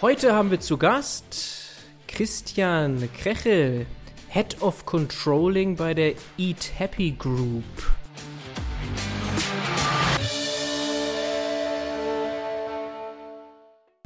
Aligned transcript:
Heute 0.00 0.32
haben 0.32 0.52
wir 0.52 0.60
zu 0.60 0.78
Gast 0.78 1.74
Christian 2.06 3.08
Krechel, 3.20 3.84
Head 4.28 4.62
of 4.62 4.86
Controlling 4.86 5.74
bei 5.74 5.92
der 5.92 6.12
Eat 6.36 6.70
Happy 6.76 7.16
Group. 7.18 7.64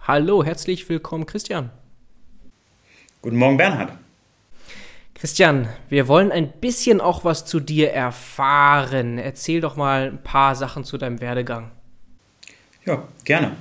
Hallo, 0.00 0.42
herzlich 0.42 0.88
willkommen, 0.88 1.26
Christian. 1.26 1.70
Guten 3.20 3.36
Morgen, 3.36 3.58
Bernhard. 3.58 3.92
Christian, 5.12 5.68
wir 5.90 6.08
wollen 6.08 6.32
ein 6.32 6.52
bisschen 6.52 7.02
auch 7.02 7.22
was 7.26 7.44
zu 7.44 7.60
dir 7.60 7.92
erfahren. 7.92 9.18
Erzähl 9.18 9.60
doch 9.60 9.76
mal 9.76 10.08
ein 10.12 10.22
paar 10.22 10.54
Sachen 10.54 10.84
zu 10.84 10.96
deinem 10.96 11.20
Werdegang. 11.20 11.70
Ja, 12.86 13.06
gerne. 13.24 13.56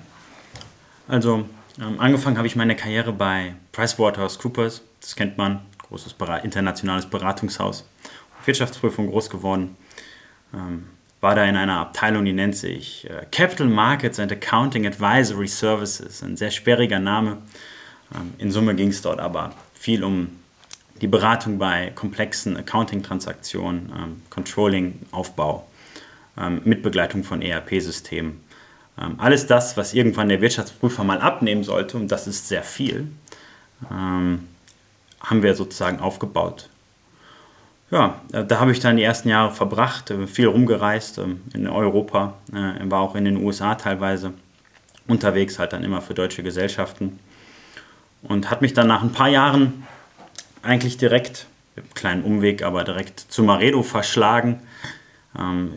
Also, 1.09 1.43
ähm, 1.79 1.99
angefangen 1.99 2.37
habe 2.37 2.47
ich 2.47 2.55
meine 2.55 2.75
Karriere 2.75 3.13
bei 3.13 3.55
PricewaterhouseCoopers. 3.71 4.81
Das 4.99 5.15
kennt 5.15 5.37
man, 5.37 5.61
großes 5.87 6.15
internationales 6.43 7.05
Beratungshaus. 7.05 7.85
Wirtschaftsprüfung 8.45 9.07
groß 9.07 9.29
geworden. 9.29 9.77
Ähm, 10.53 10.87
war 11.21 11.35
da 11.35 11.45
in 11.45 11.55
einer 11.55 11.77
Abteilung, 11.77 12.25
die 12.25 12.33
nennt 12.33 12.55
sich 12.55 13.07
äh, 13.09 13.25
Capital 13.31 13.67
Markets 13.67 14.19
and 14.19 14.31
Accounting 14.31 14.87
Advisory 14.87 15.47
Services. 15.47 16.23
Ein 16.23 16.35
sehr 16.35 16.51
sperriger 16.51 16.99
Name. 16.99 17.37
Ähm, 18.13 18.33
in 18.39 18.51
Summe 18.51 18.75
ging 18.75 18.89
es 18.89 19.01
dort 19.01 19.19
aber 19.19 19.53
viel 19.73 20.03
um 20.03 20.29
die 20.99 21.07
Beratung 21.07 21.57
bei 21.57 21.91
komplexen 21.95 22.57
Accounting-Transaktionen, 22.57 23.91
ähm, 23.95 24.21
Controlling, 24.29 24.99
Aufbau, 25.11 25.67
ähm, 26.37 26.61
Mitbegleitung 26.63 27.23
von 27.23 27.41
ERP-Systemen. 27.41 28.43
Ähm, 28.99 29.15
alles 29.17 29.47
das, 29.47 29.77
was 29.77 29.93
irgendwann 29.93 30.29
der 30.29 30.41
Wirtschaftsprüfer 30.41 31.03
mal 31.03 31.19
abnehmen 31.19 31.63
sollte, 31.63 31.97
und 31.97 32.09
das 32.11 32.27
ist 32.27 32.47
sehr 32.47 32.63
viel, 32.63 33.07
ähm, 33.89 34.47
haben 35.19 35.43
wir 35.43 35.55
sozusagen 35.55 35.99
aufgebaut. 35.99 36.69
Ja, 37.89 38.21
äh, 38.31 38.45
da 38.45 38.59
habe 38.59 38.71
ich 38.71 38.79
dann 38.79 38.97
die 38.97 39.03
ersten 39.03 39.29
Jahre 39.29 39.51
verbracht, 39.51 40.11
äh, 40.11 40.27
viel 40.27 40.47
rumgereist 40.47 41.19
äh, 41.19 41.25
in 41.53 41.67
Europa, 41.67 42.35
war 42.51 43.01
auch 43.01 43.15
in 43.15 43.25
den 43.25 43.37
USA 43.37 43.75
teilweise 43.75 44.33
unterwegs, 45.07 45.59
halt 45.59 45.73
dann 45.73 45.83
immer 45.83 46.01
für 46.01 46.13
deutsche 46.13 46.43
Gesellschaften 46.43 47.19
und 48.23 48.49
hat 48.49 48.61
mich 48.61 48.73
dann 48.73 48.87
nach 48.87 49.01
ein 49.01 49.11
paar 49.11 49.29
Jahren 49.29 49.85
eigentlich 50.61 50.97
direkt, 50.97 51.47
kleinen 51.93 52.23
Umweg, 52.23 52.63
aber 52.63 52.83
direkt 52.83 53.19
zu 53.19 53.43
Maredo 53.43 53.83
verschlagen. 53.83 54.59
Ähm, 55.37 55.73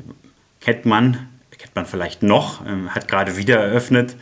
kennt 0.60 0.84
man, 0.86 1.28
kennt 1.64 1.76
man 1.76 1.86
vielleicht 1.86 2.22
noch, 2.22 2.64
ähm, 2.66 2.94
hat 2.94 3.08
gerade 3.08 3.38
wieder 3.38 3.56
eröffnet. 3.56 4.16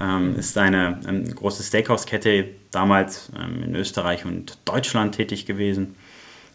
Ähm, 0.00 0.36
ist 0.36 0.58
eine, 0.58 0.98
eine 1.06 1.22
große 1.22 1.62
Steakhouse-Kette, 1.62 2.48
damals 2.72 3.30
ähm, 3.38 3.62
in 3.62 3.76
Österreich 3.76 4.24
und 4.24 4.58
Deutschland 4.64 5.14
tätig 5.14 5.46
gewesen. 5.46 5.94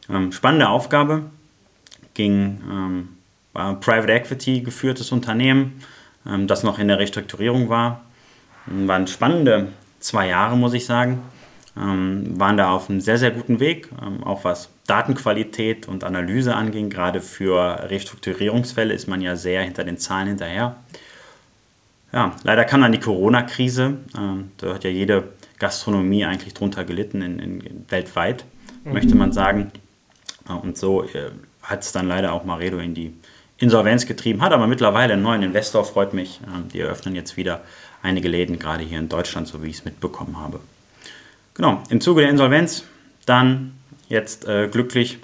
Ähm, 0.09 0.33
spannende 0.33 0.67
Aufgabe, 0.67 1.23
ging, 2.15 2.61
ähm, 2.69 3.09
war 3.53 3.69
ein 3.69 3.79
Private 3.79 4.11
Equity 4.11 4.59
geführtes 4.59 5.11
Unternehmen, 5.11 5.81
das 6.25 6.63
noch 6.63 6.79
in 6.79 6.87
der 6.87 6.97
Restrukturierung 6.97 7.69
war. 7.69 8.03
Waren 8.65 9.05
spannende 9.05 9.67
zwei 9.99 10.27
Jahre, 10.27 10.57
muss 10.57 10.73
ich 10.73 10.85
sagen 10.85 11.21
ähm, 11.77 12.39
waren 12.39 12.57
da 12.57 12.71
auf 12.71 12.89
einem 12.89 13.01
sehr, 13.01 13.17
sehr 13.17 13.31
guten 13.31 13.59
Weg, 13.59 13.89
ähm, 14.01 14.23
auch 14.23 14.43
was 14.43 14.69
Datenqualität 14.87 15.87
und 15.87 16.03
Analyse 16.03 16.55
anging. 16.55 16.89
Gerade 16.89 17.21
für 17.21 17.89
Restrukturierungsfälle 17.89 18.93
ist 18.93 19.07
man 19.07 19.21
ja 19.21 19.35
sehr 19.35 19.63
hinter 19.63 19.83
den 19.83 19.97
Zahlen 19.97 20.27
hinterher. 20.27 20.77
Ja, 22.13 22.33
leider 22.43 22.63
kam 22.63 22.81
dann 22.81 22.93
die 22.93 22.99
Corona-Krise. 22.99 23.97
Ähm, 24.17 24.51
da 24.57 24.73
hat 24.73 24.83
ja 24.85 24.89
jede 24.89 25.29
Gastronomie 25.59 26.25
eigentlich 26.25 26.53
drunter 26.53 26.85
gelitten, 26.85 27.21
in, 27.21 27.39
in, 27.39 27.85
weltweit, 27.89 28.45
mhm. 28.83 28.93
möchte 28.93 29.15
man 29.15 29.33
sagen. 29.33 29.71
Und 30.47 30.77
so 30.77 31.03
äh, 31.03 31.31
hat 31.61 31.81
es 31.81 31.91
dann 31.91 32.07
leider 32.07 32.31
auch 32.31 32.45
Maredo 32.45 32.77
in 32.77 32.93
die 32.93 33.13
Insolvenz 33.57 34.05
getrieben, 34.05 34.41
hat 34.41 34.51
aber 34.51 34.67
mittlerweile 34.67 35.13
einen 35.13 35.23
neuen 35.23 35.41
Investor, 35.41 35.83
freut 35.83 36.13
mich. 36.13 36.39
Ähm, 36.47 36.69
die 36.71 36.79
eröffnen 36.79 37.15
jetzt 37.15 37.35
wieder 37.35 37.61
einige 38.01 38.29
Läden, 38.29 38.59
gerade 38.59 38.83
hier 38.83 38.99
in 38.99 39.09
Deutschland, 39.09 39.47
so 39.47 39.63
wie 39.63 39.67
ich 39.67 39.77
es 39.77 39.85
mitbekommen 39.85 40.39
habe. 40.39 40.59
Genau, 41.55 41.81
im 41.89 42.01
Zuge 42.01 42.21
der 42.21 42.29
Insolvenz 42.29 42.83
dann 43.25 43.73
jetzt 44.07 44.47
äh, 44.47 44.67
glücklich 44.67 45.19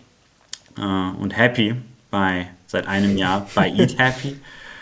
äh, 0.78 0.81
und 0.81 1.38
happy 1.38 1.75
bei 2.09 2.47
seit 2.68 2.88
einem 2.88 3.18
Jahr 3.18 3.47
bei 3.53 3.69
Eat 3.78 4.00
Happy. 4.00 4.40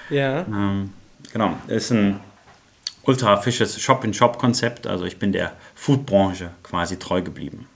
ja. 0.10 0.42
Ähm, 0.42 0.94
genau, 1.34 1.58
ist 1.68 1.92
ein 1.92 2.20
ultra 3.04 3.38
fisches 3.38 3.82
Shop-in-Shop-Konzept. 3.82 4.86
Also 4.86 5.06
ich 5.06 5.18
bin 5.18 5.32
der 5.32 5.54
Foodbranche 5.76 6.52
quasi 6.62 6.98
treu 6.98 7.22
geblieben. 7.22 7.68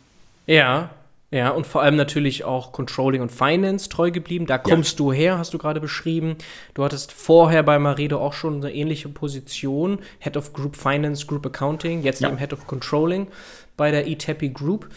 Ja, 0.46 0.92
ja, 1.34 1.50
und 1.50 1.66
vor 1.66 1.82
allem 1.82 1.96
natürlich 1.96 2.44
auch 2.44 2.72
Controlling 2.72 3.24
und 3.24 3.32
Finance 3.32 3.90
treu 3.90 4.12
geblieben. 4.12 4.46
Da 4.46 4.60
kommst 4.60 4.92
ja. 4.92 4.98
du 4.98 5.12
her, 5.12 5.40
hast 5.40 5.52
du 5.52 5.58
gerade 5.58 5.82
beschrieben. 5.82 6.36
Du 6.76 6.84
hattest 6.84 7.12
vorher 7.12 7.64
bei 7.64 7.80
Maredo 7.80 8.20
auch 8.20 8.34
schon 8.34 8.58
eine 8.58 8.72
ähnliche 8.72 9.10
Position. 9.10 9.98
Head 10.20 10.38
of 10.38 10.54
Group 10.54 10.76
Finance, 10.76 11.26
Group 11.26 11.48
Accounting, 11.48 12.04
jetzt 12.04 12.22
ja. 12.22 12.30
eben 12.30 12.38
Head 12.38 12.54
of 12.54 12.68
Controlling 12.68 13.30
bei 13.76 13.90
der 13.90 14.06
eTappy 14.08 14.50
Group. 14.50 14.88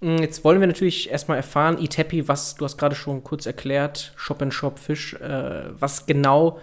Mm, 0.00 0.16
jetzt 0.16 0.42
wollen 0.42 0.58
wir 0.58 0.66
natürlich 0.66 1.10
erstmal 1.10 1.36
erfahren, 1.36 1.78
eTappy, 1.80 2.26
was, 2.26 2.56
du 2.56 2.64
hast 2.64 2.76
gerade 2.76 2.96
schon 2.96 3.22
kurz 3.22 3.46
erklärt, 3.46 4.12
Shop 4.16 4.42
and 4.42 4.52
Shop 4.52 4.80
Fisch, 4.80 5.14
äh, 5.14 5.62
was 5.78 6.06
genau 6.06 6.58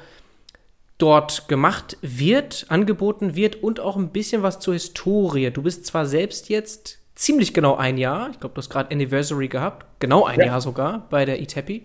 dort 0.98 1.48
gemacht 1.48 1.98
wird, 2.02 2.66
angeboten 2.68 3.38
wird 3.38 3.64
und 3.64 3.80
auch 3.80 3.96
ein 3.96 4.10
bisschen 4.10 4.44
was 4.44 4.60
zur 4.60 4.74
Historie. 4.74 5.52
Du 5.52 5.62
bist 5.62 5.86
zwar 5.86 6.06
selbst 6.06 6.50
jetzt 6.50 7.00
ziemlich 7.16 7.54
genau 7.54 7.76
ein 7.76 7.98
Jahr. 7.98 8.30
Ich 8.32 8.40
glaube, 8.40 8.54
du 8.54 8.60
hast 8.60 8.70
gerade 8.70 8.92
Anniversary 8.92 9.48
gehabt. 9.48 9.86
Genau 10.00 10.26
ein 10.26 10.40
ja. 10.40 10.48
Jahr 10.48 10.62
sogar 10.62 11.08
bei 11.10 11.26
der 11.26 11.42
Itepi. 11.42 11.84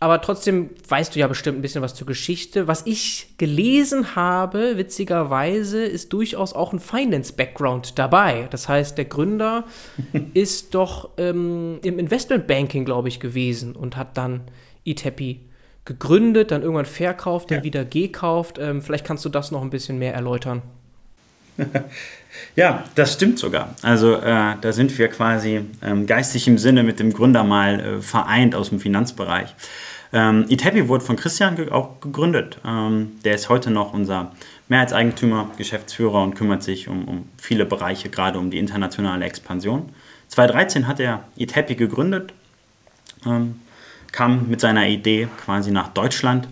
Aber 0.00 0.20
trotzdem 0.20 0.70
weißt 0.88 1.14
du 1.14 1.18
ja 1.18 1.26
bestimmt 1.26 1.58
ein 1.58 1.62
bisschen 1.62 1.82
was 1.82 1.94
zur 1.94 2.06
Geschichte. 2.06 2.68
Was 2.68 2.86
ich 2.86 3.34
gelesen 3.36 4.14
habe, 4.14 4.76
witzigerweise, 4.76 5.84
ist 5.84 6.12
durchaus 6.12 6.52
auch 6.52 6.72
ein 6.72 6.78
Finance-Background 6.78 7.98
dabei. 7.98 8.46
Das 8.50 8.68
heißt, 8.68 8.96
der 8.96 9.06
Gründer 9.06 9.64
ist 10.34 10.74
doch 10.74 11.10
ähm, 11.16 11.80
im 11.82 11.98
Investmentbanking, 11.98 12.84
glaube 12.84 13.08
ich, 13.08 13.18
gewesen 13.18 13.74
und 13.74 13.96
hat 13.96 14.16
dann 14.16 14.42
Itepi 14.84 15.40
gegründet, 15.84 16.52
dann 16.52 16.62
irgendwann 16.62 16.84
verkauft, 16.84 17.50
dann 17.50 17.58
ja. 17.58 17.64
wieder 17.64 17.84
gekauft. 17.84 18.58
Ähm, 18.60 18.82
vielleicht 18.82 19.04
kannst 19.04 19.24
du 19.24 19.28
das 19.30 19.50
noch 19.50 19.62
ein 19.62 19.70
bisschen 19.70 19.98
mehr 19.98 20.14
erläutern. 20.14 20.62
Ja, 22.56 22.84
das 22.94 23.14
stimmt 23.14 23.38
sogar. 23.38 23.74
Also 23.82 24.14
äh, 24.14 24.54
da 24.60 24.72
sind 24.72 24.96
wir 24.98 25.08
quasi 25.08 25.62
ähm, 25.82 26.06
geistig 26.06 26.46
im 26.48 26.58
Sinne 26.58 26.82
mit 26.82 27.00
dem 27.00 27.12
Gründer 27.12 27.44
mal 27.44 27.80
äh, 27.80 28.02
vereint 28.02 28.54
aus 28.54 28.68
dem 28.70 28.80
Finanzbereich. 28.80 29.54
Ähm, 30.12 30.46
Itepi 30.48 30.88
wurde 30.88 31.04
von 31.04 31.16
Christian 31.16 31.56
ge 31.56 31.70
auch 31.70 32.00
gegründet. 32.00 32.58
Ähm, 32.64 33.18
der 33.24 33.34
ist 33.34 33.48
heute 33.48 33.70
noch 33.70 33.92
unser 33.92 34.32
Mehrheitseigentümer, 34.68 35.50
Geschäftsführer 35.56 36.22
und 36.22 36.34
kümmert 36.34 36.62
sich 36.62 36.88
um, 36.88 37.06
um 37.06 37.28
viele 37.38 37.66
Bereiche, 37.66 38.08
gerade 38.08 38.38
um 38.38 38.50
die 38.50 38.58
internationale 38.58 39.24
Expansion. 39.24 39.90
2013 40.28 40.86
hat 40.86 41.00
er 41.00 41.24
Itepi 41.36 41.74
gegründet, 41.74 42.32
ähm, 43.26 43.60
kam 44.12 44.48
mit 44.48 44.60
seiner 44.60 44.86
Idee 44.86 45.28
quasi 45.44 45.70
nach 45.70 45.88
Deutschland, 45.88 46.48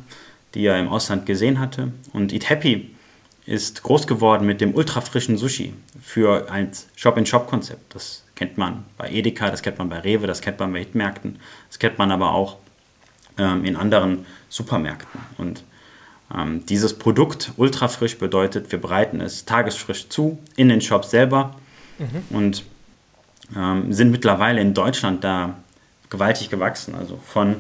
die 0.54 0.64
er 0.64 0.78
im 0.78 0.88
Ausland 0.88 1.26
gesehen 1.26 1.58
hatte. 1.58 1.93
Und 2.12 2.32
Itepi 2.32 2.91
ist 3.47 3.83
groß 3.84 4.07
geworden 4.07 4.45
mit 4.45 4.61
dem 4.61 4.75
ultrafrischen 4.75 5.39
Sushi 5.39 5.73
für 6.03 6.51
ein 6.51 6.73
Shop-in-Shop-Konzept. 6.97 7.95
Das 7.95 8.25
kennt 8.34 8.59
man 8.59 8.84
bei 8.99 9.09
Edeka, 9.11 9.51
das 9.51 9.62
kennt 9.62 9.79
man 9.79 9.89
bei 9.89 10.01
Rewe, 10.01 10.27
das 10.27 10.41
kennt 10.41 10.59
man 10.59 10.73
bei 10.73 10.81
Hitmärkten, 10.81 11.39
das 11.69 11.79
kennt 11.79 11.97
man 11.97 12.11
aber 12.11 12.33
auch 12.33 12.56
ähm, 13.39 13.65
in 13.65 13.77
anderen 13.77 14.27
Supermärkten. 14.49 15.21
Und 15.39 15.62
ähm, 16.35 16.67
dieses 16.67 16.99
Produkt 16.99 17.53
ultrafrisch 17.56 18.19
bedeutet, 18.19 18.73
wir 18.73 18.81
bereiten 18.81 19.20
es 19.20 19.44
tagesfrisch 19.44 20.09
zu 20.09 20.38
in 20.56 20.69
den 20.69 20.81
Shops 20.81 21.11
selber 21.11 21.55
mhm. 21.99 22.37
und 22.37 22.65
ähm, 23.56 23.93
sind 23.93 24.11
mittlerweile 24.11 24.61
in 24.61 24.75
Deutschland 24.75 25.23
da 25.23 25.55
gewaltig 26.11 26.50
gewachsen. 26.50 26.97
Also 26.97 27.20
von 27.25 27.56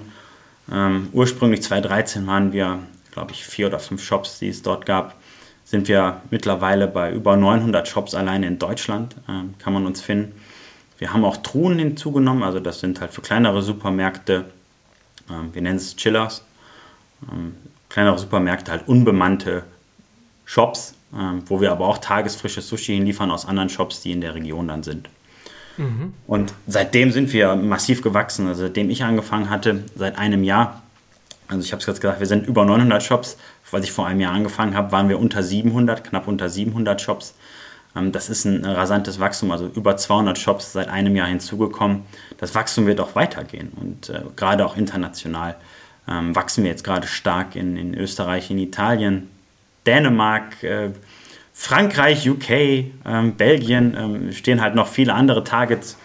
ähm, 0.72 1.10
ursprünglich 1.12 1.62
2013 1.62 2.26
waren 2.26 2.52
wir, 2.52 2.80
glaube 3.12 3.30
ich, 3.30 3.46
vier 3.46 3.68
oder 3.68 3.78
fünf 3.78 4.02
Shops, 4.02 4.40
die 4.40 4.48
es 4.48 4.62
dort 4.62 4.84
gab 4.84 5.14
sind 5.66 5.88
wir 5.88 6.22
mittlerweile 6.30 6.86
bei 6.86 7.12
über 7.12 7.36
900 7.36 7.86
Shops 7.86 8.14
alleine 8.14 8.46
in 8.46 8.58
Deutschland, 8.58 9.16
äh, 9.28 9.42
kann 9.58 9.72
man 9.72 9.84
uns 9.84 10.00
finden. 10.00 10.32
Wir 10.96 11.12
haben 11.12 11.24
auch 11.24 11.36
Truhen 11.38 11.78
hinzugenommen, 11.78 12.42
also 12.42 12.60
das 12.60 12.80
sind 12.80 13.00
halt 13.00 13.12
für 13.12 13.20
kleinere 13.20 13.60
Supermärkte, 13.60 14.44
äh, 15.28 15.52
wir 15.52 15.60
nennen 15.60 15.76
es 15.76 15.96
Chillers, 15.96 16.44
äh, 17.22 17.34
kleinere 17.90 18.18
Supermärkte, 18.18 18.70
halt 18.70 18.88
unbemannte 18.88 19.64
Shops, 20.44 20.94
ähm, 21.14 21.42
wo 21.46 21.60
wir 21.60 21.72
aber 21.72 21.86
auch 21.86 21.98
tagesfrisches 21.98 22.68
Sushi 22.68 22.94
hinliefern 22.94 23.32
aus 23.32 23.44
anderen 23.44 23.68
Shops, 23.68 24.00
die 24.00 24.12
in 24.12 24.20
der 24.20 24.36
Region 24.36 24.68
dann 24.68 24.84
sind. 24.84 25.08
Mhm. 25.76 26.14
Und 26.28 26.54
seitdem 26.68 27.10
sind 27.10 27.32
wir 27.32 27.56
massiv 27.56 28.02
gewachsen. 28.02 28.46
Also 28.46 28.62
seitdem 28.62 28.88
ich 28.88 29.02
angefangen 29.02 29.50
hatte, 29.50 29.82
seit 29.96 30.16
einem 30.16 30.44
Jahr, 30.44 30.82
also 31.48 31.62
ich 31.62 31.72
habe 31.72 31.80
es 31.80 31.86
gerade 31.86 32.00
gesagt, 32.00 32.20
wir 32.20 32.26
sind 32.26 32.46
über 32.46 32.64
900 32.64 33.02
Shops. 33.02 33.36
Als 33.72 33.84
ich 33.84 33.92
vor 33.92 34.06
einem 34.06 34.20
Jahr 34.20 34.32
angefangen 34.32 34.74
habe, 34.74 34.92
waren 34.92 35.08
wir 35.08 35.18
unter 35.18 35.42
700, 35.42 36.04
knapp 36.04 36.28
unter 36.28 36.48
700 36.48 37.00
Shops. 37.00 37.34
Ähm, 37.96 38.12
das 38.12 38.28
ist 38.28 38.44
ein 38.44 38.64
rasantes 38.64 39.18
Wachstum, 39.18 39.50
also 39.50 39.66
über 39.66 39.96
200 39.96 40.38
Shops 40.38 40.72
seit 40.72 40.88
einem 40.88 41.16
Jahr 41.16 41.28
hinzugekommen. 41.28 42.02
Das 42.38 42.54
Wachstum 42.54 42.86
wird 42.86 43.00
auch 43.00 43.14
weitergehen 43.14 43.72
und 43.80 44.10
äh, 44.10 44.22
gerade 44.36 44.64
auch 44.64 44.76
international 44.76 45.56
ähm, 46.08 46.36
wachsen 46.36 46.62
wir 46.62 46.70
jetzt 46.70 46.84
gerade 46.84 47.06
stark 47.06 47.56
in, 47.56 47.76
in 47.76 47.94
Österreich, 47.94 48.50
in 48.50 48.58
Italien, 48.58 49.28
Dänemark, 49.86 50.62
äh, 50.62 50.90
Frankreich, 51.52 52.28
UK, 52.28 52.50
ähm, 52.50 53.34
Belgien 53.36 54.30
stehen 54.32 54.60
halt 54.60 54.74
noch 54.74 54.88
viele 54.88 55.14
andere 55.14 55.42
Targets 55.42 55.96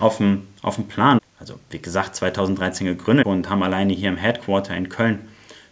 auf, 0.00 0.20
auf 0.62 0.74
dem 0.74 0.86
Plan. 0.86 1.18
Also 1.46 1.60
wie 1.70 1.78
gesagt, 1.78 2.16
2013 2.16 2.88
gegründet 2.88 3.24
und 3.24 3.48
haben 3.48 3.62
alleine 3.62 3.92
hier 3.92 4.08
im 4.08 4.16
Headquarter 4.16 4.76
in 4.76 4.88
Köln 4.88 5.20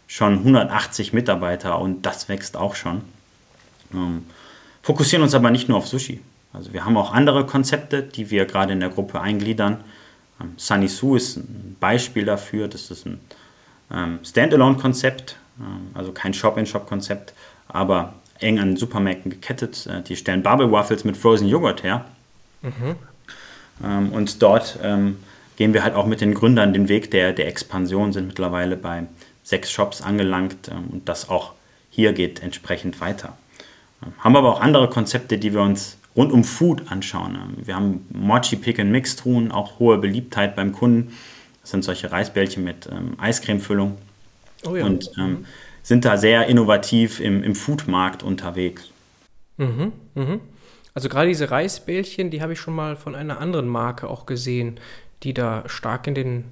schon 0.07 0.35
180 0.35 1.13
Mitarbeiter 1.13 1.81
und 1.81 2.07
das 2.07 2.29
wächst 2.29 2.57
auch 2.57 2.77
schon. 2.77 3.03
Ähm, 3.93 4.25
fokussieren 4.83 5.25
uns 5.25 5.35
aber 5.35 5.51
nicht 5.51 5.69
nur 5.69 5.79
auf 5.79 5.89
Sushi. 5.89 6.21
Also 6.53 6.73
wir 6.73 6.85
haben 6.85 6.97
auch 6.97 7.13
andere 7.13 7.45
Konzepte, 7.45 8.05
die 8.05 8.31
wir 8.31 8.45
gerade 8.45 8.73
in 8.73 8.79
der 8.79 8.89
Gruppe 8.89 9.21
eingliedern. 9.21 9.83
Ähm, 10.41 10.53
Sunny 10.59 10.87
Su 10.87 11.17
ist 11.17 11.39
ein 11.39 11.77
Beispiel 11.81 12.25
dafür. 12.25 12.69
Das 12.69 12.93
ist 12.93 13.05
ein 13.05 13.19
ähm, 13.93 14.21
Standalone-Konzept, 14.23 15.35
ähm, 15.59 15.91
also 15.95 16.13
kein 16.13 16.35
Shop-in-Shop-Konzept, 16.35 17.35
aber 17.67 18.15
eng 18.39 18.61
an 18.61 18.77
Supermärkten 18.77 19.29
gekettet. 19.29 19.89
Äh, 19.89 20.03
die 20.03 20.15
stellen 20.15 20.45
Bubble 20.45 20.71
Waffles 20.71 21.03
mit 21.03 21.17
Frozen 21.17 21.49
Joghurt 21.49 21.83
her. 21.83 22.05
Mhm. 22.63 22.95
Ähm, 23.83 24.13
und 24.13 24.41
dort 24.41 24.79
ähm, 24.81 25.17
gehen 25.57 25.75
wir 25.75 25.85
halt 25.85 25.95
auch 25.95 26.07
mit 26.07 26.21
den 26.21 26.35
Gründern 26.35 26.73
den 26.73 26.89
Weg 26.89 27.11
der, 27.11 27.33
der 27.33 27.49
Expansion, 27.49 28.13
sind 28.13 28.27
mittlerweile 28.27 28.77
bei 28.77 29.05
sechs 29.43 29.71
Shops 29.71 30.03
angelangt 30.03 30.69
ähm, 30.71 30.85
und 30.91 31.09
das 31.09 31.29
auch 31.29 31.53
hier 31.91 32.13
geht 32.13 32.43
entsprechend 32.43 33.01
weiter. 33.01 33.37
Haben 34.19 34.37
aber 34.37 34.53
auch 34.53 34.61
andere 34.61 34.91
Konzepte, 34.91 35.39
die 35.39 35.55
wir 35.55 35.63
uns 35.63 35.97
rund 36.17 36.33
um 36.33 36.45
Food 36.45 36.91
anschauen. 36.91 37.39
Wir 37.57 37.75
haben 37.77 38.07
Mochi 38.13 38.57
Pick 38.57 38.79
and 38.79 38.91
Mix 38.91 39.17
Truhen, 39.17 39.51
auch 39.51 39.79
hohe 39.79 39.99
Beliebtheit 39.99 40.57
beim 40.57 40.73
Kunden. 40.73 41.13
Das 41.63 41.71
sind 41.71 41.85
solche 41.85 42.13
Reisbällchen 42.13 42.65
mit 42.65 42.89
ähm, 42.91 43.15
Eiscremefüllung. 43.19 43.97
Oh 44.67 44.77
ja. 44.77 44.85
Und 44.85 45.11
ähm, 45.19 45.47
sind 45.83 46.05
da 46.05 46.17
sehr 46.17 46.47
innovativ 46.47 47.21
im, 47.21 47.43
im 47.43 47.55
Foodmarkt 47.55 48.23
unterwegs. 48.23 48.91
Mhm, 49.57 49.93
mhm. 50.15 50.41
Also 50.95 51.09
gerade 51.09 51.29
diese 51.29 51.51
Reisbällchen, 51.51 52.31
die 52.31 52.41
habe 52.41 52.53
ich 52.53 52.61
schon 52.61 52.75
mal 52.75 52.97
von 52.97 53.15
einer 53.15 53.41
anderen 53.41 53.69
Marke 53.69 54.09
auch 54.09 54.27
gesehen, 54.27 54.79
die 55.23 55.35
da 55.35 55.65
stark 55.67 56.07
in 56.07 56.15
den 56.15 56.45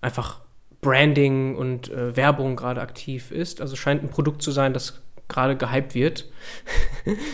einfach 0.00 0.40
Branding 0.80 1.56
und 1.56 1.90
äh, 1.90 2.16
Werbung 2.16 2.56
gerade 2.56 2.80
aktiv 2.80 3.30
ist. 3.30 3.60
Also 3.60 3.76
scheint 3.76 4.02
ein 4.02 4.08
Produkt 4.08 4.42
zu 4.42 4.52
sein, 4.52 4.72
das 4.72 5.02
gerade 5.28 5.56
gehypt 5.56 5.94
wird. 5.94 6.26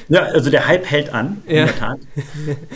ja, 0.08 0.22
also 0.22 0.50
der 0.50 0.66
Hype 0.66 0.90
hält 0.90 1.12
an, 1.12 1.42
in 1.46 1.56
ja. 1.56 1.64
der 1.66 1.76
Tat. 1.76 1.98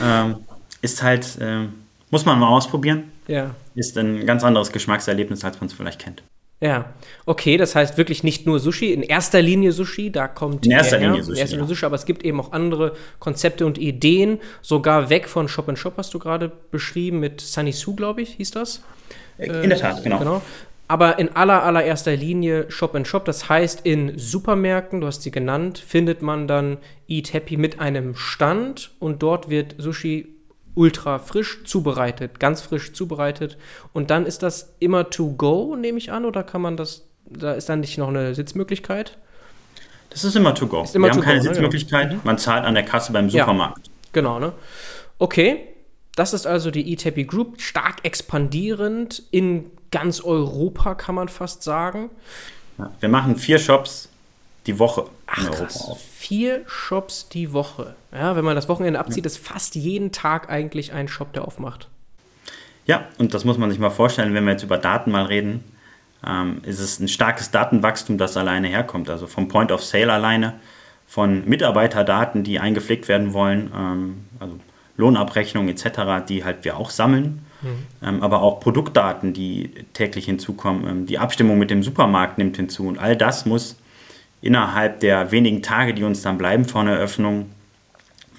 ähm, 0.02 0.36
ist 0.82 1.02
halt, 1.02 1.38
äh, 1.40 1.66
muss 2.10 2.24
man 2.26 2.38
mal 2.38 2.48
ausprobieren. 2.48 3.04
Ja. 3.26 3.54
Ist 3.74 3.96
ein 3.96 4.26
ganz 4.26 4.44
anderes 4.44 4.72
Geschmackserlebnis, 4.72 5.44
als 5.44 5.60
man 5.60 5.68
es 5.68 5.72
vielleicht 5.72 6.00
kennt. 6.00 6.22
Ja, 6.58 6.94
okay, 7.26 7.58
das 7.58 7.74
heißt 7.74 7.98
wirklich 7.98 8.24
nicht 8.24 8.46
nur 8.46 8.60
Sushi, 8.60 8.92
in 8.92 9.02
erster 9.02 9.42
Linie 9.42 9.72
Sushi, 9.72 10.10
da 10.10 10.26
kommt 10.26 10.64
in 10.64 10.72
erster 10.72 10.98
Linie 10.98 11.22
Sushi, 11.22 11.32
in 11.32 11.38
erster 11.38 11.56
Linie 11.56 11.68
Sushi, 11.68 11.84
aber 11.84 11.96
es 11.96 12.06
gibt 12.06 12.24
eben 12.24 12.40
auch 12.40 12.52
andere 12.52 12.94
Konzepte 13.18 13.66
und 13.66 13.76
Ideen, 13.76 14.38
sogar 14.62 15.10
weg 15.10 15.28
von 15.28 15.48
Shop 15.48 15.68
and 15.68 15.78
Shop 15.78 15.94
hast 15.98 16.14
du 16.14 16.18
gerade 16.18 16.50
beschrieben 16.70 17.20
mit 17.20 17.42
Sunny 17.42 17.72
Sue, 17.72 17.94
glaube 17.94 18.22
ich, 18.22 18.30
hieß 18.30 18.52
das. 18.52 18.82
In 19.36 19.68
der 19.68 19.78
Tat, 19.78 20.02
genau. 20.02 20.18
genau 20.18 20.42
aber 20.88 21.18
in 21.18 21.34
aller 21.34 21.64
allererster 21.64 22.14
Linie 22.14 22.70
Shop 22.70 22.94
and 22.94 23.08
Shop. 23.08 23.24
Das 23.24 23.48
heißt, 23.48 23.80
in 23.84 24.18
Supermärkten, 24.18 25.00
du 25.00 25.06
hast 25.06 25.22
sie 25.22 25.30
genannt, 25.30 25.78
findet 25.78 26.22
man 26.22 26.46
dann 26.46 26.78
Eat 27.08 27.32
Happy 27.32 27.56
mit 27.56 27.80
einem 27.80 28.14
Stand 28.14 28.92
und 28.98 29.22
dort 29.22 29.50
wird 29.50 29.74
Sushi 29.78 30.35
ultra 30.76 31.18
frisch 31.18 31.64
zubereitet, 31.64 32.38
ganz 32.38 32.60
frisch 32.60 32.92
zubereitet. 32.92 33.56
Und 33.92 34.10
dann 34.10 34.26
ist 34.26 34.42
das 34.42 34.74
immer 34.78 35.10
to 35.10 35.32
go, 35.32 35.74
nehme 35.74 35.98
ich 35.98 36.12
an, 36.12 36.24
oder 36.24 36.44
kann 36.44 36.60
man 36.60 36.76
das, 36.76 37.08
da 37.24 37.54
ist 37.54 37.68
dann 37.68 37.80
nicht 37.80 37.98
noch 37.98 38.08
eine 38.08 38.34
Sitzmöglichkeit? 38.34 39.18
Das 40.10 40.22
ist 40.22 40.36
immer 40.36 40.54
to 40.54 40.66
go. 40.66 40.86
Immer 40.94 41.08
Wir 41.08 41.12
haben 41.14 41.20
keine 41.22 41.40
go, 41.40 41.46
ne? 41.46 41.54
Sitzmöglichkeit, 41.54 42.12
ne? 42.12 42.20
man 42.22 42.38
zahlt 42.38 42.64
an 42.64 42.74
der 42.74 42.84
Kasse 42.84 43.12
beim 43.12 43.28
Supermarkt. 43.28 43.86
Ja, 43.86 43.92
genau, 44.12 44.38
ne? 44.38 44.52
Okay, 45.18 45.66
das 46.14 46.34
ist 46.34 46.46
also 46.46 46.70
die 46.70 46.90
Eat 46.90 47.04
Happy 47.04 47.24
Group, 47.24 47.60
stark 47.60 48.04
expandierend 48.04 49.22
in 49.30 49.70
ganz 49.90 50.20
Europa, 50.20 50.94
kann 50.94 51.14
man 51.14 51.28
fast 51.28 51.62
sagen. 51.62 52.10
Ja, 52.78 52.92
wir 53.00 53.08
machen 53.08 53.36
vier 53.36 53.58
Shops 53.58 54.10
die 54.66 54.78
Woche. 54.78 55.06
Ach 55.26 55.50
krass, 55.50 55.90
vier 56.16 56.62
Shops 56.66 57.28
die 57.28 57.52
Woche. 57.52 57.94
Ja, 58.12 58.36
wenn 58.36 58.44
man 58.44 58.54
das 58.54 58.68
Wochenende 58.68 58.98
abzieht, 58.98 59.24
ja. 59.24 59.26
ist 59.26 59.38
fast 59.38 59.74
jeden 59.74 60.12
Tag 60.12 60.50
eigentlich 60.50 60.92
ein 60.92 61.08
Shop, 61.08 61.32
der 61.32 61.46
aufmacht. 61.46 61.88
Ja, 62.86 63.06
und 63.18 63.34
das 63.34 63.44
muss 63.44 63.58
man 63.58 63.70
sich 63.70 63.78
mal 63.78 63.90
vorstellen, 63.90 64.34
wenn 64.34 64.44
wir 64.44 64.52
jetzt 64.52 64.62
über 64.62 64.78
Daten 64.78 65.10
mal 65.10 65.24
reden, 65.24 65.64
ähm, 66.26 66.60
ist 66.62 66.78
es 66.78 67.00
ein 67.00 67.08
starkes 67.08 67.50
Datenwachstum, 67.50 68.18
das 68.18 68.36
alleine 68.36 68.68
herkommt. 68.68 69.10
Also 69.10 69.26
vom 69.26 69.48
Point 69.48 69.72
of 69.72 69.82
Sale 69.82 70.12
alleine, 70.12 70.54
von 71.06 71.48
Mitarbeiterdaten, 71.48 72.44
die 72.44 72.58
eingepflegt 72.60 73.08
werden 73.08 73.32
wollen, 73.32 73.72
ähm, 73.76 74.24
also 74.38 74.58
Lohnabrechnungen 74.96 75.68
etc., 75.68 76.26
die 76.26 76.44
halt 76.44 76.64
wir 76.64 76.76
auch 76.76 76.90
sammeln 76.90 77.46
Mhm. 77.62 77.86
Ähm, 78.02 78.22
aber 78.22 78.42
auch 78.42 78.60
Produktdaten, 78.60 79.32
die 79.32 79.70
täglich 79.92 80.26
hinzukommen. 80.26 80.86
Ähm, 80.86 81.06
die 81.06 81.18
Abstimmung 81.18 81.58
mit 81.58 81.70
dem 81.70 81.82
Supermarkt 81.82 82.38
nimmt 82.38 82.56
hinzu. 82.56 82.86
Und 82.86 82.98
all 82.98 83.16
das 83.16 83.46
muss 83.46 83.76
innerhalb 84.46 85.00
der 85.00 85.32
wenigen 85.32 85.62
Tage, 85.62 85.94
die 85.94 86.04
uns 86.04 86.22
dann 86.22 86.38
bleiben 86.38 86.64
vor 86.64 86.82
einer 86.82 86.92
Eröffnung 86.94 87.50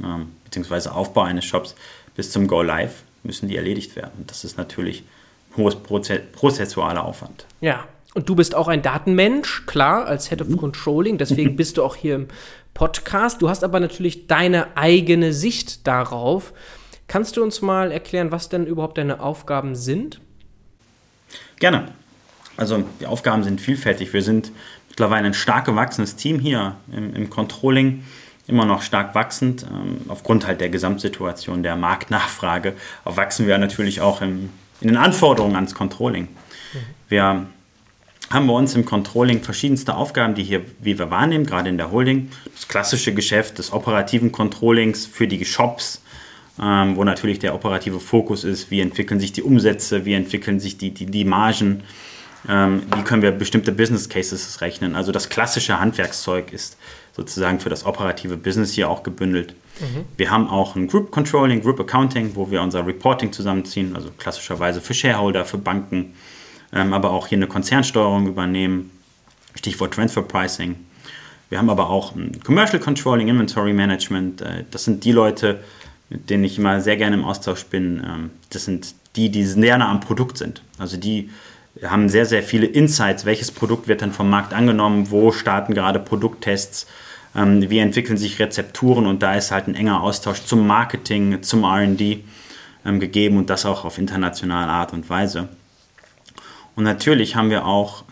ähm, 0.03 0.31
bzw. 0.45 0.89
Aufbau 0.89 1.21
eines 1.21 1.45
Shops 1.45 1.75
bis 2.15 2.31
zum 2.31 2.47
Go 2.47 2.61
Live, 2.61 3.03
müssen 3.23 3.47
die 3.47 3.57
erledigt 3.57 3.95
werden. 3.95 4.11
Und 4.17 4.31
das 4.31 4.43
ist 4.43 4.57
natürlich 4.57 5.03
ein 5.51 5.57
hohes 5.57 5.75
prozessualer 5.75 7.03
Aufwand. 7.03 7.45
Ja, 7.61 7.85
und 8.13 8.27
du 8.27 8.35
bist 8.35 8.55
auch 8.55 8.67
ein 8.67 8.81
Datenmensch, 8.81 9.65
klar, 9.67 10.07
als 10.07 10.29
Head 10.29 10.41
of 10.41 10.47
mhm. 10.47 10.57
Controlling. 10.57 11.17
Deswegen 11.17 11.55
bist 11.57 11.77
du 11.77 11.83
auch 11.83 11.95
hier 11.95 12.15
im 12.15 12.27
Podcast. 12.73 13.41
Du 13.41 13.49
hast 13.49 13.63
aber 13.63 13.79
natürlich 13.79 14.27
deine 14.27 14.75
eigene 14.75 15.33
Sicht 15.33 15.85
darauf. 15.85 16.53
Kannst 17.07 17.37
du 17.37 17.43
uns 17.43 17.61
mal 17.61 17.91
erklären, 17.91 18.31
was 18.31 18.49
denn 18.49 18.65
überhaupt 18.65 18.97
deine 18.97 19.19
Aufgaben 19.19 19.75
sind? 19.75 20.19
Gerne. 21.59 21.89
Also 22.57 22.83
die 22.99 23.05
Aufgaben 23.05 23.43
sind 23.43 23.61
vielfältig. 23.61 24.13
Wir 24.13 24.23
sind 24.23 24.51
mittlerweile 24.89 25.27
ein 25.27 25.33
stark 25.33 25.65
gewachsenes 25.65 26.15
Team 26.15 26.39
hier 26.39 26.75
im, 26.91 27.15
im 27.15 27.29
Controlling, 27.29 28.03
immer 28.47 28.65
noch 28.65 28.81
stark 28.81 29.15
wachsend. 29.15 29.63
Ähm, 29.63 30.01
aufgrund 30.07 30.47
halt 30.47 30.61
der 30.61 30.69
Gesamtsituation 30.69 31.63
der 31.63 31.75
Marktnachfrage 31.75 32.73
wachsen 33.03 33.47
wir 33.47 33.57
natürlich 33.57 34.01
auch 34.01 34.21
im, 34.21 34.49
in 34.81 34.87
den 34.87 34.97
Anforderungen 34.97 35.55
ans 35.55 35.73
Controlling. 35.75 36.23
Mhm. 36.25 36.77
Wir 37.09 37.47
haben 38.29 38.47
bei 38.47 38.53
uns 38.53 38.75
im 38.75 38.85
Controlling 38.85 39.41
verschiedenste 39.41 39.95
Aufgaben, 39.95 40.35
die 40.35 40.43
hier, 40.43 40.61
wie 40.79 40.99
wir 40.99 41.09
wahrnehmen, 41.09 41.45
gerade 41.45 41.69
in 41.69 41.77
der 41.77 41.91
Holding. 41.91 42.29
Das 42.53 42.67
klassische 42.67 43.13
Geschäft 43.13 43.57
des 43.57 43.71
operativen 43.71 44.31
Controllings 44.31 45.05
für 45.05 45.27
die 45.27 45.45
Shops, 45.45 46.01
ähm, 46.61 46.97
wo 46.97 47.03
natürlich 47.03 47.39
der 47.39 47.55
operative 47.55 47.99
Fokus 47.99 48.43
ist, 48.43 48.69
wie 48.69 48.81
entwickeln 48.81 49.19
sich 49.19 49.31
die 49.31 49.43
Umsätze, 49.43 50.05
wie 50.05 50.13
entwickeln 50.13 50.59
sich 50.59 50.77
die, 50.77 50.91
die, 50.91 51.05
die 51.05 51.23
Margen, 51.23 51.83
ähm, 52.47 52.83
wie 52.95 53.01
können 53.03 53.21
wir 53.21 53.31
bestimmte 53.31 53.71
Business 53.71 54.09
Cases 54.09 54.61
rechnen. 54.61 54.95
Also 54.95 55.11
das 55.11 55.29
klassische 55.29 55.79
Handwerkszeug 55.79 56.53
ist 56.53 56.77
sozusagen 57.15 57.59
für 57.59 57.69
das 57.69 57.85
operative 57.85 58.37
Business 58.37 58.73
hier 58.73 58.89
auch 58.89 59.03
gebündelt. 59.03 59.55
Mhm. 59.79 60.05
Wir 60.15 60.31
haben 60.31 60.47
auch 60.47 60.75
ein 60.75 60.87
Group 60.87 61.11
Controlling, 61.11 61.61
Group 61.61 61.79
Accounting, 61.79 62.35
wo 62.35 62.49
wir 62.51 62.61
unser 62.61 62.85
Reporting 62.85 63.31
zusammenziehen, 63.31 63.95
also 63.95 64.11
klassischerweise 64.17 64.81
für 64.81 64.93
Shareholder, 64.93 65.45
für 65.45 65.57
Banken, 65.57 66.13
ähm, 66.73 66.93
aber 66.93 67.11
auch 67.11 67.27
hier 67.27 67.37
eine 67.37 67.47
Konzernsteuerung 67.47 68.27
übernehmen, 68.27 68.91
Stichwort 69.55 69.93
Transfer 69.93 70.21
Pricing. 70.21 70.75
Wir 71.49 71.57
haben 71.57 71.69
aber 71.69 71.89
auch 71.89 72.15
ein 72.15 72.39
Commercial 72.43 72.79
Controlling, 72.79 73.29
Inventory 73.29 73.73
Management. 73.73 74.41
Äh, 74.41 74.65
das 74.69 74.83
sind 74.83 75.03
die 75.03 75.11
Leute, 75.11 75.63
mit 76.09 76.29
denen 76.29 76.43
ich 76.43 76.57
immer 76.57 76.81
sehr 76.81 76.97
gerne 76.97 77.15
im 77.15 77.23
Austausch 77.23 77.65
bin, 77.65 78.03
ähm, 78.05 78.29
das 78.49 78.65
sind 78.65 78.95
die, 79.15 79.29
die 79.29 79.43
sehr 79.43 79.77
nah 79.77 79.89
am 79.89 79.99
Produkt 79.99 80.37
sind. 80.37 80.61
Also 80.77 80.97
die 80.97 81.29
haben 81.83 82.09
sehr, 82.09 82.25
sehr 82.25 82.43
viele 82.43 82.65
Insights, 82.65 83.25
welches 83.25 83.51
Produkt 83.51 83.87
wird 83.87 84.01
dann 84.01 84.11
vom 84.11 84.29
Markt 84.29 84.53
angenommen, 84.53 85.11
wo 85.11 85.31
starten 85.31 85.73
gerade 85.73 85.99
Produkttests, 85.99 86.87
ähm, 87.35 87.69
wie 87.69 87.79
entwickeln 87.79 88.17
sich 88.17 88.39
Rezepturen? 88.39 89.05
Und 89.05 89.23
da 89.23 89.35
ist 89.35 89.51
halt 89.51 89.67
ein 89.67 89.75
enger 89.75 90.01
Austausch 90.01 90.43
zum 90.43 90.65
Marketing, 90.65 91.43
zum 91.43 91.65
RD 91.65 92.23
ähm, 92.85 92.99
gegeben 92.99 93.37
und 93.37 93.49
das 93.49 93.65
auch 93.65 93.85
auf 93.85 93.97
internationale 93.97 94.71
Art 94.71 94.93
und 94.93 95.09
Weise. 95.09 95.49
Und 96.75 96.83
natürlich 96.83 97.35
haben 97.35 97.49
wir 97.49 97.65
auch 97.65 98.03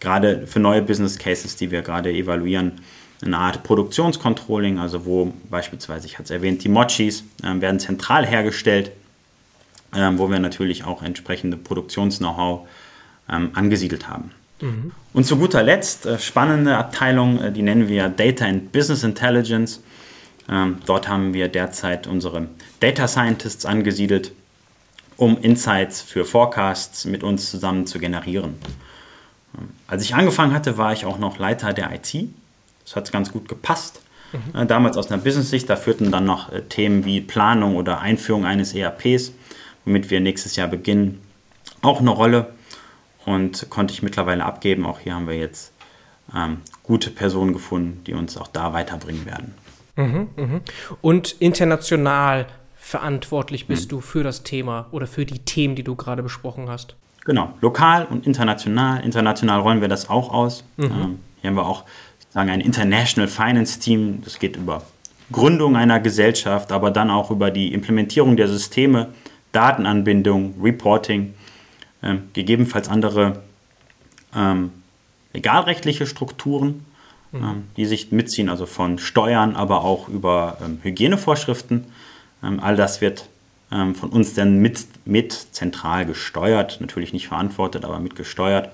gerade 0.00 0.46
für 0.46 0.60
neue 0.60 0.82
Business 0.82 1.18
Cases, 1.18 1.56
die 1.56 1.70
wir 1.70 1.82
gerade 1.82 2.10
evaluieren, 2.10 2.72
eine 3.24 3.38
Art 3.38 3.62
Produktionscontrolling, 3.64 4.78
also 4.78 5.04
wo 5.04 5.32
beispielsweise, 5.50 6.06
ich 6.06 6.14
hatte 6.14 6.24
es 6.24 6.30
erwähnt, 6.30 6.62
die 6.62 6.68
Mochis 6.68 7.24
äh, 7.42 7.60
werden 7.60 7.80
zentral 7.80 8.24
hergestellt, 8.24 8.92
äh, 9.94 10.10
wo 10.14 10.30
wir 10.30 10.38
natürlich 10.38 10.84
auch 10.84 11.02
entsprechende 11.02 11.56
Produktions-Know-how 11.56 12.68
ähm, 13.30 13.50
angesiedelt 13.54 14.08
haben. 14.08 14.32
Mhm. 14.60 14.92
Und 15.12 15.24
zu 15.24 15.36
guter 15.36 15.62
Letzt, 15.62 16.06
äh, 16.06 16.18
spannende 16.18 16.76
Abteilung, 16.76 17.40
äh, 17.40 17.52
die 17.52 17.62
nennen 17.62 17.88
wir 17.88 18.08
Data 18.08 18.44
and 18.46 18.72
Business 18.72 19.04
Intelligence. 19.04 19.80
Ähm, 20.48 20.78
dort 20.86 21.08
haben 21.08 21.34
wir 21.34 21.48
derzeit 21.48 22.06
unsere 22.06 22.48
Data 22.80 23.06
Scientists 23.06 23.66
angesiedelt, 23.66 24.32
um 25.16 25.38
Insights 25.38 26.00
für 26.00 26.24
Forecasts 26.24 27.04
mit 27.04 27.22
uns 27.22 27.50
zusammen 27.50 27.86
zu 27.86 27.98
generieren. 27.98 28.54
Ähm, 29.56 29.68
als 29.86 30.02
ich 30.02 30.14
angefangen 30.14 30.52
hatte, 30.52 30.78
war 30.78 30.92
ich 30.92 31.04
auch 31.04 31.18
noch 31.18 31.38
Leiter 31.38 31.72
der 31.72 31.92
IT. 31.92 32.28
Das 32.84 32.96
hat 32.96 33.12
ganz 33.12 33.32
gut 33.32 33.48
gepasst. 33.48 34.00
Mhm. 34.32 34.60
Äh, 34.60 34.66
damals 34.66 34.96
aus 34.96 35.10
einer 35.10 35.22
Business-Sicht, 35.22 35.68
da 35.68 35.76
führten 35.76 36.10
dann 36.10 36.24
noch 36.24 36.52
äh, 36.52 36.62
Themen 36.62 37.04
wie 37.04 37.20
Planung 37.20 37.76
oder 37.76 38.00
Einführung 38.00 38.44
eines 38.44 38.74
ERPs, 38.74 39.32
womit 39.88 40.10
wir 40.10 40.20
nächstes 40.20 40.54
Jahr 40.56 40.68
beginnen, 40.68 41.20
auch 41.80 42.00
eine 42.00 42.10
Rolle 42.10 42.52
und 43.24 43.70
konnte 43.70 43.94
ich 43.94 44.02
mittlerweile 44.02 44.44
abgeben. 44.44 44.84
Auch 44.84 45.00
hier 45.00 45.14
haben 45.14 45.26
wir 45.26 45.36
jetzt 45.36 45.72
ähm, 46.36 46.58
gute 46.82 47.10
Personen 47.10 47.54
gefunden, 47.54 48.02
die 48.04 48.12
uns 48.12 48.36
auch 48.36 48.48
da 48.48 48.74
weiterbringen 48.74 49.24
werden. 49.24 49.54
Mhm, 49.96 50.28
mh. 50.36 50.60
Und 51.00 51.32
international 51.40 52.46
verantwortlich 52.76 53.66
bist 53.66 53.86
mhm. 53.86 53.96
du 53.96 54.00
für 54.02 54.22
das 54.22 54.42
Thema 54.42 54.86
oder 54.92 55.06
für 55.06 55.24
die 55.24 55.38
Themen, 55.38 55.74
die 55.74 55.84
du 55.84 55.96
gerade 55.96 56.22
besprochen 56.22 56.68
hast. 56.68 56.94
Genau, 57.24 57.54
lokal 57.60 58.06
und 58.10 58.26
international. 58.26 59.02
International 59.04 59.60
rollen 59.60 59.80
wir 59.80 59.88
das 59.88 60.10
auch 60.10 60.32
aus. 60.32 60.64
Mhm. 60.76 60.84
Ähm, 60.84 61.18
hier 61.40 61.48
haben 61.50 61.56
wir 61.56 61.66
auch 61.66 61.84
sagen, 62.28 62.50
ein 62.50 62.60
International 62.60 63.28
Finance 63.28 63.80
Team. 63.80 64.20
Das 64.22 64.38
geht 64.38 64.56
über 64.56 64.82
Gründung 65.32 65.76
einer 65.76 65.98
Gesellschaft, 66.00 66.72
aber 66.72 66.90
dann 66.90 67.10
auch 67.10 67.30
über 67.30 67.50
die 67.50 67.72
Implementierung 67.72 68.36
der 68.36 68.48
Systeme, 68.48 69.08
Datenanbindung, 69.52 70.54
Reporting, 70.62 71.34
äh, 72.02 72.16
gegebenenfalls 72.32 72.88
andere 72.88 73.42
ähm, 74.34 74.70
legalrechtliche 75.32 76.06
Strukturen, 76.06 76.84
mhm. 77.32 77.42
ähm, 77.42 77.64
die 77.76 77.86
sich 77.86 78.12
mitziehen, 78.12 78.48
also 78.48 78.66
von 78.66 78.98
Steuern, 78.98 79.56
aber 79.56 79.84
auch 79.84 80.08
über 80.08 80.58
ähm, 80.64 80.78
Hygienevorschriften. 80.82 81.86
Ähm, 82.42 82.60
all 82.60 82.76
das 82.76 83.00
wird 83.00 83.28
ähm, 83.70 83.94
von 83.94 84.10
uns 84.10 84.34
dann 84.34 84.58
mit, 84.58 84.86
mit 85.04 85.32
zentral 85.32 86.06
gesteuert, 86.06 86.80
natürlich 86.80 87.12
nicht 87.12 87.28
verantwortet, 87.28 87.84
aber 87.84 87.98
mitgesteuert. 87.98 88.70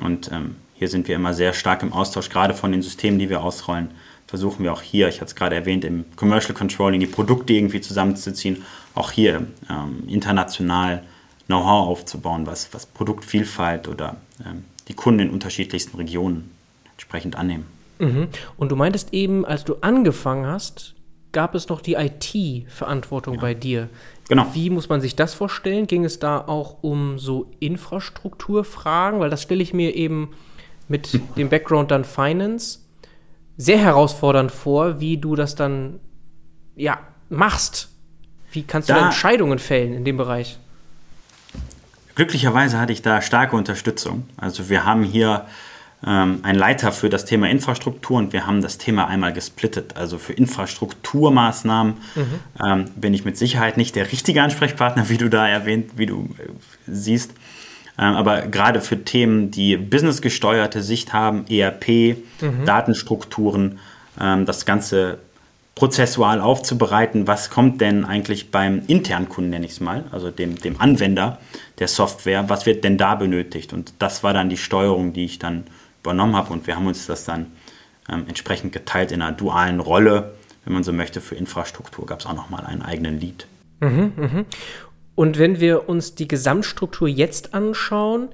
Und 0.00 0.30
ähm, 0.32 0.56
hier 0.74 0.88
sind 0.88 1.08
wir 1.08 1.16
immer 1.16 1.34
sehr 1.34 1.52
stark 1.52 1.82
im 1.82 1.92
Austausch, 1.92 2.30
gerade 2.30 2.54
von 2.54 2.72
den 2.72 2.82
Systemen, 2.82 3.18
die 3.18 3.28
wir 3.28 3.42
ausrollen. 3.42 3.90
Versuchen 4.30 4.62
wir 4.62 4.72
auch 4.72 4.80
hier, 4.80 5.08
ich 5.08 5.16
hatte 5.16 5.30
es 5.30 5.34
gerade 5.34 5.56
erwähnt, 5.56 5.84
im 5.84 6.04
Commercial 6.14 6.54
Controlling 6.54 7.00
die 7.00 7.08
Produkte 7.08 7.52
irgendwie 7.52 7.80
zusammenzuziehen, 7.80 8.62
auch 8.94 9.10
hier 9.10 9.48
ähm, 9.68 10.04
international 10.06 11.02
Know-how 11.46 11.88
aufzubauen, 11.88 12.46
was, 12.46 12.72
was 12.72 12.86
Produktvielfalt 12.86 13.88
oder 13.88 14.18
ähm, 14.46 14.66
die 14.86 14.94
Kunden 14.94 15.18
in 15.18 15.30
unterschiedlichsten 15.30 15.96
Regionen 15.96 16.52
entsprechend 16.92 17.34
annehmen. 17.34 17.66
Mhm. 17.98 18.28
Und 18.56 18.70
du 18.70 18.76
meintest 18.76 19.12
eben, 19.12 19.44
als 19.44 19.64
du 19.64 19.74
angefangen 19.80 20.46
hast, 20.46 20.94
gab 21.32 21.56
es 21.56 21.68
noch 21.68 21.80
die 21.80 21.94
IT-Verantwortung 21.94 23.34
ja. 23.34 23.40
bei 23.40 23.54
dir. 23.54 23.88
Genau. 24.28 24.46
Wie 24.52 24.70
muss 24.70 24.88
man 24.88 25.00
sich 25.00 25.16
das 25.16 25.34
vorstellen? 25.34 25.88
Ging 25.88 26.04
es 26.04 26.20
da 26.20 26.38
auch 26.38 26.84
um 26.84 27.18
so 27.18 27.50
Infrastrukturfragen? 27.58 29.18
Weil 29.18 29.30
das 29.30 29.42
stelle 29.42 29.64
ich 29.64 29.74
mir 29.74 29.96
eben 29.96 30.30
mit 30.86 31.18
dem 31.36 31.48
Background 31.48 31.90
dann 31.90 32.04
Finance 32.04 32.78
sehr 33.60 33.78
herausfordernd 33.78 34.50
vor, 34.50 35.00
wie 35.00 35.18
du 35.18 35.36
das 35.36 35.54
dann 35.54 36.00
ja 36.76 36.98
machst. 37.28 37.90
Wie 38.52 38.62
kannst 38.62 38.88
du 38.88 38.94
da, 38.94 39.00
da 39.00 39.06
Entscheidungen 39.06 39.58
fällen 39.58 39.92
in 39.92 40.04
dem 40.04 40.16
Bereich? 40.16 40.58
Glücklicherweise 42.14 42.80
hatte 42.80 42.94
ich 42.94 43.02
da 43.02 43.20
starke 43.20 43.56
Unterstützung. 43.56 44.26
Also 44.38 44.70
wir 44.70 44.86
haben 44.86 45.04
hier 45.04 45.44
ähm, 46.06 46.40
einen 46.42 46.58
Leiter 46.58 46.90
für 46.90 47.10
das 47.10 47.26
Thema 47.26 47.50
Infrastruktur 47.50 48.16
und 48.16 48.32
wir 48.32 48.46
haben 48.46 48.62
das 48.62 48.78
Thema 48.78 49.08
einmal 49.08 49.34
gesplittet. 49.34 49.94
Also 49.94 50.16
für 50.16 50.32
Infrastrukturmaßnahmen 50.32 51.94
mhm. 52.14 52.40
ähm, 52.64 52.84
bin 52.96 53.12
ich 53.12 53.26
mit 53.26 53.36
Sicherheit 53.36 53.76
nicht 53.76 53.94
der 53.94 54.10
richtige 54.10 54.42
Ansprechpartner, 54.42 55.08
wie 55.10 55.18
du 55.18 55.28
da 55.28 55.46
erwähnt, 55.46 55.92
wie 55.96 56.06
du 56.06 56.30
äh, 56.38 56.48
siehst. 56.86 57.34
Ähm, 57.98 58.14
aber 58.14 58.42
gerade 58.42 58.80
für 58.80 59.04
Themen, 59.04 59.50
die 59.50 59.76
businessgesteuerte 59.76 60.82
Sicht 60.82 61.12
haben, 61.12 61.46
ERP, 61.48 62.16
mhm. 62.40 62.64
Datenstrukturen, 62.64 63.78
ähm, 64.20 64.46
das 64.46 64.64
Ganze 64.64 65.18
prozessual 65.74 66.40
aufzubereiten, 66.40 67.26
was 67.26 67.48
kommt 67.48 67.80
denn 67.80 68.04
eigentlich 68.04 68.50
beim 68.50 68.82
internen 68.86 69.28
Kunden, 69.28 69.50
nenne 69.50 69.64
ich 69.64 69.72
es 69.72 69.80
mal, 69.80 70.04
also 70.10 70.30
dem, 70.30 70.56
dem 70.60 70.78
Anwender 70.80 71.38
der 71.78 71.88
Software, 71.88 72.48
was 72.48 72.66
wird 72.66 72.84
denn 72.84 72.98
da 72.98 73.14
benötigt? 73.14 73.72
Und 73.72 73.94
das 73.98 74.22
war 74.22 74.34
dann 74.34 74.50
die 74.50 74.58
Steuerung, 74.58 75.14
die 75.14 75.24
ich 75.24 75.38
dann 75.38 75.64
übernommen 76.02 76.36
habe 76.36 76.52
und 76.52 76.66
wir 76.66 76.76
haben 76.76 76.86
uns 76.86 77.06
das 77.06 77.24
dann 77.24 77.46
ähm, 78.10 78.24
entsprechend 78.28 78.72
geteilt 78.72 79.12
in 79.12 79.22
einer 79.22 79.32
dualen 79.32 79.80
Rolle, 79.80 80.34
wenn 80.64 80.74
man 80.74 80.84
so 80.84 80.92
möchte, 80.92 81.20
für 81.20 81.34
Infrastruktur 81.34 82.04
gab 82.04 82.20
es 82.20 82.26
auch 82.26 82.34
nochmal 82.34 82.66
einen 82.66 82.82
eigenen 82.82 83.18
Lead. 83.18 83.46
Mhm, 83.80 84.12
mh. 84.16 84.44
Und 85.14 85.38
wenn 85.38 85.60
wir 85.60 85.88
uns 85.88 86.14
die 86.14 86.28
Gesamtstruktur 86.28 87.08
jetzt 87.08 87.54
anschauen, 87.54 88.28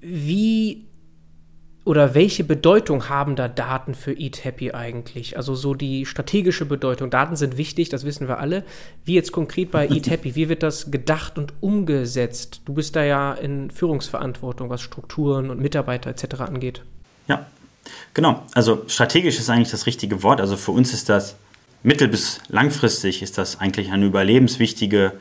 wie 0.00 0.86
oder 1.84 2.14
welche 2.14 2.44
Bedeutung 2.44 3.08
haben 3.08 3.36
da 3.36 3.48
Daten 3.48 3.94
für 3.94 4.12
Eat 4.12 4.44
Happy 4.44 4.72
eigentlich? 4.72 5.36
Also 5.36 5.54
so 5.54 5.74
die 5.74 6.04
strategische 6.04 6.66
Bedeutung. 6.66 7.10
Daten 7.10 7.36
sind 7.36 7.56
wichtig, 7.56 7.88
das 7.88 8.04
wissen 8.04 8.28
wir 8.28 8.38
alle. 8.38 8.64
Wie 9.04 9.14
jetzt 9.14 9.32
konkret 9.32 9.70
bei 9.70 9.88
Eat 9.90 10.10
Happy, 10.10 10.34
wie 10.34 10.48
wird 10.48 10.62
das 10.62 10.90
gedacht 10.90 11.38
und 11.38 11.54
umgesetzt? 11.60 12.60
Du 12.66 12.74
bist 12.74 12.96
da 12.96 13.02
ja 13.02 13.32
in 13.32 13.70
Führungsverantwortung, 13.70 14.68
was 14.68 14.82
Strukturen 14.82 15.50
und 15.50 15.60
Mitarbeiter 15.60 16.10
etc. 16.10 16.42
angeht. 16.42 16.82
Ja, 17.28 17.46
genau. 18.12 18.42
Also 18.54 18.84
strategisch 18.86 19.38
ist 19.38 19.48
eigentlich 19.48 19.70
das 19.70 19.86
richtige 19.86 20.22
Wort. 20.22 20.40
Also 20.40 20.56
für 20.56 20.72
uns 20.72 20.92
ist 20.92 21.08
das 21.08 21.36
mittel- 21.82 22.08
bis 22.08 22.40
langfristig 22.48 23.22
ist 23.22 23.38
das 23.38 23.58
eigentlich 23.58 23.90
eine 23.90 24.04
überlebenswichtige 24.04 25.12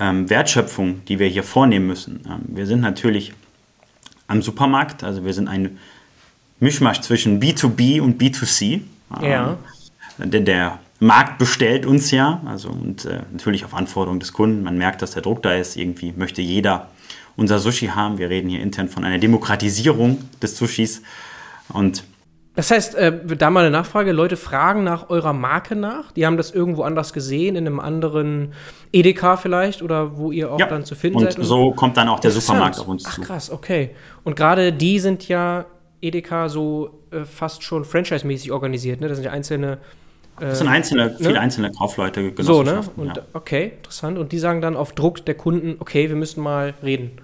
ähm, 0.00 0.28
Wertschöpfung, 0.30 1.04
die 1.06 1.18
wir 1.18 1.28
hier 1.28 1.42
vornehmen 1.42 1.86
müssen. 1.86 2.20
Ähm, 2.26 2.40
wir 2.46 2.66
sind 2.66 2.80
natürlich 2.80 3.32
am 4.26 4.42
Supermarkt, 4.42 5.04
also 5.04 5.24
wir 5.24 5.34
sind 5.34 5.48
ein 5.48 5.78
Mischmasch 6.60 7.00
zwischen 7.00 7.40
B2B 7.40 8.00
und 8.00 8.20
B2C. 8.20 8.80
Ja. 9.22 9.56
Ähm, 10.18 10.30
denn 10.30 10.44
der 10.44 10.78
Markt 11.00 11.38
bestellt 11.38 11.86
uns 11.86 12.10
ja, 12.10 12.42
also 12.44 12.70
und 12.70 13.04
äh, 13.04 13.20
natürlich 13.30 13.64
auf 13.64 13.74
Anforderung 13.74 14.18
des 14.18 14.32
Kunden. 14.32 14.64
Man 14.64 14.76
merkt, 14.76 15.00
dass 15.00 15.12
der 15.12 15.22
Druck 15.22 15.42
da 15.42 15.54
ist. 15.54 15.76
Irgendwie 15.76 16.12
möchte 16.12 16.42
jeder 16.42 16.88
unser 17.36 17.60
Sushi 17.60 17.86
haben. 17.86 18.18
Wir 18.18 18.30
reden 18.30 18.48
hier 18.48 18.60
intern 18.60 18.88
von 18.88 19.04
einer 19.04 19.18
Demokratisierung 19.18 20.18
des 20.42 20.56
Sushis. 20.56 21.02
Und 21.68 22.02
das 22.58 22.72
heißt, 22.72 22.96
äh, 22.96 23.36
da 23.36 23.50
mal 23.50 23.60
eine 23.60 23.70
Nachfrage, 23.70 24.10
Leute 24.10 24.36
fragen 24.36 24.82
nach 24.82 25.10
eurer 25.10 25.32
Marke 25.32 25.76
nach. 25.76 26.10
Die 26.10 26.26
haben 26.26 26.36
das 26.36 26.50
irgendwo 26.50 26.82
anders 26.82 27.12
gesehen, 27.12 27.54
in 27.54 27.68
einem 27.68 27.78
anderen 27.78 28.52
Edeka 28.92 29.36
vielleicht 29.36 29.80
oder 29.80 30.16
wo 30.16 30.32
ihr 30.32 30.50
auch 30.50 30.58
ja. 30.58 30.66
dann 30.66 30.84
zu 30.84 30.96
finden 30.96 31.18
und 31.18 31.24
seid. 31.26 31.38
Und 31.38 31.44
so 31.44 31.70
kommt 31.70 31.96
dann 31.96 32.08
auch 32.08 32.18
der 32.18 32.32
Supermarkt 32.32 32.80
auf 32.80 32.88
uns 32.88 33.04
Ach, 33.06 33.14
zu. 33.14 33.20
Ach 33.22 33.26
krass, 33.28 33.50
okay. 33.52 33.90
Und 34.24 34.34
gerade 34.34 34.72
die 34.72 34.98
sind 34.98 35.28
ja 35.28 35.66
Edeka 36.00 36.48
so 36.48 37.04
äh, 37.12 37.24
fast 37.24 37.62
schon 37.62 37.84
franchise-mäßig 37.84 38.50
organisiert, 38.50 39.00
ne? 39.00 39.06
Das 39.06 39.18
sind 39.18 39.24
ja 39.24 39.30
einzelne 39.30 39.78
äh, 40.40 40.46
das 40.46 40.58
sind 40.58 40.66
einzelne, 40.66 41.14
viele 41.16 41.34
ne? 41.34 41.40
einzelne 41.40 41.70
Kaufleute, 41.70 42.32
So, 42.38 42.64
ne? 42.64 42.80
Und, 42.96 43.18
ja. 43.18 43.22
Okay, 43.34 43.74
interessant. 43.76 44.18
Und 44.18 44.32
die 44.32 44.38
sagen 44.40 44.60
dann 44.62 44.74
auf 44.74 44.94
Druck 44.94 45.24
der 45.24 45.36
Kunden, 45.36 45.76
okay, 45.78 46.08
wir 46.08 46.16
müssen 46.16 46.42
mal 46.42 46.74
reden. 46.82 47.20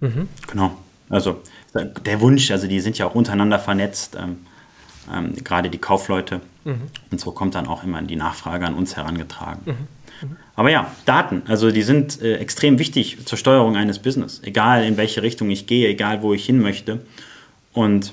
Mhm. 0.00 0.28
Genau. 0.50 0.78
Also 1.08 1.42
der 1.74 2.20
Wunsch, 2.20 2.50
also 2.50 2.66
die 2.66 2.80
sind 2.80 2.98
ja 2.98 3.06
auch 3.06 3.14
untereinander 3.14 3.58
vernetzt, 3.58 4.16
ähm, 4.20 4.46
ähm, 5.12 5.34
gerade 5.42 5.70
die 5.70 5.78
Kaufleute. 5.78 6.40
Mhm. 6.64 6.82
Und 7.10 7.20
so 7.20 7.32
kommt 7.32 7.54
dann 7.54 7.66
auch 7.66 7.84
immer 7.84 8.02
die 8.02 8.16
Nachfrage 8.16 8.66
an 8.66 8.74
uns 8.74 8.96
herangetragen. 8.96 9.62
Mhm. 9.64 9.72
Mhm. 10.22 10.36
Aber 10.56 10.70
ja, 10.70 10.90
Daten, 11.06 11.42
also 11.46 11.70
die 11.70 11.82
sind 11.82 12.20
äh, 12.20 12.36
extrem 12.36 12.78
wichtig 12.78 13.24
zur 13.24 13.38
Steuerung 13.38 13.76
eines 13.76 14.00
Business, 14.00 14.40
egal 14.44 14.84
in 14.84 14.96
welche 14.96 15.22
Richtung 15.22 15.50
ich 15.50 15.66
gehe, 15.66 15.88
egal 15.88 16.22
wo 16.22 16.34
ich 16.34 16.44
hin 16.44 16.60
möchte. 16.60 17.00
Und 17.72 18.12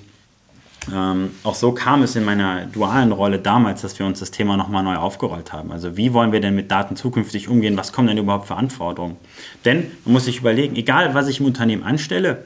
ähm, 0.93 1.31
auch 1.43 1.55
so 1.55 1.71
kam 1.71 2.03
es 2.03 2.15
in 2.15 2.23
meiner 2.23 2.67
dualen 2.67 3.11
Rolle 3.11 3.39
damals, 3.39 3.81
dass 3.81 3.97
wir 3.97 4.05
uns 4.05 4.19
das 4.19 4.29
Thema 4.29 4.55
nochmal 4.55 4.83
neu 4.83 4.97
aufgerollt 4.97 5.51
haben. 5.51 5.71
Also 5.71 5.97
wie 5.97 6.13
wollen 6.13 6.31
wir 6.31 6.41
denn 6.41 6.55
mit 6.55 6.69
Daten 6.69 6.95
zukünftig 6.95 7.47
umgehen? 7.47 7.75
Was 7.77 7.91
kommen 7.91 8.07
denn 8.07 8.17
überhaupt 8.17 8.47
für 8.47 8.55
Anforderungen? 8.55 9.17
Denn 9.63 9.91
man 10.05 10.13
muss 10.13 10.25
sich 10.25 10.39
überlegen, 10.39 10.75
egal 10.75 11.15
was 11.15 11.27
ich 11.27 11.39
im 11.39 11.47
Unternehmen 11.47 11.83
anstelle, 11.83 12.45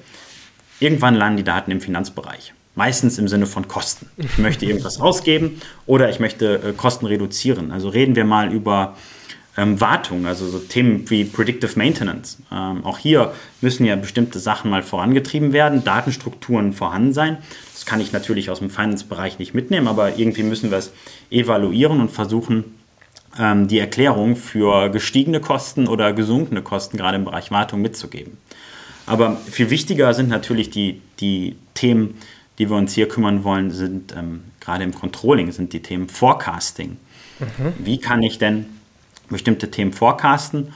Irgendwann 0.80 1.16
landen 1.16 1.38
die 1.38 1.44
Daten 1.44 1.72
im 1.72 1.82
Finanzbereich. 1.82 2.54
Meistens 2.76 3.18
im 3.18 3.28
Sinne 3.28 3.46
von 3.46 3.68
Kosten. 3.68 4.08
Ich 4.18 4.38
möchte 4.38 4.66
irgendwas 4.66 5.00
ausgeben 5.02 5.62
oder 5.86 6.10
ich 6.10 6.20
möchte 6.20 6.56
äh, 6.56 6.74
Kosten 6.74 7.06
reduzieren. 7.06 7.72
Also 7.72 7.90
reden 7.90 8.16
wir 8.16 8.24
mal 8.24 8.54
über 8.54 8.96
ähm, 9.58 9.82
Wartung, 9.82 10.26
also 10.26 10.48
so 10.48 10.60
Themen 10.60 11.10
wie 11.10 11.26
Predictive 11.26 11.78
Maintenance. 11.78 12.38
Ähm, 12.52 12.86
auch 12.86 12.98
hier 12.98 13.34
müssen 13.60 13.86
ja 13.86 13.96
bestimmte 13.98 14.40
Sachen 14.40 14.72
mal 14.72 14.84
vorangetrieben 14.84 15.52
werden, 15.52 15.84
Datenstrukturen 15.84 16.72
vorhanden 16.72 17.14
sein. 17.14 17.38
Das 17.74 17.86
kann 17.86 18.00
ich 18.00 18.14
natürlich 18.14 18.50
aus 18.50 18.60
dem 18.60 18.70
Finance-Bereich 18.70 19.40
nicht 19.40 19.54
mitnehmen, 19.54 19.88
aber 19.88 20.18
irgendwie 20.18 20.44
müssen 20.44 20.72
wir 20.72 20.78
es 20.78 20.94
evaluieren 21.30 22.00
und 22.00 22.12
versuchen, 22.12 22.76
ähm, 23.38 23.68
die 23.68 23.80
Erklärung 23.80 24.36
für 24.36 24.90
gestiegene 24.90 25.42
Kosten 25.42 25.88
oder 25.88 26.14
gesunkene 26.14 26.62
Kosten 26.62 26.98
gerade 26.98 27.18
im 27.18 27.26
Bereich 27.26 27.52
Wartung 27.52 27.82
mitzugeben. 27.82 28.38
Aber 29.10 29.38
viel 29.38 29.70
wichtiger 29.70 30.14
sind 30.14 30.30
natürlich 30.30 30.70
die, 30.70 31.02
die 31.20 31.56
Themen, 31.74 32.16
die 32.60 32.70
wir 32.70 32.78
uns 32.78 32.94
hier 32.94 33.08
kümmern 33.08 33.44
wollen, 33.44 33.72
sind 33.72 34.16
ähm, 34.16 34.44
gerade 34.60 34.84
im 34.84 34.94
Controlling, 34.94 35.52
sind 35.52 35.74
die 35.74 35.82
Themen 35.82 36.10
Forecasting. 36.10 36.98
Mhm. 37.40 37.74
Wie 37.80 38.00
kann 38.00 38.22
ich 38.22 38.38
denn 38.38 38.66
bestimmte 39.30 39.72
Themen 39.72 39.94
forecasten, 39.94 40.74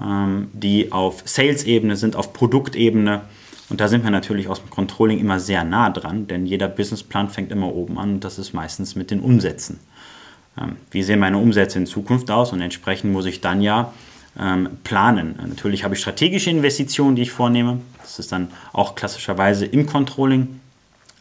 ähm, 0.00 0.48
die 0.52 0.92
auf 0.92 1.22
Sales-Ebene 1.24 1.96
sind, 1.96 2.16
auf 2.16 2.32
Produktebene. 2.32 3.22
Und 3.68 3.80
da 3.80 3.88
sind 3.88 4.04
wir 4.04 4.10
natürlich 4.10 4.48
aus 4.48 4.60
dem 4.60 4.70
Controlling 4.70 5.18
immer 5.18 5.40
sehr 5.40 5.64
nah 5.64 5.90
dran, 5.90 6.26
denn 6.26 6.46
jeder 6.46 6.68
Businessplan 6.68 7.28
fängt 7.28 7.50
immer 7.50 7.74
oben 7.74 7.98
an 7.98 8.14
und 8.14 8.24
das 8.24 8.38
ist 8.38 8.52
meistens 8.52 8.94
mit 8.94 9.10
den 9.10 9.20
Umsätzen. 9.20 9.80
Ähm, 10.58 10.76
wie 10.90 11.02
sehen 11.02 11.18
meine 11.18 11.38
Umsätze 11.38 11.78
in 11.78 11.86
Zukunft 11.86 12.30
aus? 12.30 12.52
Und 12.52 12.60
entsprechend 12.60 13.12
muss 13.12 13.26
ich 13.26 13.40
dann 13.40 13.60
ja 13.60 13.92
planen. 14.84 15.38
Natürlich 15.48 15.84
habe 15.84 15.94
ich 15.94 16.00
strategische 16.00 16.50
Investitionen, 16.50 17.16
die 17.16 17.22
ich 17.22 17.30
vornehme. 17.30 17.80
Das 18.02 18.18
ist 18.18 18.32
dann 18.32 18.48
auch 18.72 18.94
klassischerweise 18.94 19.64
im 19.64 19.86
Controlling 19.86 20.60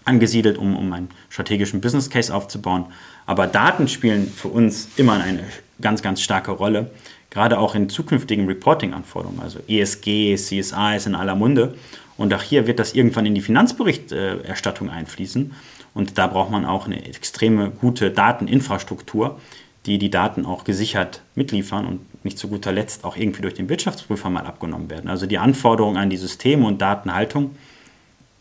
angesiedelt, 0.04 0.58
um, 0.58 0.76
um 0.76 0.94
einen 0.94 1.10
strategischen 1.30 1.82
Business 1.82 2.10
Case 2.10 2.34
aufzubauen. 2.34 2.86
Aber 3.26 3.48
Daten 3.48 3.88
spielen 3.88 4.28
für 4.30 4.50
uns 4.50 4.90
immer 4.98 5.14
eine 5.14 5.44
ganz, 5.82 6.02
ganz 6.02 6.22
starke 6.22 6.52
Rolle, 6.52 6.92
gerade 7.30 7.60
auch 7.60 7.76
in 7.76 7.90
zukünftigen 7.90 8.48
Reporting-Anforderungen. 8.48 9.40
Also 9.42 9.60
ESG, 9.68 10.36
CSA 10.36 10.96
ist 10.96 11.08
in 11.08 11.16
aller 11.16 11.36
Munde. 11.36 11.76
Und 12.18 12.34
auch 12.34 12.42
hier 12.42 12.68
wird 12.68 12.80
das 12.80 12.94
irgendwann 12.94 13.26
in 13.26 13.36
die 13.36 13.42
Finanzberichterstattung 13.42 14.90
einfließen. 14.90 15.54
Und 15.94 16.18
da 16.18 16.28
braucht 16.28 16.52
man 16.52 16.66
auch 16.66 16.86
eine 16.86 17.04
extreme 17.06 17.72
gute 17.72 18.12
Dateninfrastruktur, 18.12 19.40
die 19.86 19.98
die 19.98 20.10
Daten 20.10 20.46
auch 20.46 20.64
gesichert 20.64 21.22
mitliefern 21.36 21.86
und 21.86 22.00
nicht 22.26 22.38
zu 22.38 22.50
guter 22.50 22.72
Letzt 22.72 23.06
auch 23.06 23.16
irgendwie 23.16 23.42
durch 23.42 23.54
den 23.54 23.70
Wirtschaftsprüfer 23.70 24.30
mal 24.30 24.46
abgenommen 24.46 24.90
werden. 24.90 25.10
Also 25.10 25.28
die 25.28 25.38
Anforderungen 25.38 25.98
an 25.98 26.10
die 26.10 26.18
Systeme 26.18 26.66
und 26.66 26.82
Datenhaltung 26.82 27.56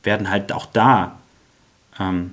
werden 0.03 0.31
halt 0.31 0.53
auch 0.53 0.67
da 0.67 1.19
ähm, 2.01 2.33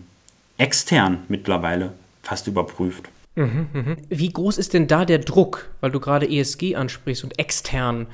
extern 0.58 1.20
mittlerweile 1.28 1.94
fast 2.24 2.48
überprüft. 2.48 3.10
Mhm, 3.36 3.68
mhm. 3.74 3.98
Wie 4.10 4.30
groß 4.30 4.58
ist 4.58 4.74
denn 4.74 4.88
da 4.88 5.06
der 5.06 5.20
Druck, 5.20 5.70
weil 5.82 5.92
du 5.92 6.00
gerade 6.00 6.30
ESG 6.30 6.76
ansprichst 6.76 7.24
und 7.24 7.38
extern? 7.38 8.08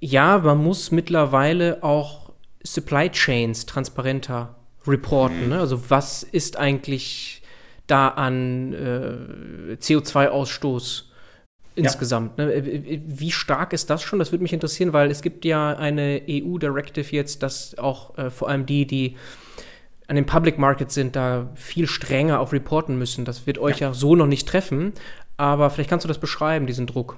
Ja, 0.00 0.38
man 0.38 0.58
muss 0.58 0.90
mittlerweile 0.90 1.82
auch 1.82 2.30
Supply 2.62 3.10
Chains 3.10 3.66
transparenter 3.66 4.54
reporten. 4.86 5.44
Mhm. 5.44 5.48
Ne? 5.50 5.58
Also 5.60 5.90
was 5.90 6.22
ist 6.22 6.56
eigentlich 6.56 7.42
da 7.86 8.08
an 8.08 8.72
äh, 8.72 9.74
CO2-Ausstoß 9.74 11.04
insgesamt? 11.76 12.38
Ja. 12.38 12.46
Ne? 12.46 13.00
Wie 13.06 13.30
stark 13.30 13.72
ist 13.72 13.90
das 13.90 14.02
schon? 14.02 14.18
Das 14.18 14.32
würde 14.32 14.42
mich 14.42 14.52
interessieren, 14.52 14.92
weil 14.92 15.10
es 15.10 15.22
gibt 15.22 15.44
ja 15.44 15.76
eine 15.76 16.22
EU-Directive 16.28 17.14
jetzt, 17.14 17.42
dass 17.42 17.78
auch 17.78 18.16
äh, 18.18 18.30
vor 18.30 18.48
allem 18.48 18.66
die, 18.66 18.86
die 18.86 19.16
an 20.08 20.16
den 20.16 20.26
Public 20.26 20.58
Markets 20.58 20.94
sind, 20.94 21.16
da 21.16 21.50
viel 21.54 21.86
strenger 21.86 22.40
auf 22.40 22.52
reporten 22.52 22.98
müssen. 22.98 23.24
Das 23.24 23.46
wird 23.46 23.58
euch 23.58 23.80
ja. 23.80 23.88
ja 23.88 23.94
so 23.94 24.16
noch 24.16 24.26
nicht 24.26 24.48
treffen, 24.48 24.92
aber 25.36 25.70
vielleicht 25.70 25.90
kannst 25.90 26.04
du 26.04 26.08
das 26.08 26.18
beschreiben, 26.18 26.66
diesen 26.66 26.86
Druck. 26.86 27.16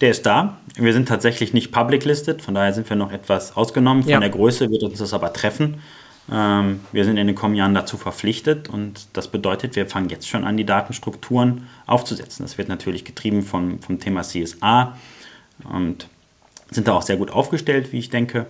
Der 0.00 0.10
ist 0.10 0.26
da. 0.26 0.58
Wir 0.76 0.92
sind 0.92 1.08
tatsächlich 1.08 1.52
nicht 1.52 1.70
public 1.70 2.04
listed, 2.04 2.42
von 2.42 2.54
daher 2.54 2.72
sind 2.72 2.88
wir 2.88 2.96
noch 2.96 3.12
etwas 3.12 3.56
ausgenommen. 3.56 4.02
Von 4.02 4.12
ja. 4.12 4.20
der 4.20 4.30
Größe 4.30 4.70
wird 4.70 4.82
uns 4.82 4.98
das 4.98 5.12
aber 5.12 5.32
treffen. 5.32 5.80
Ähm, 6.30 6.80
wir 6.92 7.04
sind 7.04 7.16
in 7.16 7.26
den 7.26 7.36
kommenden 7.36 7.58
Jahren 7.58 7.74
dazu 7.74 7.96
verpflichtet 7.96 8.68
und 8.68 9.08
das 9.12 9.28
bedeutet, 9.28 9.76
wir 9.76 9.86
fangen 9.86 10.08
jetzt 10.08 10.28
schon 10.28 10.44
an, 10.44 10.56
die 10.56 10.64
Datenstrukturen 10.64 11.66
aufzusetzen. 11.86 12.44
Das 12.44 12.56
wird 12.56 12.68
natürlich 12.68 13.04
getrieben 13.04 13.42
vom, 13.42 13.80
vom 13.80 13.98
Thema 14.00 14.22
CSA 14.22 14.96
und 15.64 16.08
sind 16.70 16.88
da 16.88 16.94
auch 16.94 17.02
sehr 17.02 17.16
gut 17.16 17.30
aufgestellt, 17.30 17.92
wie 17.92 17.98
ich 17.98 18.10
denke. 18.10 18.46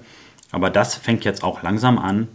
Aber 0.52 0.70
das 0.70 0.94
fängt 0.94 1.24
jetzt 1.24 1.42
auch 1.42 1.62
langsam 1.62 1.98
an, 1.98 2.28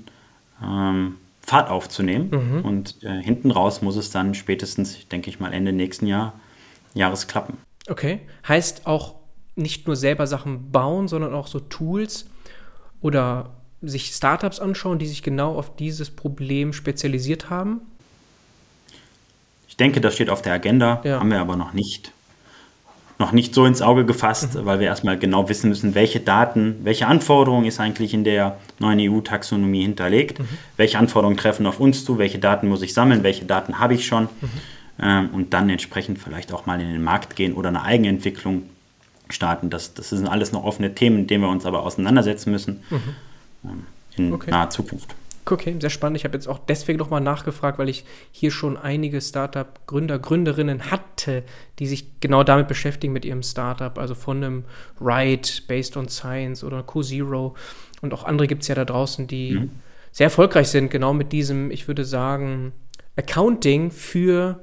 ähm, 0.62 1.16
Fahrt 1.42 1.70
aufzunehmen. 1.70 2.30
Mhm. 2.30 2.66
Und 2.66 3.04
äh, 3.04 3.22
hinten 3.22 3.50
raus 3.50 3.82
muss 3.82 3.96
es 3.96 4.12
dann 4.12 4.36
spätestens, 4.36 5.08
denke 5.08 5.30
ich 5.30 5.40
mal, 5.40 5.54
Ende 5.54 5.72
nächsten 5.72 6.06
Jahr, 6.06 6.34
Jahres 6.94 7.28
klappen. 7.28 7.58
Okay. 7.88 8.20
Heißt 8.48 8.86
auch 8.86 9.16
nicht 9.56 9.88
nur 9.88 9.96
selber 9.96 10.28
Sachen 10.28 10.72
bauen, 10.72 11.08
sondern 11.08 11.34
auch 11.34 11.48
so 11.48 11.60
Tools 11.60 12.30
oder 13.02 13.52
sich 13.82 14.12
Startups 14.12 14.60
anschauen, 14.60 15.00
die 15.00 15.08
sich 15.08 15.24
genau 15.24 15.56
auf 15.56 15.76
dieses 15.76 16.10
Problem 16.10 16.74
spezialisiert 16.74 17.50
haben? 17.50 17.82
Ich 19.68 19.78
denke, 19.78 20.02
das 20.02 20.16
steht 20.16 20.30
auf 20.30 20.42
der 20.42 20.54
Agenda, 20.54 21.02
ja. 21.04 21.20
haben 21.20 21.32
wir 21.32 21.40
aber 21.40 21.56
noch 21.56 21.74
nicht 21.74 22.12
noch 23.20 23.34
nicht 23.34 23.54
so 23.54 23.66
ins 23.66 23.82
Auge 23.82 24.06
gefasst, 24.06 24.56
mhm. 24.56 24.66
weil 24.66 24.80
wir 24.80 24.88
erstmal 24.88 25.20
genau 25.20 25.50
wissen 25.50 25.70
müssen, 25.70 25.94
welche 25.94 26.22
Daten, 26.22 26.78
welche 26.84 27.06
Anforderungen 27.06 27.66
ist 27.66 27.80
eigentlich 27.80 28.14
in 28.14 28.24
der 28.24 28.58
neuen 28.80 29.00
EU-Taxonomie 29.00 29.82
hinterlegt, 29.82 30.40
mhm. 30.40 30.48
welche 30.78 30.98
Anforderungen 30.98 31.38
treffen 31.38 31.66
auf 31.66 31.82
uns 31.82 32.06
zu, 32.06 32.18
welche 32.18 32.40
Daten 32.40 32.70
muss 32.70 32.82
ich 32.82 32.94
sammeln, 32.94 33.22
welche 33.24 33.44
Daten 33.44 33.78
habe 33.78 33.94
ich 33.94 34.08
schon 34.08 34.24
mhm. 34.24 34.50
ähm, 35.02 35.30
und 35.34 35.54
dann 35.54 35.70
entsprechend 35.70 36.18
vielleicht 36.18 36.54
auch 36.54 36.66
mal 36.66 36.80
in 36.80 36.92
den 36.92 37.04
Markt 37.04 37.36
gehen 37.36 37.54
oder 37.54 37.68
eine 37.68 37.84
Eigenentwicklung 37.84 38.64
starten. 39.30 39.70
Das, 39.70 39.94
das 39.94 40.10
sind 40.10 40.26
alles 40.26 40.54
noch 40.54 40.64
offene 40.64 40.96
Themen, 40.96 41.18
mit 41.18 41.30
denen 41.30 41.44
wir 41.44 41.50
uns 41.50 41.66
aber 41.66 41.84
auseinandersetzen 41.84 42.52
müssen 42.52 42.84
mhm. 42.90 43.16
In 44.16 44.34
okay. 44.34 44.52
naher 44.52 44.70
Zukunft. 44.70 45.16
Okay, 45.46 45.76
sehr 45.80 45.90
spannend. 45.90 46.18
Ich 46.18 46.26
habe 46.26 46.36
jetzt 46.36 46.48
auch 46.48 46.60
deswegen 46.60 47.00
nochmal 47.00 47.22
nachgefragt, 47.22 47.80
weil 47.80 47.90
ich 47.90 48.06
hier 48.32 48.52
schon 48.52 48.78
einige 48.78 49.20
Startup-Gründer, 49.20 50.20
Gründerinnen 50.20 50.92
hatte, 50.92 51.44
die 51.80 51.88
sich 51.88 52.20
genau 52.20 52.44
damit 52.44 52.68
beschäftigen 52.68 53.14
mit 53.14 53.26
ihrem 53.26 53.42
Startup. 53.42 53.98
Also 53.98 54.14
von 54.16 54.38
einem 54.38 54.66
Ride, 55.02 55.50
Based 55.68 55.98
on 55.98 56.08
Science 56.08 56.64
oder 56.64 56.84
Co-Zero. 56.84 57.56
Und 58.02 58.14
auch 58.14 58.26
andere 58.26 58.48
gibt 58.48 58.62
es 58.62 58.68
ja 58.68 58.76
da 58.76 58.86
draußen, 58.86 59.28
die 59.28 59.54
mhm. 59.54 59.72
sehr 60.12 60.26
erfolgreich 60.26 60.68
sind, 60.68 60.92
genau 60.92 61.14
mit 61.14 61.32
diesem, 61.32 61.72
ich 61.72 61.88
würde 61.88 62.06
sagen, 62.06 62.72
Accounting 63.16 63.92
für 63.92 64.60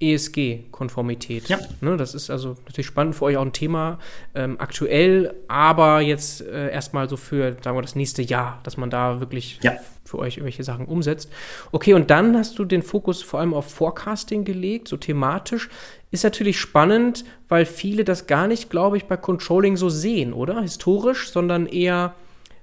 ESG-Konformität. 0.00 1.48
Ja. 1.48 1.58
Ne, 1.80 1.96
das 1.96 2.14
ist 2.14 2.28
also 2.28 2.56
natürlich 2.66 2.86
spannend 2.86 3.14
für 3.14 3.24
euch 3.26 3.36
auch 3.38 3.44
ein 3.44 3.52
Thema 3.52 3.98
ähm, 4.34 4.56
aktuell, 4.60 5.34
aber 5.48 6.00
jetzt 6.00 6.42
äh, 6.42 6.70
erstmal 6.70 7.08
so 7.08 7.16
für, 7.16 7.56
sagen 7.62 7.76
wir, 7.76 7.82
das 7.82 7.94
nächste 7.94 8.22
Jahr, 8.22 8.60
dass 8.62 8.76
man 8.76 8.90
da 8.90 9.20
wirklich 9.20 9.58
ja. 9.62 9.72
für 10.04 10.18
euch 10.18 10.36
irgendwelche 10.36 10.64
Sachen 10.64 10.86
umsetzt. 10.86 11.30
Okay, 11.72 11.94
und 11.94 12.10
dann 12.10 12.36
hast 12.36 12.58
du 12.58 12.66
den 12.66 12.82
Fokus 12.82 13.22
vor 13.22 13.40
allem 13.40 13.54
auf 13.54 13.72
Forecasting 13.72 14.44
gelegt, 14.44 14.88
so 14.88 14.98
thematisch. 14.98 15.70
Ist 16.10 16.24
natürlich 16.24 16.60
spannend, 16.60 17.24
weil 17.48 17.64
viele 17.64 18.04
das 18.04 18.26
gar 18.26 18.46
nicht, 18.46 18.68
glaube 18.68 18.98
ich, 18.98 19.06
bei 19.06 19.16
Controlling 19.16 19.78
so 19.78 19.88
sehen, 19.88 20.34
oder? 20.34 20.60
Historisch, 20.60 21.30
sondern 21.30 21.66
eher 21.66 22.14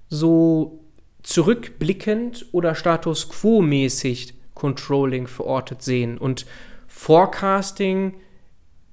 so 0.07 0.79
zurückblickend 1.23 2.45
oder 2.51 2.75
Status 2.75 3.29
quo-mäßig 3.29 4.35
Controlling 4.53 5.25
verortet 5.25 5.81
sehen. 5.81 6.17
Und 6.19 6.45
Forecasting 6.95 8.13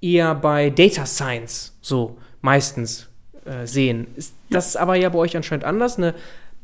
eher 0.01 0.35
bei 0.35 0.71
Data 0.71 1.07
Science 1.07 1.77
so 1.81 2.17
meistens 2.41 3.09
äh, 3.45 3.67
sehen. 3.67 4.07
Ist 4.17 4.35
das 4.49 4.75
aber 4.75 4.97
ja 4.97 5.11
bei 5.11 5.19
euch 5.19 5.37
anscheinend 5.37 5.65
anders, 5.65 5.99
eine, 5.99 6.15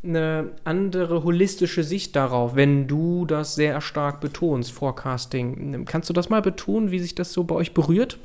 eine 0.02 0.50
andere 0.64 1.22
holistische 1.22 1.84
Sicht 1.84 2.16
darauf, 2.16 2.56
wenn 2.56 2.88
du 2.88 3.26
das 3.26 3.54
sehr 3.54 3.80
stark 3.80 4.20
betonst, 4.20 4.72
Forecasting. 4.72 5.84
Kannst 5.84 6.08
du 6.08 6.14
das 6.14 6.30
mal 6.30 6.42
betonen, 6.42 6.90
wie 6.90 6.98
sich 6.98 7.14
das 7.14 7.32
so 7.32 7.44
bei 7.44 7.54
euch 7.54 7.74
berührt? 7.74 8.18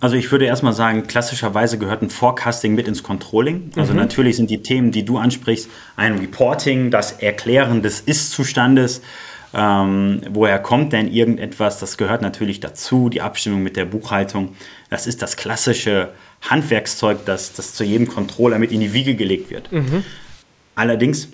Also 0.00 0.16
ich 0.16 0.32
würde 0.32 0.46
erstmal 0.46 0.72
sagen, 0.72 1.06
klassischerweise 1.06 1.78
gehört 1.78 2.00
ein 2.00 2.08
Forecasting 2.08 2.74
mit 2.74 2.88
ins 2.88 3.02
Controlling. 3.02 3.70
Also 3.76 3.92
mhm. 3.92 3.98
natürlich 3.98 4.36
sind 4.36 4.48
die 4.48 4.62
Themen, 4.62 4.90
die 4.90 5.04
du 5.04 5.18
ansprichst, 5.18 5.68
ein 5.96 6.18
Reporting, 6.18 6.90
das 6.90 7.12
Erklären 7.12 7.82
des 7.82 8.00
Ist-Zustandes, 8.00 9.02
ähm, 9.54 10.20
woher 10.30 10.58
kommt 10.58 10.92
denn 10.92 11.08
irgendetwas? 11.12 11.78
Das 11.78 11.96
gehört 11.96 12.22
natürlich 12.22 12.60
dazu, 12.60 13.08
die 13.08 13.20
Abstimmung 13.20 13.62
mit 13.62 13.76
der 13.76 13.84
Buchhaltung. 13.84 14.56
Das 14.90 15.06
ist 15.06 15.22
das 15.22 15.36
klassische 15.36 16.10
Handwerkszeug, 16.42 17.24
das, 17.24 17.52
das 17.52 17.74
zu 17.74 17.84
jedem 17.84 18.08
Controller 18.08 18.58
mit 18.58 18.72
in 18.72 18.80
die 18.80 18.92
Wiege 18.92 19.14
gelegt 19.14 19.50
wird. 19.50 19.70
Mhm. 19.70 20.04
Allerdings 20.74 21.28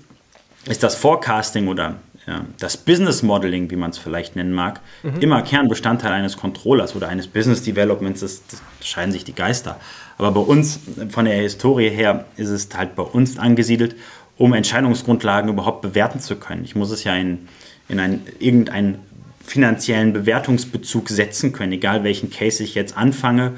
ist 0.67 0.83
das 0.83 0.97
Forecasting 0.97 1.69
oder 1.69 1.97
ja, 2.27 2.45
das 2.59 2.77
Business 2.77 3.23
Modeling, 3.23 3.71
wie 3.71 3.77
man 3.77 3.91
es 3.91 3.99
vielleicht 3.99 4.37
nennen 4.37 4.53
mag, 4.53 4.81
mhm. 5.03 5.21
immer 5.21 5.41
Kernbestandteil 5.41 6.13
eines 6.13 6.37
Controllers 6.37 6.95
oder 6.95 7.09
eines 7.09 7.27
Business 7.27 7.63
Developments. 7.63 8.21
Das, 8.21 8.43
das 8.47 8.61
scheiden 8.87 9.13
sich 9.13 9.25
die 9.25 9.35
Geister. 9.35 9.81
Aber 10.19 10.31
bei 10.33 10.41
uns, 10.41 10.79
von 11.09 11.25
der 11.25 11.37
Historie 11.37 11.89
her, 11.89 12.27
ist 12.37 12.51
es 12.51 12.69
halt 12.77 12.95
bei 12.95 13.03
uns 13.03 13.39
angesiedelt, 13.39 13.97
um 14.37 14.53
Entscheidungsgrundlagen 14.53 15.51
überhaupt 15.51 15.81
bewerten 15.81 16.21
zu 16.21 16.37
können. 16.37 16.65
Ich 16.65 16.77
muss 16.77 16.91
es 16.91 17.05
ja 17.05 17.15
in 17.15 17.49
in 17.91 18.01
ein, 18.01 18.23
irgendeinen 18.39 18.99
finanziellen 19.45 20.13
Bewertungsbezug 20.13 21.09
setzen 21.09 21.53
können, 21.53 21.73
egal 21.73 22.05
welchen 22.05 22.31
Case 22.31 22.63
ich 22.63 22.75
jetzt 22.75 22.97
anfange, 22.97 23.53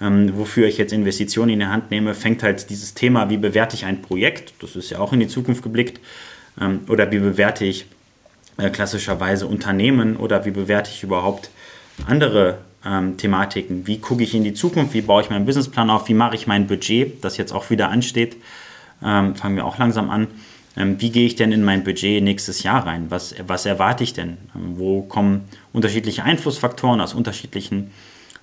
ähm, 0.00 0.36
wofür 0.36 0.66
ich 0.66 0.78
jetzt 0.78 0.92
Investitionen 0.92 1.50
in 1.50 1.60
die 1.60 1.66
Hand 1.66 1.90
nehme, 1.90 2.14
fängt 2.14 2.42
halt 2.42 2.70
dieses 2.70 2.94
Thema, 2.94 3.30
wie 3.30 3.38
bewerte 3.38 3.74
ich 3.74 3.84
ein 3.84 4.02
Projekt, 4.02 4.54
das 4.60 4.76
ist 4.76 4.90
ja 4.90 4.98
auch 4.98 5.12
in 5.12 5.20
die 5.20 5.28
Zukunft 5.28 5.62
geblickt, 5.62 6.00
ähm, 6.60 6.80
oder 6.88 7.10
wie 7.10 7.18
bewerte 7.18 7.64
ich 7.64 7.86
äh, 8.58 8.70
klassischerweise 8.70 9.46
Unternehmen 9.46 10.16
oder 10.16 10.44
wie 10.44 10.50
bewerte 10.50 10.90
ich 10.92 11.02
überhaupt 11.02 11.50
andere 12.06 12.58
ähm, 12.84 13.16
Thematiken, 13.16 13.86
wie 13.86 13.98
gucke 13.98 14.22
ich 14.22 14.34
in 14.34 14.44
die 14.44 14.54
Zukunft, 14.54 14.94
wie 14.94 15.00
baue 15.00 15.22
ich 15.22 15.30
meinen 15.30 15.46
Businessplan 15.46 15.90
auf, 15.90 16.08
wie 16.08 16.14
mache 16.14 16.34
ich 16.34 16.46
mein 16.46 16.66
Budget, 16.66 17.24
das 17.24 17.36
jetzt 17.36 17.52
auch 17.52 17.70
wieder 17.70 17.88
ansteht, 17.88 18.36
ähm, 19.02 19.34
fangen 19.34 19.56
wir 19.56 19.64
auch 19.64 19.78
langsam 19.78 20.10
an 20.10 20.28
wie 20.98 21.10
gehe 21.10 21.26
ich 21.26 21.34
denn 21.34 21.50
in 21.50 21.64
mein 21.64 21.82
Budget 21.82 22.22
nächstes 22.22 22.62
Jahr 22.62 22.86
rein? 22.86 23.06
Was, 23.10 23.34
was 23.46 23.66
erwarte 23.66 24.04
ich 24.04 24.12
denn? 24.12 24.38
Ähm, 24.54 24.78
wo 24.78 25.02
kommen 25.02 25.48
unterschiedliche 25.72 26.22
Einflussfaktoren 26.22 27.00
aus 27.00 27.14
unterschiedlichen 27.14 27.90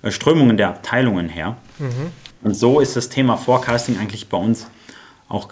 äh, 0.02 0.10
Strömungen 0.10 0.56
der 0.56 0.68
Abteilungen 0.68 1.28
her? 1.28 1.56
Mhm. 1.78 2.12
Und 2.42 2.54
so 2.54 2.80
ist 2.80 2.94
das 2.94 3.08
Thema 3.08 3.36
Forecasting 3.36 3.98
eigentlich 3.98 4.28
bei 4.28 4.36
uns 4.36 4.68
auch 5.28 5.48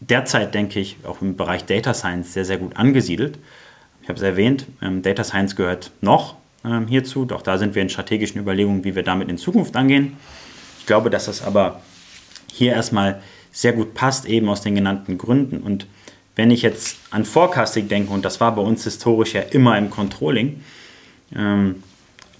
derzeit, 0.00 0.54
denke 0.54 0.80
ich, 0.80 0.96
auch 1.04 1.20
im 1.20 1.36
Bereich 1.36 1.64
Data 1.64 1.94
Science 1.94 2.32
sehr, 2.32 2.44
sehr 2.44 2.58
gut 2.58 2.76
angesiedelt. 2.76 3.38
Ich 4.02 4.08
habe 4.08 4.16
es 4.16 4.22
erwähnt, 4.22 4.66
ähm, 4.80 5.02
Data 5.02 5.24
Science 5.24 5.54
gehört 5.54 5.92
noch 6.00 6.36
ähm, 6.64 6.86
hierzu, 6.88 7.24
doch 7.24 7.42
da 7.42 7.58
sind 7.58 7.74
wir 7.74 7.82
in 7.82 7.88
strategischen 7.88 8.40
Überlegungen, 8.40 8.84
wie 8.84 8.94
wir 8.94 9.02
damit 9.02 9.28
in 9.28 9.38
Zukunft 9.38 9.76
angehen. 9.76 10.16
Ich 10.80 10.86
glaube, 10.86 11.10
dass 11.10 11.26
das 11.26 11.42
aber 11.42 11.82
hier 12.50 12.72
erstmal 12.72 13.22
sehr 13.52 13.72
gut 13.72 13.94
passt, 13.94 14.26
eben 14.26 14.48
aus 14.48 14.62
den 14.62 14.74
genannten 14.74 15.18
Gründen. 15.18 15.58
Und 15.58 15.86
wenn 16.36 16.50
ich 16.50 16.62
jetzt 16.62 16.96
an 17.10 17.24
Forecasting 17.24 17.88
denke, 17.88 18.12
und 18.12 18.24
das 18.24 18.40
war 18.40 18.54
bei 18.54 18.62
uns 18.62 18.84
historisch 18.84 19.34
ja 19.34 19.42
immer 19.42 19.76
im 19.76 19.90
Controlling, 19.90 20.62
ähm, 21.34 21.82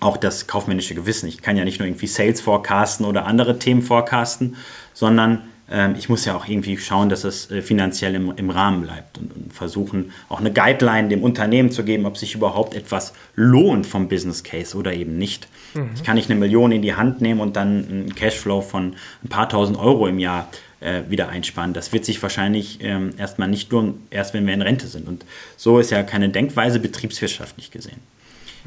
auch 0.01 0.17
das 0.17 0.47
kaufmännische 0.47 0.95
Gewissen. 0.95 1.29
Ich 1.29 1.43
kann 1.43 1.57
ja 1.57 1.65
nicht 1.65 1.79
nur 1.79 1.87
irgendwie 1.87 2.07
Sales 2.07 2.41
forecasten 2.41 3.07
oder 3.07 3.27
andere 3.27 3.59
Themen 3.59 3.83
forecasten, 3.83 4.57
sondern 4.95 5.43
ähm, 5.71 5.95
ich 5.97 6.09
muss 6.09 6.25
ja 6.25 6.37
auch 6.37 6.47
irgendwie 6.47 6.77
schauen, 6.77 7.09
dass 7.09 7.25
es 7.25 7.51
äh, 7.51 7.63
finanziell 7.63 8.15
im, 8.15 8.33
im 8.37 8.51
Rahmen 8.51 8.83
bleibt 8.83 9.19
und, 9.19 9.35
und, 9.35 9.53
versuchen, 9.53 10.13
auch 10.29 10.41
eine 10.41 10.53
Guideline 10.53 11.09
dem 11.09 11.23
Unternehmen 11.23 11.71
zu 11.71 11.85
geben, 11.85 12.05
ob 12.05 12.19
sich 12.19 12.35
überhaupt 12.35 12.75
etwas 12.75 13.15
lohnt 13.37 13.87
vom 13.87 14.09
Business 14.09 14.43
Case 14.43 14.77
oder 14.77 14.93
eben 14.93 15.17
nicht. 15.17 15.49
Mhm. 15.75 15.91
Ich 15.95 16.03
kann 16.03 16.17
nicht 16.17 16.31
eine 16.31 16.39
Million 16.39 16.73
in 16.73 16.83
die 16.83 16.95
Hand 16.95 17.21
nehmen 17.21 17.41
und 17.41 17.57
dann 17.57 17.89
einen 17.89 18.15
Cashflow 18.15 18.61
von 18.61 18.95
ein 19.25 19.29
paar 19.29 19.49
tausend 19.49 19.79
Euro 19.79 20.07
im 20.09 20.19
Jahr 20.19 20.49
äh, 20.83 21.03
wieder 21.09 21.29
einsparen. 21.29 21.73
Das 21.73 21.93
wird 21.93 22.05
sich 22.05 22.23
wahrscheinlich 22.23 22.79
ähm, 22.83 23.15
erstmal 23.19 23.49
nicht 23.49 23.71
lohnen, 23.71 24.07
erst 24.11 24.35
wenn 24.35 24.47
wir 24.47 24.55
in 24.55 24.63
Rente 24.63 24.87
sind. 24.87 25.09
Und 25.09 25.25
so 25.57 25.79
ist 25.79 25.91
ja 25.91 26.03
keine 26.03 26.29
Denkweise 26.29 26.81
betriebswirtschaftlich 26.81 27.71
gesehen. 27.71 28.01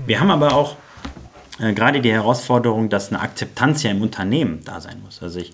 Wir 0.06 0.19
haben 0.19 0.32
aber 0.32 0.54
auch 0.54 0.75
äh, 1.60 1.73
gerade 1.73 2.01
die 2.01 2.12
Herausforderung, 2.12 2.89
dass 2.89 3.10
eine 3.10 3.21
Akzeptanz 3.21 3.84
ja 3.84 3.91
im 3.91 4.01
Unternehmen 4.01 4.62
da 4.65 4.82
sein 4.82 5.01
muss. 5.04 5.21
Also 5.21 5.39
ich 5.39 5.54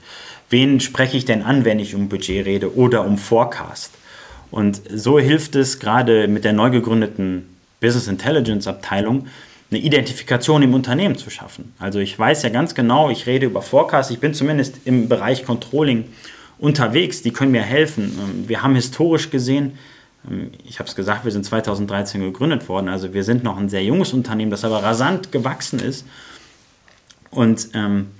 wen 0.51 0.79
spreche 0.79 1.17
ich 1.17 1.25
denn 1.25 1.41
an, 1.41 1.65
wenn 1.65 1.79
ich 1.79 1.95
um 1.95 2.09
Budget 2.09 2.45
rede 2.45 2.75
oder 2.75 3.05
um 3.05 3.17
Forecast? 3.17 3.93
Und 4.51 4.81
so 4.93 5.17
hilft 5.17 5.55
es 5.55 5.79
gerade 5.79 6.27
mit 6.27 6.43
der 6.43 6.53
neu 6.53 6.69
gegründeten 6.69 7.47
Business 7.79 8.07
Intelligence 8.07 8.67
Abteilung, 8.67 9.27
eine 9.71 9.79
Identifikation 9.79 10.61
im 10.61 10.73
Unternehmen 10.73 11.17
zu 11.17 11.29
schaffen. 11.29 11.73
Also 11.79 11.99
ich 11.99 12.19
weiß 12.19 12.43
ja 12.43 12.49
ganz 12.49 12.75
genau, 12.75 13.09
ich 13.09 13.25
rede 13.25 13.45
über 13.45 13.61
Forecast, 13.61 14.11
ich 14.11 14.19
bin 14.19 14.33
zumindest 14.33 14.75
im 14.83 15.07
Bereich 15.07 15.45
Controlling 15.45 16.03
unterwegs, 16.61 17.21
die 17.21 17.31
können 17.31 17.51
mir 17.51 17.63
helfen. 17.63 18.17
Ähm, 18.17 18.47
wir 18.47 18.63
haben 18.63 18.75
historisch 18.75 19.29
gesehen, 19.29 19.77
ähm, 20.29 20.51
ich 20.63 20.79
habe 20.79 20.87
es 20.87 20.95
gesagt, 20.95 21.25
wir 21.25 21.31
sind 21.31 21.43
2013 21.43 22.21
gegründet 22.21 22.69
worden, 22.69 22.87
also 22.87 23.13
wir 23.13 23.25
sind 23.25 23.43
noch 23.43 23.57
ein 23.57 23.67
sehr 23.67 23.83
junges 23.83 24.13
Unternehmen, 24.13 24.51
das 24.51 24.63
aber 24.63 24.81
rasant 24.81 25.33
gewachsen 25.33 25.79
ist. 25.79 26.05
Und 27.31 27.69
ähm, 27.73 28.11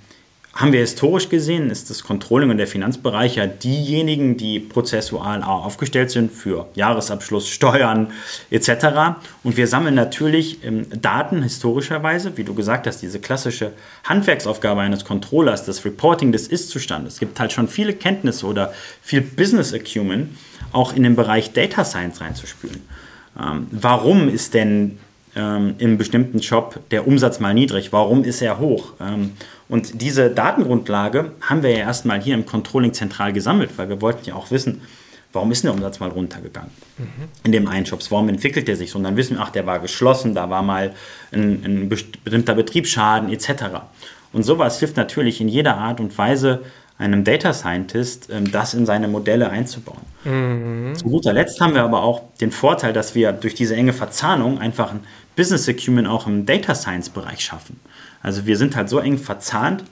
haben 0.54 0.72
wir 0.72 0.80
historisch 0.80 1.30
gesehen, 1.30 1.70
ist 1.70 1.88
das 1.88 2.02
Controlling 2.02 2.50
und 2.50 2.58
der 2.58 2.66
Finanzbereich 2.66 3.36
ja 3.36 3.46
diejenigen, 3.46 4.36
die 4.36 4.60
prozessual 4.60 5.42
aufgestellt 5.42 6.10
sind 6.10 6.30
für 6.30 6.68
Jahresabschluss, 6.74 7.48
Steuern 7.48 8.08
etc. 8.50 9.16
Und 9.42 9.56
wir 9.56 9.66
sammeln 9.66 9.94
natürlich 9.94 10.62
ähm, 10.62 10.86
Daten 11.00 11.42
historischerweise, 11.42 12.36
wie 12.36 12.44
du 12.44 12.54
gesagt 12.54 12.86
hast, 12.86 13.00
diese 13.00 13.18
klassische 13.18 13.72
Handwerksaufgabe 14.04 14.82
eines 14.82 15.06
Controllers, 15.06 15.64
das 15.64 15.86
Reporting 15.86 16.32
des 16.32 16.48
Ist-Zustandes. 16.48 17.14
Es 17.14 17.20
gibt 17.20 17.40
halt 17.40 17.52
schon 17.52 17.66
viele 17.66 17.94
Kenntnisse 17.94 18.44
oder 18.46 18.74
viel 19.00 19.22
Business 19.22 19.72
Acumen 19.72 20.36
auch 20.72 20.94
in 20.94 21.02
den 21.02 21.16
Bereich 21.16 21.52
Data 21.52 21.84
Science 21.84 22.20
reinzuspülen. 22.20 22.82
Ähm, 23.40 23.68
warum 23.70 24.28
ist 24.28 24.52
denn 24.52 24.98
ähm, 25.34 25.76
im 25.78 25.96
bestimmten 25.96 26.40
Job 26.40 26.78
der 26.90 27.06
Umsatz 27.06 27.40
mal 27.40 27.54
niedrig? 27.54 27.92
Warum 27.92 28.24
ist 28.24 28.42
er 28.42 28.58
hoch? 28.58 28.92
Und 29.72 30.02
diese 30.02 30.28
Datengrundlage 30.28 31.30
haben 31.40 31.62
wir 31.62 31.70
ja 31.70 31.78
erstmal 31.78 32.20
hier 32.20 32.34
im 32.34 32.44
Controlling 32.44 32.92
zentral 32.92 33.32
gesammelt, 33.32 33.70
weil 33.78 33.88
wir 33.88 34.02
wollten 34.02 34.28
ja 34.28 34.34
auch 34.34 34.50
wissen, 34.50 34.82
warum 35.32 35.50
ist 35.50 35.64
der 35.64 35.72
Umsatz 35.72 35.98
mal 35.98 36.10
runtergegangen 36.10 36.70
mhm. 36.98 37.04
in 37.44 37.52
dem 37.52 37.66
einen? 37.66 37.86
Warum 38.10 38.28
entwickelt 38.28 38.68
der 38.68 38.76
sich 38.76 38.90
so? 38.90 38.98
Und 38.98 39.04
dann 39.04 39.16
wissen 39.16 39.38
wir, 39.38 39.42
ach, 39.42 39.48
der 39.48 39.64
war 39.64 39.78
geschlossen, 39.78 40.34
da 40.34 40.50
war 40.50 40.62
mal 40.62 40.92
ein, 41.32 41.64
ein 41.64 41.88
bestimmter 41.88 42.54
Betriebsschaden 42.54 43.32
etc. 43.32 43.62
Und 44.34 44.42
sowas 44.42 44.78
hilft 44.78 44.98
natürlich 44.98 45.40
in 45.40 45.48
jeder 45.48 45.78
Art 45.78 46.00
und 46.00 46.18
Weise 46.18 46.60
einem 46.98 47.24
Data 47.24 47.54
Scientist, 47.54 48.28
ähm, 48.30 48.52
das 48.52 48.74
in 48.74 48.84
seine 48.84 49.08
Modelle 49.08 49.48
einzubauen. 49.48 50.02
Mhm. 50.24 50.96
Zu 50.96 51.04
guter 51.06 51.32
Letzt 51.32 51.62
haben 51.62 51.72
wir 51.72 51.82
aber 51.82 52.02
auch 52.02 52.24
den 52.42 52.50
Vorteil, 52.50 52.92
dass 52.92 53.14
wir 53.14 53.32
durch 53.32 53.54
diese 53.54 53.74
enge 53.74 53.94
Verzahnung 53.94 54.58
einfach 54.58 54.90
ein 54.92 55.00
Business 55.34 55.66
Acumen 55.66 56.06
auch 56.06 56.26
im 56.26 56.44
Data 56.44 56.74
Science 56.74 57.08
Bereich 57.08 57.40
schaffen. 57.40 57.80
Also 58.22 58.46
wir 58.46 58.56
sind 58.56 58.76
halt 58.76 58.88
so 58.88 58.98
eng 58.98 59.18
verzahnt, 59.18 59.84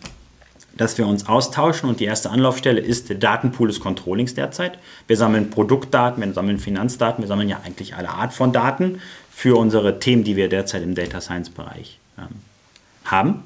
dass 0.76 0.96
wir 0.96 1.06
uns 1.06 1.28
austauschen 1.28 1.88
und 1.88 2.00
die 2.00 2.04
erste 2.04 2.30
Anlaufstelle 2.30 2.80
ist 2.80 3.08
der 3.08 3.16
Datenpool 3.16 3.68
des 3.68 3.80
Controllings 3.80 4.34
derzeit. 4.34 4.78
Wir 5.06 5.16
sammeln 5.16 5.50
Produktdaten, 5.50 6.22
wir 6.22 6.32
sammeln 6.32 6.58
Finanzdaten, 6.58 7.22
wir 7.22 7.28
sammeln 7.28 7.48
ja 7.48 7.60
eigentlich 7.64 7.96
alle 7.96 8.08
Art 8.08 8.32
von 8.32 8.52
Daten 8.52 9.00
für 9.30 9.58
unsere 9.58 9.98
Themen, 9.98 10.24
die 10.24 10.36
wir 10.36 10.48
derzeit 10.48 10.82
im 10.82 10.94
Data 10.94 11.20
Science 11.20 11.50
Bereich 11.50 11.98
ähm, 12.18 12.28
haben. 13.04 13.42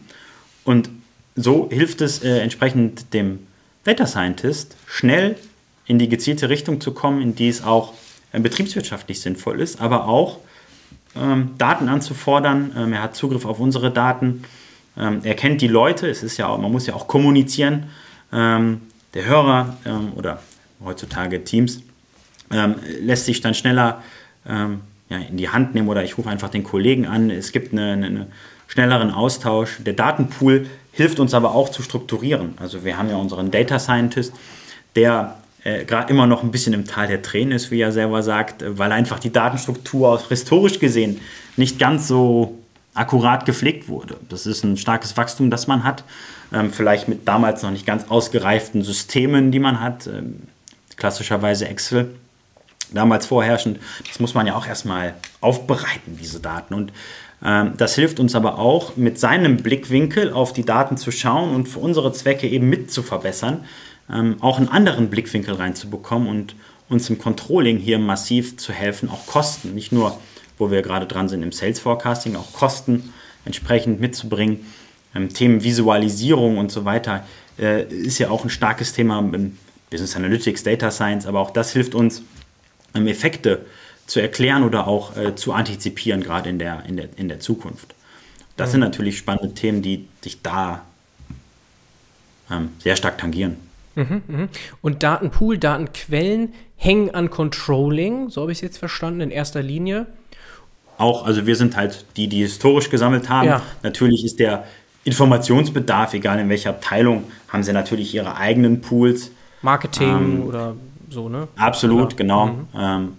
Und 0.64 0.90
so 1.35 1.68
hilft 1.70 2.01
es 2.03 2.23
äh, 2.23 2.38
entsprechend 2.38 3.12
dem 3.14 3.47
Data 3.85 4.07
Scientist 4.07 4.77
schnell 4.87 5.37
in 5.87 5.99
die 5.99 6.09
gezielte 6.09 6.49
Richtung 6.49 6.81
zu 6.81 6.92
kommen, 6.92 7.20
in 7.20 7.35
die 7.35 7.49
es 7.49 7.64
auch 7.64 7.94
äh, 8.33 8.40
betriebswirtschaftlich 8.40 9.20
sinnvoll 9.20 9.61
ist, 9.61 9.81
aber 9.81 10.07
auch 10.09 10.38
ähm, 11.16 11.51
Daten 11.59 11.88
anzufordern. 11.88 12.73
Ähm, 12.77 12.92
er 12.92 13.03
hat 13.03 13.16
Zugriff 13.16 13.44
auf 13.44 13.61
unsere 13.61 13.90
Daten 13.90 14.44
ähm, 14.96 15.20
er 15.24 15.35
kennt 15.35 15.61
die 15.61 15.68
Leute, 15.68 16.09
es 16.09 16.22
ist 16.22 16.37
ja, 16.37 16.57
man 16.57 16.70
muss 16.70 16.87
ja 16.87 16.94
auch 16.94 17.07
kommunizieren. 17.07 17.90
Ähm, 18.33 18.83
der 19.14 19.24
Hörer 19.26 19.76
ähm, 19.85 20.12
oder 20.16 20.40
heutzutage 20.85 21.44
Teams 21.44 21.83
ähm, 22.50 22.76
lässt 23.00 23.26
sich 23.26 23.40
dann 23.40 23.54
schneller 23.54 24.02
ähm, 24.48 24.80
ja, 25.09 25.18
in 25.18 25.37
die 25.37 25.48
Hand 25.48 25.74
nehmen 25.74 25.88
oder 25.88 26.04
ich 26.04 26.18
rufe 26.18 26.28
einfach 26.28 26.48
den 26.48 26.64
Kollegen 26.64 27.07
an. 27.07 27.30
Es 27.30 27.52
gibt 27.52 27.72
einen 27.72 28.04
eine 28.04 28.26
schnelleren 28.66 29.11
Austausch. 29.11 29.78
Der 29.85 29.92
Datenpool 29.92 30.66
hilft 30.92 31.20
uns 31.20 31.35
aber 31.35 31.54
auch 31.54 31.68
zu 31.68 31.83
strukturieren. 31.83 32.54
Also 32.59 32.85
wir 32.85 32.96
haben 32.96 33.09
ja 33.09 33.16
unseren 33.16 33.50
Data 33.50 33.78
Scientist, 33.78 34.33
der 34.96 35.37
äh, 35.64 35.85
gerade 35.85 36.11
immer 36.11 36.26
noch 36.26 36.42
ein 36.42 36.50
bisschen 36.50 36.72
im 36.72 36.87
Tal 36.87 37.09
der 37.09 37.22
Tränen 37.22 37.52
ist, 37.52 37.70
wie 37.70 37.80
er 37.80 37.92
selber 37.92 38.22
sagt, 38.22 38.64
weil 38.66 38.92
einfach 38.92 39.18
die 39.18 39.33
Datenstruktur 39.33 40.11
auch 40.11 40.28
historisch 40.28 40.78
gesehen 40.78 41.20
nicht 41.57 41.78
ganz 41.78 42.09
so 42.09 42.59
akkurat 42.94 43.44
gepflegt 43.44 43.88
wurde. 43.88 44.16
Das 44.28 44.46
ist 44.46 44.64
ein 44.64 44.76
starkes 44.76 45.16
Wachstum, 45.16 45.50
das 45.50 45.66
man 45.66 45.85
hat. 45.85 46.04
Ähm, 46.52 46.72
vielleicht 46.72 47.09
mit 47.09 47.26
damals 47.26 47.62
noch 47.62 47.70
nicht 47.70 47.87
ganz 47.87 48.09
ausgereiften 48.09 48.83
Systemen, 48.83 49.50
die 49.50 49.59
man 49.59 49.80
hat. 49.80 50.07
Ähm, 50.07 50.44
klassischerweise 50.96 51.68
Excel. 51.68 52.14
Damals 52.92 53.26
vorherrschend. 53.26 53.80
Das 54.07 54.20
muss 54.20 54.35
man 54.35 54.46
ja 54.46 54.54
auch 54.54 54.66
erstmal 54.66 55.14
aufbereiten, 55.40 56.16
diese 56.20 56.38
Daten. 56.38 56.74
Und 56.74 56.92
ähm, 57.44 57.72
das 57.76 57.96
hilft 57.96 58.20
uns 58.20 58.35
aber 58.35 58.59
auch, 58.59 58.96
mit 58.96 59.18
seinem 59.18 59.57
Blickwinkel 59.57 60.33
auf 60.33 60.52
die 60.52 60.64
Daten 60.64 60.96
zu 60.96 61.11
schauen 61.11 61.54
und 61.54 61.68
für 61.68 61.80
unsere 61.80 62.12
Zwecke 62.12 62.48
eben 62.48 62.68
mit 62.68 62.92
zu 62.92 63.02
verbessern, 63.02 63.64
ähm, 64.12 64.37
auch 64.40 64.59
einen 64.59 64.68
anderen 64.68 65.11
Blickwinkel 65.11 65.54
reinzubekommen 65.54 66.28
und 66.28 66.54
uns 66.88 67.09
im 67.11 67.18
Controlling 67.18 67.78
hier 67.78 67.98
massiv 67.98 68.57
zu 68.57 68.72
helfen, 68.72 69.09
auch 69.11 69.26
Kosten, 69.26 69.74
nicht 69.74 69.90
nur 69.90 70.18
wo 70.59 70.71
wir 70.71 70.83
gerade 70.83 71.07
dran 71.07 71.29
sind 71.29 71.43
im 71.43 71.53
Sales 71.53 71.81
Forecasting, 71.81 72.37
auch 72.37 72.53
Kosten 72.53 73.12
entsprechend 73.45 74.01
mitzubringen. 74.01 74.67
Ähm, 75.14 75.33
Themen 75.33 75.62
Visualisierung 75.62 76.59
und 76.59 76.71
so 76.73 76.85
weiter 76.85 77.25
äh, 77.59 77.85
ist 77.85 78.19
ja 78.19 78.31
auch 78.31 78.45
ein 78.45 78.51
starkes 78.51 78.93
Thema 78.93 79.19
im 79.19 79.59
Business 79.90 80.17
Analytics, 80.17 80.62
Data 80.62 80.90
Science, 80.90 81.27
aber 81.27 81.40
auch 81.40 81.51
das 81.51 81.73
hilft 81.73 81.95
uns, 81.95 82.23
ähm, 82.95 83.07
Effekte 83.07 83.64
zu 84.07 84.21
erklären 84.21 84.64
oder 84.64 84.87
auch 84.87 85.17
äh, 85.17 85.35
zu 85.35 85.53
antizipieren, 85.53 86.23
gerade 86.23 86.51
in 86.51 86.59
der, 86.59 86.85
in, 86.87 86.97
der, 86.97 87.09
in 87.17 87.29
der 87.29 87.40
Zukunft. 87.40 87.95
Das 88.57 88.69
mhm. 88.69 88.73
sind 88.73 88.81
natürlich 88.81 89.19
spannende 89.19 89.55
Themen, 89.55 89.83
die 89.83 90.07
dich 90.25 90.43
da 90.43 90.83
ähm, 92.51 92.71
sehr 92.79 92.97
stark 92.97 93.19
tangieren. 93.19 93.57
Mhm, 93.95 94.23
mh. 94.27 94.49
Und 94.83 95.03
Datenpool, 95.03 95.59
Datenquellen 95.59 96.53
hängen 96.77 97.14
an 97.14 97.31
Controlling, 97.31 98.29
so 98.29 98.43
habe 98.43 98.53
ich 98.53 98.59
es 98.59 98.62
jetzt 98.62 98.79
verstanden, 98.79 99.21
in 99.21 99.31
erster 99.31 99.62
Linie 99.62 100.07
auch, 100.98 101.26
also 101.26 101.46
wir 101.46 101.57
sind 101.57 101.76
halt 101.76 102.04
die, 102.16 102.28
die 102.28 102.38
historisch 102.38 102.90
gesammelt 102.90 103.28
haben. 103.28 103.48
Ja. 103.48 103.62
Natürlich 103.83 104.24
ist 104.24 104.38
der 104.38 104.64
Informationsbedarf, 105.04 106.14
egal 106.14 106.38
in 106.40 106.48
welcher 106.48 106.70
Abteilung, 106.70 107.24
haben 107.48 107.62
sie 107.62 107.72
natürlich 107.72 108.14
ihre 108.14 108.37
eigenen 108.37 108.80
Pools. 108.80 109.30
Marketing 109.62 110.09
ähm, 110.09 110.42
oder 110.42 110.74
so, 111.11 111.28
ne? 111.28 111.48
Absolut, 111.57 112.07
oder? 112.07 112.16
genau. 112.16 112.46
Mhm. 112.46 112.66
Ähm, 112.76 113.12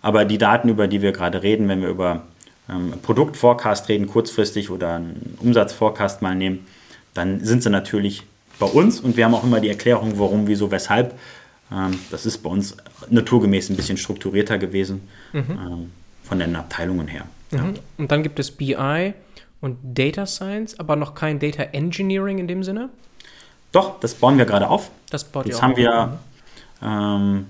aber 0.00 0.24
die 0.24 0.38
Daten, 0.38 0.68
über 0.68 0.88
die 0.88 1.02
wir 1.02 1.12
gerade 1.12 1.42
reden, 1.42 1.68
wenn 1.68 1.80
wir 1.80 1.88
über 1.88 2.22
ähm, 2.68 2.94
Produktforecast 3.02 3.88
reden, 3.88 4.06
kurzfristig 4.06 4.70
oder 4.70 4.96
einen 4.96 5.36
Umsatzforecast 5.40 6.22
mal 6.22 6.34
nehmen, 6.34 6.66
dann 7.14 7.40
sind 7.40 7.62
sie 7.62 7.70
natürlich 7.70 8.22
bei 8.58 8.66
uns 8.66 9.00
und 9.00 9.16
wir 9.16 9.24
haben 9.24 9.34
auch 9.34 9.44
immer 9.44 9.60
die 9.60 9.68
Erklärung, 9.68 10.14
warum, 10.16 10.46
wieso, 10.46 10.70
weshalb. 10.70 11.18
Ähm, 11.72 11.98
das 12.10 12.26
ist 12.26 12.38
bei 12.38 12.50
uns 12.50 12.76
naturgemäß 13.10 13.70
ein 13.70 13.76
bisschen 13.76 13.96
strukturierter 13.96 14.58
gewesen 14.58 15.08
mhm. 15.32 15.90
Von 16.32 16.38
den 16.38 16.56
Abteilungen 16.56 17.08
her. 17.08 17.26
Mhm. 17.50 17.58
Ja. 17.58 17.64
Und 17.98 18.10
dann 18.10 18.22
gibt 18.22 18.38
es 18.38 18.50
BI 18.50 19.12
und 19.60 19.76
Data 19.82 20.24
Science, 20.24 20.80
aber 20.80 20.96
noch 20.96 21.14
kein 21.14 21.38
Data 21.38 21.62
Engineering 21.62 22.38
in 22.38 22.48
dem 22.48 22.64
Sinne? 22.64 22.88
Doch, 23.70 24.00
das 24.00 24.14
bauen 24.14 24.38
wir 24.38 24.46
gerade 24.46 24.70
auf. 24.70 24.90
Das 25.10 25.24
baut 25.24 25.44
Jetzt 25.44 25.60
haben 25.60 25.76
wir 25.76 26.18
ähm, 26.82 27.48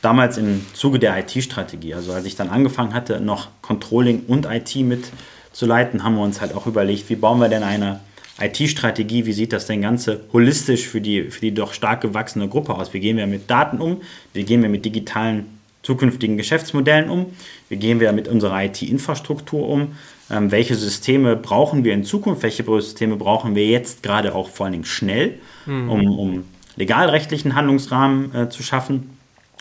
damals 0.00 0.36
im 0.36 0.66
Zuge 0.74 0.98
der 0.98 1.16
IT-Strategie, 1.16 1.94
also 1.94 2.12
als 2.12 2.24
ich 2.24 2.34
dann 2.34 2.50
angefangen 2.50 2.92
hatte, 2.92 3.20
noch 3.20 3.50
Controlling 3.62 4.24
und 4.26 4.46
IT 4.46 4.74
mitzuleiten, 4.74 6.02
haben 6.02 6.16
wir 6.16 6.22
uns 6.24 6.40
halt 6.40 6.56
auch 6.56 6.66
überlegt, 6.66 7.08
wie 7.08 7.14
bauen 7.14 7.38
wir 7.38 7.48
denn 7.48 7.62
eine 7.62 8.00
IT-Strategie, 8.40 9.26
wie 9.26 9.32
sieht 9.32 9.52
das 9.52 9.66
denn 9.66 9.80
Ganze 9.80 10.24
holistisch 10.32 10.88
für 10.88 11.00
die, 11.00 11.30
für 11.30 11.40
die 11.40 11.54
doch 11.54 11.72
stark 11.72 12.00
gewachsene 12.00 12.48
Gruppe 12.48 12.74
aus? 12.74 12.92
Wie 12.94 12.98
gehen 12.98 13.16
wir 13.16 13.28
mit 13.28 13.48
Daten 13.48 13.80
um? 13.80 14.02
Wie 14.32 14.42
gehen 14.42 14.60
wir 14.60 14.68
mit 14.68 14.84
digitalen 14.84 15.61
zukünftigen 15.82 16.36
Geschäftsmodellen 16.36 17.10
um? 17.10 17.26
Wie 17.68 17.76
gehen 17.76 18.00
wir 18.00 18.12
mit 18.12 18.28
unserer 18.28 18.64
IT-Infrastruktur 18.64 19.68
um? 19.68 19.96
Ähm, 20.30 20.50
welche 20.50 20.74
Systeme 20.74 21.36
brauchen 21.36 21.84
wir 21.84 21.92
in 21.92 22.04
Zukunft? 22.04 22.42
Welche 22.42 22.64
Systeme 22.64 23.16
brauchen 23.16 23.54
wir 23.54 23.66
jetzt 23.66 24.02
gerade 24.02 24.34
auch 24.34 24.48
vor 24.48 24.66
allen 24.66 24.72
Dingen 24.72 24.84
schnell, 24.84 25.38
mhm. 25.66 25.90
um, 25.90 26.18
um 26.18 26.44
legalrechtlichen 26.76 27.54
Handlungsrahmen 27.54 28.34
äh, 28.34 28.48
zu 28.48 28.62
schaffen 28.62 29.18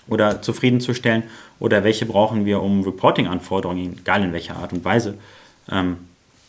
oder 0.08 0.42
zufriedenzustellen? 0.42 1.24
Oder 1.60 1.84
welche 1.84 2.06
brauchen 2.06 2.46
wir, 2.46 2.62
um 2.62 2.84
Reporting-Anforderungen, 2.84 3.98
egal 4.00 4.24
in 4.24 4.34
welcher 4.34 4.56
Art 4.56 4.74
und 4.74 4.84
Weise, 4.84 5.16
ähm, 5.70 5.98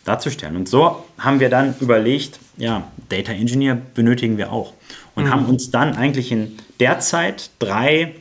darzustellen? 0.05 0.57
Und 0.57 0.69
so 0.69 1.05
haben 1.19 1.39
wir 1.39 1.51
dann 1.51 1.75
überlegt, 1.81 2.39
ja, 2.57 2.91
Data 3.09 3.33
Engineer 3.33 3.77
benötigen 3.95 4.39
wir 4.39 4.53
auch. 4.53 4.73
Und 5.15 5.25
mhm. 5.25 5.31
haben 5.31 5.47
uns 5.47 5.71
dann 5.71 5.97
eigentlich 5.97 6.33
in 6.33 6.57
der 6.81 7.01
Zeit 7.01 7.51
drei, 7.59 8.15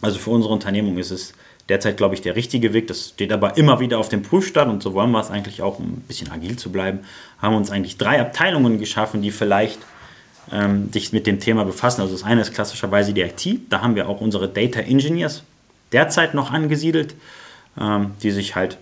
also 0.00 0.18
für 0.18 0.30
unsere 0.30 0.52
Unternehmung 0.52 0.98
ist 0.98 1.10
es 1.10 1.34
derzeit, 1.68 1.96
glaube 1.96 2.14
ich, 2.14 2.20
der 2.20 2.36
richtige 2.36 2.72
Weg. 2.72 2.88
Das 2.88 3.10
steht 3.10 3.32
aber 3.32 3.56
immer 3.56 3.80
wieder 3.80 3.98
auf 3.98 4.08
dem 4.08 4.22
Prüfstand 4.22 4.70
und 4.70 4.82
so 4.82 4.94
wollen 4.94 5.10
wir 5.10 5.20
es 5.20 5.30
eigentlich 5.30 5.62
auch, 5.62 5.78
um 5.78 5.86
ein 5.86 6.04
bisschen 6.06 6.30
agil 6.30 6.56
zu 6.56 6.70
bleiben, 6.72 7.00
haben 7.38 7.54
uns 7.54 7.70
eigentlich 7.70 7.96
drei 7.96 8.20
Abteilungen 8.20 8.78
geschaffen, 8.78 9.22
die 9.22 9.30
vielleicht 9.30 9.78
ähm, 10.52 10.92
sich 10.92 11.12
mit 11.12 11.26
dem 11.26 11.38
Thema 11.38 11.64
befassen. 11.64 12.00
Also 12.00 12.14
das 12.14 12.24
eine 12.24 12.40
ist 12.40 12.52
klassischerweise 12.52 13.12
die 13.12 13.22
IT. 13.22 13.70
Da 13.70 13.82
haben 13.82 13.94
wir 13.94 14.08
auch 14.08 14.20
unsere 14.20 14.48
Data 14.48 14.80
Engineers 14.80 15.42
derzeit 15.92 16.34
noch 16.34 16.50
angesiedelt, 16.50 17.14
ähm, 17.78 18.12
die 18.22 18.30
sich 18.30 18.56
halt 18.56 18.78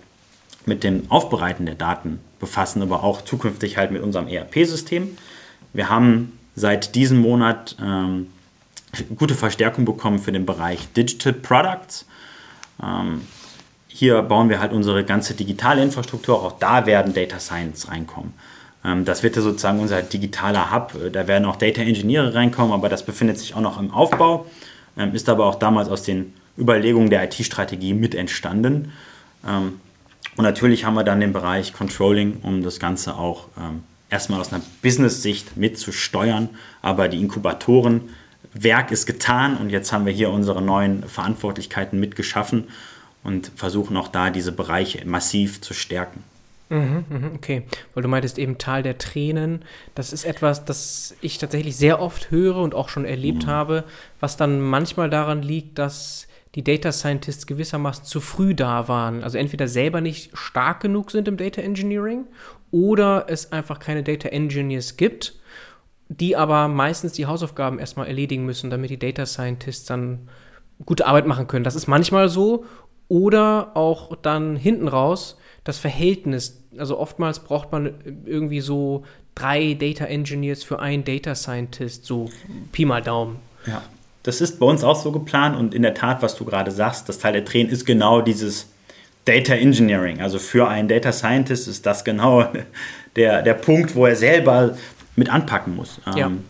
mit 0.66 0.84
dem 0.84 1.10
Aufbereiten 1.10 1.66
der 1.66 1.74
Daten 1.74 2.20
befassen, 2.40 2.82
aber 2.82 3.02
auch 3.02 3.22
zukünftig 3.22 3.76
halt 3.76 3.90
mit 3.90 4.02
unserem 4.02 4.28
ERP-System. 4.28 5.16
Wir 5.72 5.88
haben 5.88 6.38
seit 6.54 6.94
diesem 6.94 7.18
Monat 7.18 7.76
ähm, 7.82 8.28
gute 9.04 9.34
Verstärkung 9.34 9.84
bekommen 9.84 10.18
für 10.18 10.32
den 10.32 10.46
Bereich 10.46 10.92
Digital 10.92 11.32
Products. 11.32 12.06
Ähm, 12.82 13.22
hier 13.88 14.22
bauen 14.22 14.48
wir 14.48 14.60
halt 14.60 14.72
unsere 14.72 15.04
ganze 15.04 15.34
digitale 15.34 15.82
Infrastruktur. 15.82 16.42
Auch 16.42 16.58
da 16.58 16.86
werden 16.86 17.14
Data 17.14 17.40
Science 17.40 17.88
reinkommen. 17.88 18.34
Ähm, 18.84 19.04
das 19.04 19.22
wird 19.22 19.36
ja 19.36 19.42
sozusagen 19.42 19.80
unser 19.80 20.02
digitaler 20.02 20.72
Hub. 20.72 20.94
Da 21.12 21.26
werden 21.26 21.44
auch 21.44 21.56
Data 21.56 21.82
Engineere 21.82 22.34
reinkommen, 22.34 22.72
aber 22.72 22.88
das 22.88 23.04
befindet 23.04 23.38
sich 23.38 23.54
auch 23.54 23.60
noch 23.60 23.80
im 23.80 23.90
Aufbau. 23.90 24.46
Ähm, 24.96 25.14
ist 25.14 25.28
aber 25.28 25.46
auch 25.46 25.56
damals 25.56 25.88
aus 25.88 26.02
den 26.02 26.32
Überlegungen 26.56 27.10
der 27.10 27.24
IT-Strategie 27.24 27.94
mit 27.94 28.14
entstanden. 28.14 28.92
Ähm, 29.46 29.80
und 30.36 30.44
natürlich 30.44 30.84
haben 30.84 30.94
wir 30.94 31.04
dann 31.04 31.20
den 31.20 31.32
Bereich 31.32 31.72
Controlling, 31.72 32.38
um 32.42 32.62
das 32.62 32.78
Ganze 32.78 33.16
auch 33.16 33.48
ähm, 33.58 33.82
erstmal 34.10 34.40
aus 34.40 34.52
einer 34.52 34.62
Business-Sicht 34.82 35.56
mitzusteuern. 35.56 36.50
Aber 36.82 37.08
die 37.08 37.18
Inkubatoren, 37.18 38.10
Werk 38.52 38.90
ist 38.90 39.06
getan 39.06 39.56
und 39.56 39.70
jetzt 39.70 39.92
haben 39.92 40.06
wir 40.06 40.12
hier 40.12 40.30
unsere 40.30 40.62
neuen 40.62 41.02
Verantwortlichkeiten 41.04 42.00
mitgeschaffen 42.00 42.68
und 43.22 43.50
versuchen 43.56 43.96
auch 43.96 44.08
da 44.08 44.30
diese 44.30 44.52
Bereiche 44.52 45.04
massiv 45.06 45.60
zu 45.60 45.74
stärken. 45.74 46.24
Mhm, 46.70 47.04
mhm, 47.08 47.30
okay, 47.34 47.62
weil 47.94 48.02
du 48.02 48.08
meintest 48.08 48.38
eben 48.38 48.58
Tal 48.58 48.82
der 48.82 48.98
Tränen. 48.98 49.62
Das 49.94 50.12
ist 50.12 50.24
etwas, 50.24 50.64
das 50.64 51.14
ich 51.22 51.38
tatsächlich 51.38 51.76
sehr 51.76 52.00
oft 52.00 52.30
höre 52.30 52.56
und 52.56 52.74
auch 52.74 52.90
schon 52.90 53.06
erlebt 53.06 53.46
mhm. 53.46 53.50
habe, 53.50 53.84
was 54.20 54.36
dann 54.36 54.60
manchmal 54.60 55.08
daran 55.08 55.42
liegt, 55.42 55.78
dass 55.78 56.26
die 56.54 56.64
Data 56.64 56.92
Scientists 56.92 57.46
gewissermaßen 57.46 58.04
zu 58.04 58.20
früh 58.20 58.54
da 58.54 58.88
waren. 58.88 59.22
Also 59.22 59.38
entweder 59.38 59.68
selber 59.68 60.00
nicht 60.00 60.36
stark 60.36 60.80
genug 60.80 61.10
sind 61.10 61.28
im 61.28 61.36
Data 61.36 61.62
Engineering 61.62 62.24
oder 62.70 63.26
es 63.28 63.52
einfach 63.52 63.78
keine 63.78 64.02
Data 64.02 64.28
Engineers 64.28 64.96
gibt, 64.96 65.37
die 66.08 66.36
aber 66.36 66.68
meistens 66.68 67.12
die 67.12 67.26
Hausaufgaben 67.26 67.78
erstmal 67.78 68.06
erledigen 68.06 68.44
müssen, 68.44 68.70
damit 68.70 68.90
die 68.90 68.98
Data 68.98 69.26
Scientists 69.26 69.86
dann 69.86 70.28
gute 70.84 71.06
Arbeit 71.06 71.26
machen 71.26 71.46
können. 71.46 71.64
Das 71.64 71.74
ist 71.74 71.86
manchmal 71.86 72.28
so. 72.28 72.64
Oder 73.08 73.72
auch 73.74 74.16
dann 74.16 74.56
hinten 74.56 74.88
raus 74.88 75.38
das 75.64 75.78
Verhältnis. 75.78 76.62
Also 76.78 76.98
oftmals 76.98 77.40
braucht 77.40 77.72
man 77.72 77.94
irgendwie 78.24 78.60
so 78.60 79.04
drei 79.34 79.74
Data 79.74 80.04
Engineers 80.04 80.62
für 80.62 80.80
einen 80.80 81.04
Data 81.04 81.34
Scientist, 81.34 82.04
so 82.04 82.30
Pi 82.72 82.84
mal 82.84 83.02
Daumen. 83.02 83.36
Ja. 83.66 83.82
Das 84.22 84.40
ist 84.40 84.58
bei 84.58 84.66
uns 84.66 84.84
auch 84.84 84.96
so 84.96 85.12
geplant 85.12 85.56
und 85.56 85.74
in 85.74 85.82
der 85.82 85.94
Tat, 85.94 86.22
was 86.22 86.36
du 86.36 86.44
gerade 86.44 86.70
sagst, 86.70 87.08
das 87.08 87.18
Teil 87.18 87.32
der 87.32 87.44
Tränen 87.44 87.72
ist 87.72 87.86
genau 87.86 88.20
dieses 88.20 88.68
Data 89.24 89.54
Engineering. 89.54 90.20
Also 90.20 90.38
für 90.38 90.68
einen 90.68 90.88
Data 90.88 91.12
Scientist 91.12 91.68
ist 91.68 91.86
das 91.86 92.04
genau 92.04 92.46
der, 93.16 93.42
der 93.42 93.54
Punkt, 93.54 93.94
wo 93.94 94.06
er 94.06 94.16
selber 94.16 94.76
mit 95.18 95.30
anpacken 95.30 95.76
muss. 95.76 96.00
Ja. 96.14 96.26
Ähm, 96.26 96.44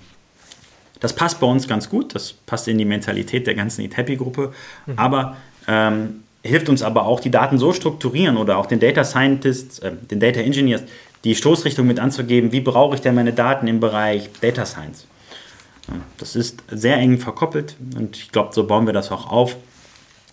das 1.00 1.12
passt 1.12 1.40
bei 1.40 1.46
uns 1.46 1.68
ganz 1.68 1.88
gut, 1.88 2.14
das 2.14 2.32
passt 2.32 2.66
in 2.68 2.78
die 2.78 2.84
Mentalität 2.84 3.46
der 3.46 3.54
ganzen 3.54 3.82
Eat 3.82 3.96
Happy 3.96 4.16
Gruppe, 4.16 4.52
mhm. 4.86 4.98
aber 4.98 5.36
ähm, 5.66 6.24
hilft 6.42 6.68
uns 6.68 6.82
aber 6.82 7.06
auch, 7.06 7.20
die 7.20 7.30
Daten 7.30 7.58
so 7.58 7.72
strukturieren 7.72 8.36
oder 8.36 8.58
auch 8.58 8.66
den 8.66 8.80
Data 8.80 9.04
Scientists, 9.04 9.78
äh, 9.78 9.92
den 10.10 10.20
Data 10.20 10.40
Engineers, 10.40 10.82
die 11.24 11.34
Stoßrichtung 11.34 11.86
mit 11.86 12.00
anzugeben, 12.00 12.52
wie 12.52 12.60
brauche 12.60 12.94
ich 12.94 13.00
denn 13.00 13.14
meine 13.14 13.32
Daten 13.32 13.66
im 13.66 13.80
Bereich 13.80 14.30
Data 14.40 14.64
Science. 14.66 15.06
Das 16.18 16.36
ist 16.36 16.62
sehr 16.70 16.98
eng 16.98 17.18
verkoppelt 17.18 17.76
und 17.96 18.16
ich 18.16 18.30
glaube, 18.30 18.52
so 18.52 18.66
bauen 18.66 18.86
wir 18.86 18.92
das 18.92 19.10
auch 19.10 19.30
auf. 19.30 19.56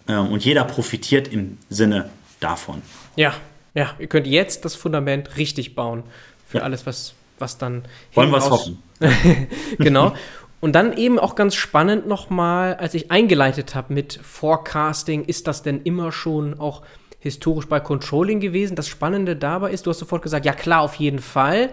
Ähm, 0.08 0.28
und 0.28 0.44
jeder 0.44 0.64
profitiert 0.66 1.28
im 1.28 1.58
Sinne 1.70 2.10
davon. 2.40 2.82
Ja, 3.16 3.34
ja, 3.74 3.94
ihr 4.00 4.08
könnt 4.08 4.28
jetzt 4.28 4.66
das 4.66 4.76
Fundament 4.76 5.38
richtig 5.38 5.76
bauen 5.76 6.04
für 6.48 6.60
ja. 6.60 6.64
alles, 6.64 6.86
was, 6.86 7.14
was 7.40 7.58
dann. 7.58 7.84
Wollen 8.14 8.32
wir 8.32 8.38
es 8.38 8.50
hoffen. 8.50 8.82
genau. 9.78 10.14
Und 10.62 10.74
dann 10.74 10.98
eben 10.98 11.20
auch 11.20 11.36
ganz 11.36 11.56
spannend 11.56 12.08
nochmal, 12.08 12.76
als 12.76 12.94
ich 12.94 13.12
eingeleitet 13.12 13.76
habe 13.76 13.94
mit 13.94 14.20
Forecasting, 14.24 15.26
ist 15.26 15.48
das 15.48 15.62
denn 15.62 15.82
immer 15.84 16.12
schon 16.12 16.60
auch 16.60 16.82
historisch 17.20 17.68
bei 17.68 17.80
Controlling 17.80 18.40
gewesen? 18.40 18.76
Das 18.76 18.88
Spannende 18.88 19.36
dabei 19.36 19.72
ist, 19.72 19.86
du 19.86 19.92
hast 19.92 20.00
sofort 20.00 20.24
gesagt, 20.24 20.46
ja 20.46 20.54
klar, 20.54 20.82
auf 20.82 20.96
jeden 20.96 21.20
Fall 21.20 21.72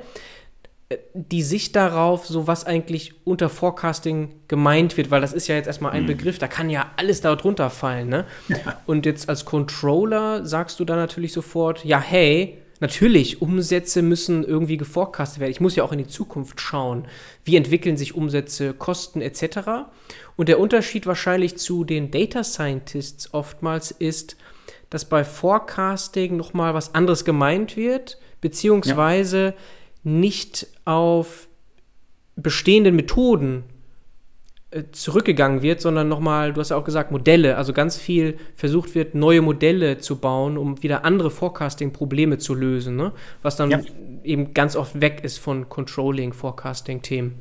die 1.15 1.43
Sicht 1.43 1.77
darauf, 1.77 2.27
so 2.27 2.47
was 2.47 2.65
eigentlich 2.65 3.15
unter 3.25 3.49
Forecasting 3.49 4.35
gemeint 4.49 4.97
wird, 4.97 5.11
weil 5.11 5.21
das 5.21 5.33
ist 5.33 5.49
ja 5.49 5.55
jetzt 5.55 5.67
erstmal 5.67 5.93
ein 5.93 6.03
mhm. 6.03 6.09
Begriff, 6.09 6.39
da 6.39 6.49
kann 6.49 6.71
ja 6.71 6.91
alles 6.97 7.21
darunter 7.21 7.71
fallen, 7.71 8.09
ne? 8.09 8.25
Ja. 8.49 8.81
Und 8.87 9.07
jetzt 9.07 9.29
als 9.29 9.45
Controller 9.45 10.45
sagst 10.45 10.81
du 10.81 10.85
dann 10.85 10.99
natürlich 10.99 11.33
sofort, 11.33 11.85
ja, 11.85 12.01
hey, 12.01 12.62
natürlich, 12.83 13.41
Umsätze 13.41 14.03
müssen 14.03 14.45
irgendwie 14.45 14.77
geforecastet 14.77 15.41
werden. 15.41 15.51
Ich 15.51 15.61
muss 15.61 15.77
ja 15.77 15.85
auch 15.85 15.93
in 15.93 15.99
die 15.99 16.07
Zukunft 16.07 16.61
schauen. 16.61 17.07
Wie 17.45 17.57
entwickeln 17.57 17.97
sich 17.97 18.15
Umsätze, 18.15 18.75
Kosten 18.75 19.23
etc. 19.23 19.87
Und 20.37 20.51
der 20.51 20.61
Unterschied 20.61 21.07
wahrscheinlich 21.07 21.57
zu 21.57 21.85
den 21.85 22.11
Data 22.11 22.45
Scientists 22.45 23.33
oftmals 23.33 23.91
ist, 23.91 24.37
dass 24.91 25.07
bei 25.07 25.25
Forecasting 25.25 26.37
nochmal 26.37 26.75
was 26.75 26.95
anderes 26.95 27.25
gemeint 27.25 27.79
wird, 27.79 28.19
beziehungsweise 28.43 29.39
ja 29.39 29.55
nicht 30.03 30.67
auf 30.85 31.49
bestehenden 32.37 32.97
Methoden 32.97 33.65
zurückgegangen 34.93 35.63
wird, 35.63 35.81
sondern 35.81 36.09
nochmal, 36.09 36.53
du 36.53 36.61
hast 36.61 36.71
ja 36.71 36.77
auch 36.77 36.85
gesagt, 36.85 37.11
Modelle, 37.11 37.57
also 37.57 37.73
ganz 37.73 37.97
viel 37.97 38.39
versucht 38.55 38.95
wird, 38.95 39.15
neue 39.15 39.43
Modelle 39.43 39.99
zu 39.99 40.17
bauen, 40.17 40.57
um 40.57 40.83
wieder 40.83 41.05
andere 41.05 41.31
Forecasting-Probleme 41.31 42.39
zu 42.39 42.55
lösen, 42.55 42.97
ne? 42.97 43.13
was 43.43 43.57
dann 43.57 43.71
ja. 43.71 43.81
eben 44.25 44.55
ganz 44.55 44.77
oft 44.77 45.01
weg 45.01 45.21
ist 45.25 45.39
von 45.39 45.69
Controlling, 45.69 46.33
Forecasting-Themen. 46.33 47.35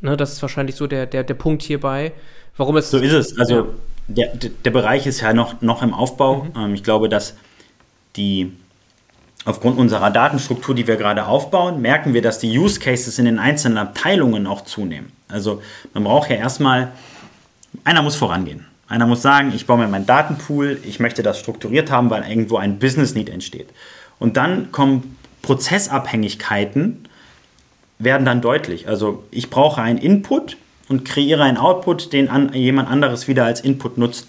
Ne, 0.00 0.16
das 0.16 0.32
ist 0.32 0.42
wahrscheinlich 0.42 0.74
so 0.74 0.88
der, 0.88 1.06
der, 1.06 1.22
der 1.22 1.34
Punkt 1.34 1.62
hierbei, 1.62 2.12
warum 2.56 2.76
es. 2.76 2.90
So 2.90 2.98
ist 2.98 3.12
es. 3.12 3.38
Also 3.38 3.74
der, 4.08 4.34
der 4.34 4.70
Bereich 4.72 5.06
ist 5.06 5.20
ja 5.20 5.32
noch, 5.32 5.62
noch 5.62 5.80
im 5.80 5.94
Aufbau. 5.94 6.44
Mhm. 6.44 6.52
Ähm, 6.56 6.74
ich 6.74 6.82
glaube, 6.82 7.08
dass 7.08 7.36
die 8.16 8.52
aufgrund 9.44 9.78
unserer 9.78 10.10
Datenstruktur, 10.10 10.74
die 10.74 10.86
wir 10.86 10.96
gerade 10.96 11.26
aufbauen, 11.26 11.80
merken 11.80 12.14
wir, 12.14 12.22
dass 12.22 12.38
die 12.38 12.56
Use 12.58 12.78
Cases 12.78 13.18
in 13.18 13.24
den 13.24 13.38
einzelnen 13.38 13.78
Abteilungen 13.78 14.46
auch 14.46 14.62
zunehmen. 14.62 15.12
Also 15.28 15.62
man 15.94 16.04
braucht 16.04 16.30
ja 16.30 16.36
erstmal, 16.36 16.92
einer 17.84 18.02
muss 18.02 18.16
vorangehen. 18.16 18.66
Einer 18.88 19.06
muss 19.06 19.22
sagen, 19.22 19.52
ich 19.54 19.66
baue 19.66 19.78
mir 19.78 19.88
meinen 19.88 20.06
Datenpool, 20.06 20.78
ich 20.84 21.00
möchte 21.00 21.22
das 21.22 21.38
strukturiert 21.38 21.90
haben, 21.90 22.10
weil 22.10 22.28
irgendwo 22.28 22.58
ein 22.58 22.78
Business 22.78 23.14
Need 23.14 23.30
entsteht. 23.30 23.68
Und 24.18 24.36
dann 24.36 24.70
kommen 24.70 25.16
Prozessabhängigkeiten, 25.40 27.08
werden 27.98 28.24
dann 28.24 28.40
deutlich. 28.40 28.88
Also 28.88 29.24
ich 29.30 29.48
brauche 29.48 29.80
einen 29.80 29.98
Input 29.98 30.56
und 30.88 31.04
kreiere 31.04 31.42
einen 31.44 31.56
Output, 31.56 32.12
den 32.12 32.28
an, 32.28 32.52
jemand 32.52 32.90
anderes 32.90 33.28
wieder 33.28 33.44
als 33.44 33.60
Input 33.60 33.96
nutzt. 33.96 34.28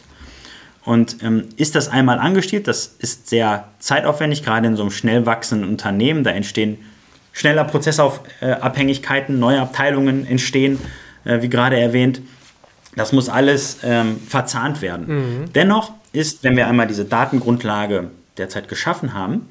Und 0.85 1.23
ähm, 1.23 1.47
ist 1.55 1.75
das 1.75 1.87
einmal 1.87 2.19
angestielt, 2.19 2.67
das 2.67 2.95
ist 2.99 3.29
sehr 3.29 3.69
zeitaufwendig, 3.79 4.43
gerade 4.43 4.67
in 4.67 4.75
so 4.75 4.83
einem 4.83 4.91
schnell 4.91 5.25
wachsenden 5.25 5.69
Unternehmen. 5.69 6.23
Da 6.23 6.31
entstehen 6.31 6.77
schneller 7.31 7.63
Prozessabhängigkeiten, 7.63 9.39
neue 9.39 9.61
Abteilungen 9.61 10.25
entstehen, 10.25 10.79
äh, 11.23 11.41
wie 11.41 11.49
gerade 11.49 11.79
erwähnt. 11.79 12.21
Das 12.95 13.11
muss 13.11 13.29
alles 13.29 13.79
ähm, 13.83 14.19
verzahnt 14.27 14.81
werden. 14.81 15.07
Mhm. 15.07 15.53
Dennoch 15.53 15.91
ist, 16.11 16.43
wenn 16.43 16.55
wir 16.55 16.67
einmal 16.67 16.87
diese 16.87 17.05
Datengrundlage 17.05 18.11
derzeit 18.37 18.67
geschaffen 18.67 19.13
haben 19.13 19.47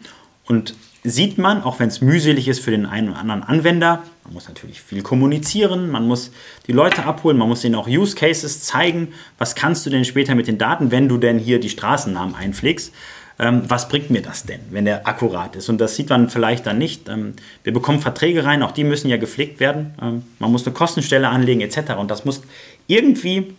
und 0.47 0.75
sieht 1.05 1.37
man, 1.37 1.63
auch 1.63 1.81
wenn 1.81 1.89
es 1.89 2.01
mühselig 2.01 2.47
ist 2.47 2.61
für 2.61 2.71
den 2.71 2.87
einen 2.87 3.11
oder 3.11 3.19
anderen 3.19 3.43
Anwender, 3.43 4.05
man 4.25 4.35
muss 4.35 4.47
natürlich 4.47 4.81
viel 4.81 5.03
kommunizieren, 5.03 5.91
man 5.91 6.07
muss 6.07 6.31
die 6.67 6.73
Leute 6.73 7.05
abholen, 7.05 7.37
man 7.37 7.49
muss 7.49 7.65
ihnen 7.65 7.75
auch 7.75 7.89
Use 7.89 8.15
Cases 8.15 8.63
zeigen, 8.63 9.09
was 9.37 9.55
kannst 9.55 9.85
du 9.85 9.91
denn 9.91 10.05
später 10.05 10.35
mit 10.35 10.47
den 10.47 10.59
Daten, 10.59 10.93
wenn 10.93 11.09
du 11.09 11.19
denn 11.19 11.39
hier 11.39 11.59
die 11.59 11.71
Straßennamen 11.71 12.37
einpflegst, 12.37 12.93
ähm, 13.39 13.63
was 13.67 13.89
bringt 13.89 14.11
mir 14.11 14.23
das 14.23 14.45
denn, 14.45 14.61
wenn 14.71 14.85
der 14.85 15.09
akkurat 15.09 15.57
ist? 15.57 15.69
Und 15.69 15.81
das 15.81 15.97
sieht 15.97 16.11
man 16.11 16.31
vielleicht 16.31 16.67
dann 16.67 16.79
nicht. 16.79 17.09
Ähm, 17.09 17.35
wir 17.65 17.73
bekommen 17.73 18.01
Verträge 18.01 18.45
rein, 18.45 18.63
auch 18.63 18.71
die 18.71 18.85
müssen 18.85 19.09
ja 19.09 19.17
gepflegt 19.17 19.59
werden. 19.59 19.95
Ähm, 20.01 20.23
man 20.39 20.53
muss 20.53 20.65
eine 20.67 20.75
Kostenstelle 20.75 21.29
anlegen 21.29 21.61
etc. 21.61 21.95
Und 21.99 22.11
das 22.11 22.25
muss 22.25 22.43
irgendwie 22.87 23.55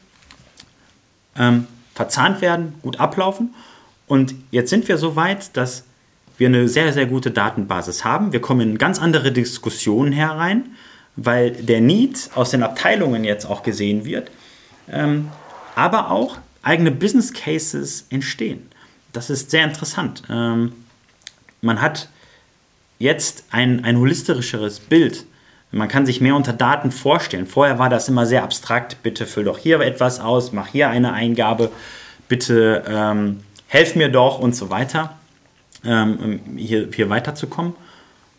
ähm, 1.37 1.67
verzahnt 1.93 2.39
werden, 2.39 2.75
gut 2.81 2.99
ablaufen. 2.99 3.53
Und 4.07 4.35
jetzt 4.51 4.69
sind 4.69 4.87
wir 4.87 4.97
so 4.97 5.15
weit, 5.15 5.57
dass 5.57 5.83
wir 6.37 6.47
eine 6.47 6.67
sehr, 6.67 6.93
sehr 6.93 7.05
gute 7.05 7.31
Datenbasis 7.31 8.03
haben. 8.03 8.33
Wir 8.33 8.41
kommen 8.41 8.61
in 8.61 8.77
ganz 8.77 8.99
andere 8.99 9.31
Diskussionen 9.31 10.11
herein, 10.11 10.71
weil 11.15 11.51
der 11.51 11.81
Need 11.81 12.31
aus 12.35 12.51
den 12.51 12.63
Abteilungen 12.63 13.23
jetzt 13.23 13.45
auch 13.45 13.63
gesehen 13.63 14.05
wird, 14.05 14.31
ähm, 14.91 15.29
aber 15.75 16.11
auch 16.11 16.37
eigene 16.63 16.91
Business 16.91 17.33
Cases 17.33 18.07
entstehen. 18.09 18.67
Das 19.11 19.29
ist 19.29 19.51
sehr 19.51 19.63
interessant. 19.63 20.23
Ähm, 20.29 20.73
man 21.61 21.81
hat 21.81 22.09
jetzt 22.97 23.45
ein, 23.51 23.83
ein 23.83 23.97
holistischeres 23.97 24.79
Bild. 24.79 25.25
Man 25.71 25.87
kann 25.87 26.05
sich 26.05 26.21
mehr 26.21 26.35
unter 26.35 26.53
Daten 26.53 26.91
vorstellen. 26.91 27.47
Vorher 27.47 27.79
war 27.79 27.89
das 27.89 28.07
immer 28.07 28.25
sehr 28.25 28.43
abstrakt. 28.43 28.97
Bitte 29.03 29.25
füll 29.25 29.43
doch 29.43 29.57
hier 29.57 29.79
etwas 29.81 30.19
aus, 30.19 30.51
mach 30.51 30.67
hier 30.67 30.89
eine 30.89 31.13
Eingabe, 31.13 31.71
bitte 32.27 32.83
ähm, 32.87 33.41
helf 33.67 33.95
mir 33.95 34.09
doch 34.09 34.39
und 34.39 34.55
so 34.55 34.69
weiter 34.69 35.15
ähm, 35.85 36.39
hier, 36.55 36.89
hier 36.93 37.09
weiterzukommen. 37.09 37.73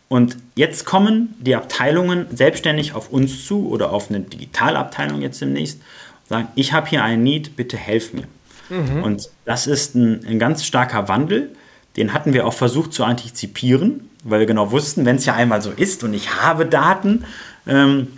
Und 0.09 0.37
jetzt 0.55 0.85
kommen 0.85 1.35
die 1.39 1.57
Abteilungen 1.57 2.27
selbstständig 2.35 2.95
auf 2.95 3.11
uns 3.11 3.47
zu 3.47 3.69
oder 3.69 3.93
auf 3.93 4.11
eine 4.11 4.21
Digitalabteilung 4.21 5.23
jetzt 5.23 5.41
demnächst 5.41 5.81
und 5.81 6.29
sagen, 6.29 6.49
ich 6.55 6.73
habe 6.73 6.89
hier 6.89 7.03
einen 7.03 7.23
Need, 7.23 7.57
bitte 7.57 7.77
helf 7.77 8.13
mir. 8.13 8.25
Mhm. 8.69 9.03
Und 9.03 9.31
das 9.45 9.67
ist 9.67 9.95
ein, 9.95 10.25
ein 10.27 10.39
ganz 10.39 10.65
starker 10.65 11.09
Wandel. 11.09 11.55
Den 11.97 12.13
hatten 12.13 12.33
wir 12.33 12.47
auch 12.47 12.53
versucht 12.53 12.93
zu 12.93 13.05
antizipieren, 13.05 14.09
weil 14.25 14.41
wir 14.41 14.47
genau 14.47 14.71
wussten, 14.71 15.05
wenn 15.05 15.17
es 15.17 15.27
ja 15.27 15.35
einmal 15.35 15.63
so 15.63 15.71
ist 15.71 16.03
und 16.05 16.15
ich 16.15 16.35
habe 16.41 16.67
Daten, 16.67 17.25
ähm, 17.67 18.09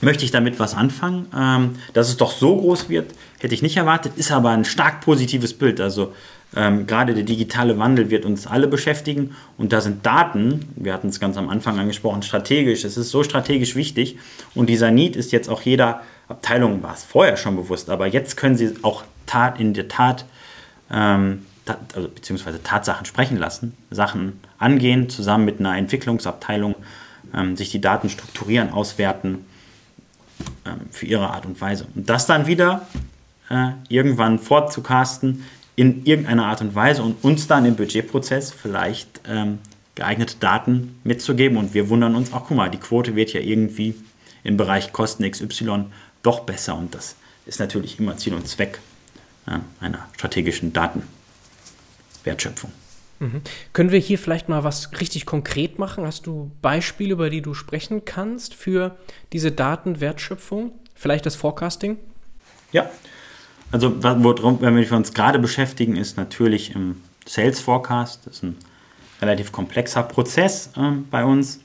möchte 0.00 0.24
ich 0.24 0.30
damit 0.30 0.58
was 0.58 0.74
anfangen. 0.74 1.26
Ähm, 1.36 1.76
dass 1.92 2.08
es 2.08 2.16
doch 2.16 2.32
so 2.32 2.56
groß 2.56 2.88
wird, 2.88 3.12
hätte 3.38 3.54
ich 3.54 3.62
nicht 3.62 3.76
erwartet, 3.76 4.12
ist 4.16 4.32
aber 4.32 4.50
ein 4.50 4.64
stark 4.64 5.00
positives 5.00 5.54
Bild. 5.54 5.80
Also 5.80 6.12
ähm, 6.56 6.86
gerade 6.86 7.12
der 7.14 7.22
digitale 7.22 7.78
Wandel 7.78 8.08
wird 8.08 8.24
uns 8.24 8.46
alle 8.46 8.66
beschäftigen 8.66 9.36
und 9.58 9.72
da 9.72 9.82
sind 9.82 10.06
Daten, 10.06 10.64
wir 10.74 10.94
hatten 10.94 11.08
es 11.08 11.20
ganz 11.20 11.36
am 11.36 11.50
Anfang 11.50 11.78
angesprochen, 11.78 12.22
strategisch. 12.22 12.84
Es 12.84 12.96
ist 12.96 13.10
so 13.10 13.22
strategisch 13.22 13.76
wichtig 13.76 14.18
und 14.54 14.70
dieser 14.70 14.90
Need 14.90 15.16
ist 15.16 15.32
jetzt 15.32 15.50
auch 15.50 15.60
jeder 15.60 16.00
Abteilung, 16.28 16.82
war 16.82 16.94
es 16.94 17.04
vorher 17.04 17.36
schon 17.36 17.56
bewusst, 17.56 17.90
aber 17.90 18.06
jetzt 18.06 18.38
können 18.38 18.56
sie 18.56 18.74
auch 18.80 19.04
Tat 19.26 19.60
in 19.60 19.74
der 19.74 19.88
Tat, 19.88 20.24
ähm, 20.90 21.44
also, 21.94 22.08
beziehungsweise 22.08 22.62
Tatsachen 22.62 23.04
sprechen 23.04 23.36
lassen, 23.36 23.76
Sachen 23.90 24.40
angehen, 24.58 25.10
zusammen 25.10 25.44
mit 25.44 25.60
einer 25.60 25.76
Entwicklungsabteilung, 25.76 26.74
ähm, 27.34 27.56
sich 27.56 27.70
die 27.70 27.82
Daten 27.82 28.08
strukturieren, 28.08 28.70
auswerten 28.70 29.44
ähm, 30.64 30.80
für 30.90 31.04
ihre 31.04 31.28
Art 31.30 31.44
und 31.44 31.60
Weise. 31.60 31.86
Und 31.94 32.08
das 32.08 32.24
dann 32.26 32.46
wieder 32.46 32.86
äh, 33.50 33.72
irgendwann 33.88 34.38
fortzucasten 34.38 35.44
in 35.76 36.06
irgendeiner 36.06 36.46
Art 36.46 36.62
und 36.62 36.74
Weise 36.74 37.02
und 37.02 37.22
uns 37.22 37.46
dann 37.46 37.66
im 37.66 37.76
Budgetprozess 37.76 38.50
vielleicht 38.50 39.20
ähm, 39.28 39.58
geeignete 39.94 40.36
Daten 40.38 40.98
mitzugeben. 41.04 41.58
Und 41.58 41.74
wir 41.74 41.90
wundern 41.90 42.14
uns 42.14 42.32
auch, 42.32 42.46
guck 42.48 42.56
mal, 42.56 42.70
die 42.70 42.78
Quote 42.78 43.14
wird 43.14 43.34
ja 43.34 43.40
irgendwie 43.40 43.94
im 44.42 44.56
Bereich 44.56 44.92
Kosten 44.92 45.30
XY 45.30 45.84
doch 46.22 46.40
besser. 46.40 46.76
Und 46.76 46.94
das 46.94 47.16
ist 47.44 47.60
natürlich 47.60 47.98
immer 47.98 48.16
Ziel 48.16 48.34
und 48.34 48.48
Zweck 48.48 48.80
äh, 49.46 49.58
einer 49.80 50.08
strategischen 50.14 50.72
Datenwertschöpfung. 50.72 52.72
Mhm. 53.18 53.42
Können 53.72 53.92
wir 53.92 53.98
hier 53.98 54.18
vielleicht 54.18 54.48
mal 54.48 54.64
was 54.64 54.90
richtig 55.00 55.26
konkret 55.26 55.78
machen? 55.78 56.06
Hast 56.06 56.26
du 56.26 56.50
Beispiele, 56.62 57.12
über 57.12 57.30
die 57.30 57.42
du 57.42 57.54
sprechen 57.54 58.04
kannst 58.04 58.54
für 58.54 58.96
diese 59.32 59.52
Datenwertschöpfung? 59.52 60.72
Vielleicht 60.94 61.26
das 61.26 61.36
Forecasting? 61.36 61.98
Ja, 62.72 62.90
also, 63.72 64.02
worum 64.02 64.60
wir 64.60 64.92
uns 64.92 65.12
gerade 65.12 65.38
beschäftigen, 65.38 65.96
ist 65.96 66.16
natürlich 66.16 66.74
im 66.74 67.02
Sales 67.26 67.60
Forecast. 67.60 68.26
Das 68.26 68.36
ist 68.36 68.42
ein 68.44 68.56
relativ 69.20 69.52
komplexer 69.52 70.02
Prozess 70.02 70.70
äh, 70.76 70.92
bei 71.10 71.24
uns. 71.24 71.60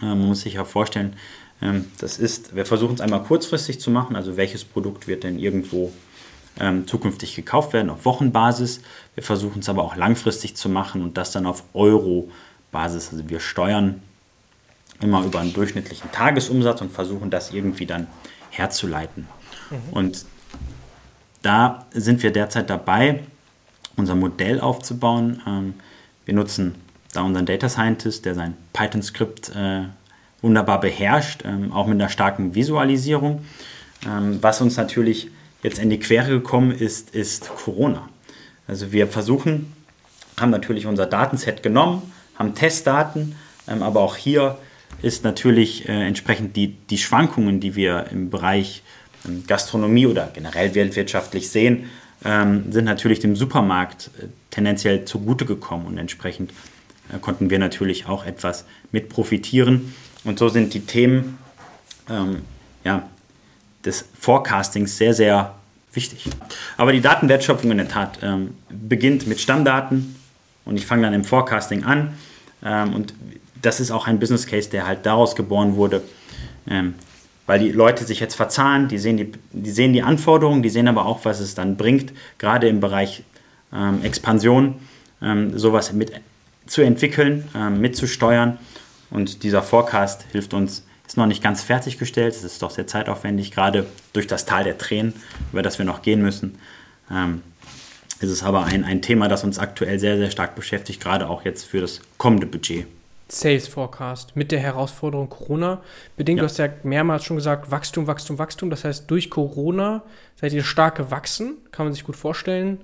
Äh, 0.00 0.06
man 0.06 0.26
muss 0.26 0.42
sich 0.42 0.54
ja 0.54 0.64
vorstellen, 0.64 1.14
äh, 1.60 1.80
das 1.98 2.18
ist, 2.18 2.56
wir 2.56 2.66
versuchen 2.66 2.94
es 2.94 3.00
einmal 3.00 3.22
kurzfristig 3.22 3.80
zu 3.80 3.90
machen, 3.90 4.16
also 4.16 4.36
welches 4.36 4.64
Produkt 4.64 5.06
wird 5.06 5.24
denn 5.24 5.38
irgendwo 5.38 5.92
ähm, 6.58 6.86
zukünftig 6.86 7.34
gekauft 7.34 7.72
werden 7.72 7.90
auf 7.90 8.04
Wochenbasis. 8.04 8.80
Wir 9.14 9.22
versuchen 9.22 9.60
es 9.60 9.68
aber 9.68 9.82
auch 9.82 9.96
langfristig 9.96 10.56
zu 10.56 10.68
machen 10.68 11.02
und 11.02 11.16
das 11.16 11.32
dann 11.32 11.46
auf 11.46 11.64
Euro-Basis. 11.74 13.10
Also 13.12 13.28
wir 13.28 13.40
steuern 13.40 14.02
immer 15.00 15.24
über 15.24 15.40
einen 15.40 15.52
durchschnittlichen 15.52 16.12
Tagesumsatz 16.12 16.80
und 16.80 16.92
versuchen 16.92 17.30
das 17.30 17.52
irgendwie 17.52 17.86
dann 17.86 18.06
herzuleiten. 18.50 19.26
Mhm. 19.70 19.92
Und 19.92 20.26
da 21.44 21.86
sind 21.92 22.22
wir 22.22 22.32
derzeit 22.32 22.70
dabei, 22.70 23.20
unser 23.96 24.14
Modell 24.14 24.60
aufzubauen. 24.60 25.42
Ähm, 25.46 25.74
wir 26.24 26.34
nutzen 26.34 26.74
da 27.12 27.22
unseren 27.22 27.46
Data 27.46 27.68
Scientist, 27.68 28.24
der 28.24 28.34
sein 28.34 28.54
Python-Skript 28.72 29.50
äh, 29.54 29.82
wunderbar 30.42 30.80
beherrscht, 30.80 31.42
ähm, 31.44 31.72
auch 31.72 31.86
mit 31.86 32.00
einer 32.00 32.08
starken 32.08 32.54
Visualisierung. 32.54 33.44
Ähm, 34.06 34.38
was 34.40 34.60
uns 34.60 34.76
natürlich 34.76 35.30
jetzt 35.62 35.78
in 35.78 35.90
die 35.90 35.98
Quere 35.98 36.30
gekommen 36.30 36.72
ist, 36.72 37.14
ist 37.14 37.48
Corona. 37.48 38.08
Also 38.66 38.92
wir 38.92 39.06
versuchen, 39.06 39.72
haben 40.40 40.50
natürlich 40.50 40.86
unser 40.86 41.06
Datenset 41.06 41.62
genommen, 41.62 42.02
haben 42.38 42.54
Testdaten, 42.54 43.36
aber 43.66 44.00
auch 44.00 44.16
hier 44.16 44.58
ist 45.02 45.24
natürlich 45.24 45.88
äh, 45.88 46.06
entsprechend 46.06 46.56
die, 46.56 46.68
die 46.68 46.98
Schwankungen, 46.98 47.60
die 47.60 47.76
wir 47.76 48.06
im 48.10 48.30
Bereich 48.30 48.82
ähm, 48.82 48.94
Gastronomie 49.46 50.06
oder 50.06 50.30
generell 50.32 50.74
weltwirtschaftlich 50.74 51.50
sehen, 51.50 51.90
ähm, 52.24 52.72
sind 52.72 52.84
natürlich 52.84 53.20
dem 53.20 53.36
Supermarkt 53.36 54.10
äh, 54.18 54.26
tendenziell 54.50 55.04
zugute 55.04 55.44
gekommen 55.44 55.86
und 55.86 55.98
entsprechend 55.98 56.52
äh, 57.12 57.18
konnten 57.18 57.50
wir 57.50 57.58
natürlich 57.58 58.06
auch 58.06 58.24
etwas 58.24 58.64
mit 58.92 59.08
profitieren. 59.08 59.94
Und 60.24 60.38
so 60.38 60.48
sind 60.48 60.72
die 60.74 60.80
Themen 60.80 61.38
ähm, 62.08 62.42
ja, 62.84 63.08
des 63.84 64.06
Forecastings 64.18 64.96
sehr, 64.96 65.14
sehr 65.14 65.54
wichtig. 65.92 66.28
Aber 66.76 66.92
die 66.92 67.00
Datenwertschöpfung 67.00 67.70
in 67.70 67.78
der 67.78 67.88
Tat 67.88 68.18
ähm, 68.22 68.54
beginnt 68.70 69.26
mit 69.26 69.40
Stammdaten 69.40 70.16
und 70.64 70.76
ich 70.76 70.86
fange 70.86 71.02
dann 71.02 71.14
im 71.14 71.24
Forecasting 71.24 71.84
an. 71.84 72.14
Ähm, 72.64 72.94
und 72.94 73.14
das 73.60 73.80
ist 73.80 73.90
auch 73.90 74.06
ein 74.06 74.18
Business 74.18 74.46
Case, 74.46 74.70
der 74.70 74.86
halt 74.86 75.06
daraus 75.06 75.36
geboren 75.36 75.76
wurde, 75.76 76.02
ähm, 76.68 76.94
weil 77.46 77.58
die 77.58 77.72
Leute 77.72 78.04
sich 78.04 78.20
jetzt 78.20 78.34
verzahnen, 78.34 78.88
die 78.88 78.98
sehen 78.98 79.16
die, 79.16 79.32
die 79.52 79.70
sehen 79.70 79.92
die 79.92 80.02
Anforderungen, 80.02 80.62
die 80.62 80.70
sehen 80.70 80.88
aber 80.88 81.06
auch, 81.06 81.24
was 81.24 81.40
es 81.40 81.54
dann 81.54 81.76
bringt, 81.76 82.12
gerade 82.38 82.68
im 82.68 82.80
Bereich 82.80 83.22
ähm, 83.72 84.02
Expansion, 84.02 84.76
ähm, 85.22 85.58
sowas 85.58 85.92
mit 85.92 86.12
zu 86.66 86.82
entwickeln, 86.82 87.48
ähm, 87.54 87.80
mitzusteuern. 87.80 88.58
Und 89.10 89.42
dieser 89.42 89.62
Forecast 89.62 90.24
hilft 90.32 90.54
uns, 90.54 90.86
ist 91.06 91.16
noch 91.16 91.26
nicht 91.26 91.42
ganz 91.42 91.62
fertiggestellt, 91.62 92.34
es 92.34 92.44
ist 92.44 92.62
doch 92.62 92.70
sehr 92.70 92.86
zeitaufwendig, 92.86 93.50
gerade 93.50 93.86
durch 94.12 94.26
das 94.26 94.46
Tal 94.46 94.64
der 94.64 94.78
Tränen, 94.78 95.12
über 95.52 95.62
das 95.62 95.78
wir 95.78 95.84
noch 95.84 96.02
gehen 96.02 96.22
müssen. 96.22 96.58
Ähm, 97.10 97.42
ist 98.20 98.42
aber 98.42 98.64
ein, 98.64 98.84
ein 98.84 99.02
Thema, 99.02 99.28
das 99.28 99.44
uns 99.44 99.58
aktuell 99.58 99.98
sehr, 99.98 100.16
sehr 100.16 100.30
stark 100.30 100.54
beschäftigt, 100.54 101.02
gerade 101.02 101.28
auch 101.28 101.44
jetzt 101.44 101.64
für 101.64 101.80
das 101.80 102.00
kommende 102.16 102.46
Budget. 102.46 102.86
Sales 103.28 103.68
Forecast 103.68 104.36
mit 104.36 104.52
der 104.52 104.60
Herausforderung 104.60 105.28
Corona 105.28 105.80
bedingt. 106.16 106.38
Ja. 106.38 106.42
Du 106.42 106.48
hast 106.48 106.58
ja 106.58 106.68
mehrmals 106.82 107.24
schon 107.24 107.36
gesagt, 107.36 107.70
Wachstum, 107.70 108.06
Wachstum, 108.06 108.38
Wachstum. 108.38 108.70
Das 108.70 108.84
heißt, 108.84 109.10
durch 109.10 109.30
Corona 109.30 110.02
seid 110.36 110.52
ihr 110.52 110.62
stark 110.62 110.96
gewachsen, 110.96 111.56
kann 111.72 111.86
man 111.86 111.92
sich 111.92 112.04
gut 112.04 112.16
vorstellen. 112.16 112.78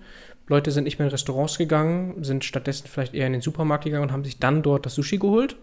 Leute 0.49 0.73
sind 0.73 0.85
nicht 0.85 0.99
mehr 0.99 1.07
in 1.07 1.13
Restaurants 1.13 1.59
gegangen, 1.59 2.25
sind 2.25 2.45
stattdessen 2.45 2.89
vielleicht 2.91 3.15
eher 3.15 3.27
in 3.27 3.33
den 3.33 3.43
Supermarkt 3.43 3.85
gegangen 3.85 4.05
und 4.05 4.13
haben 4.13 4.25
sich 4.25 4.39
dann 4.39 4.63
dort 4.63 4.85
das 4.87 4.95
Sushi 4.95 5.19
geholt. 5.19 5.57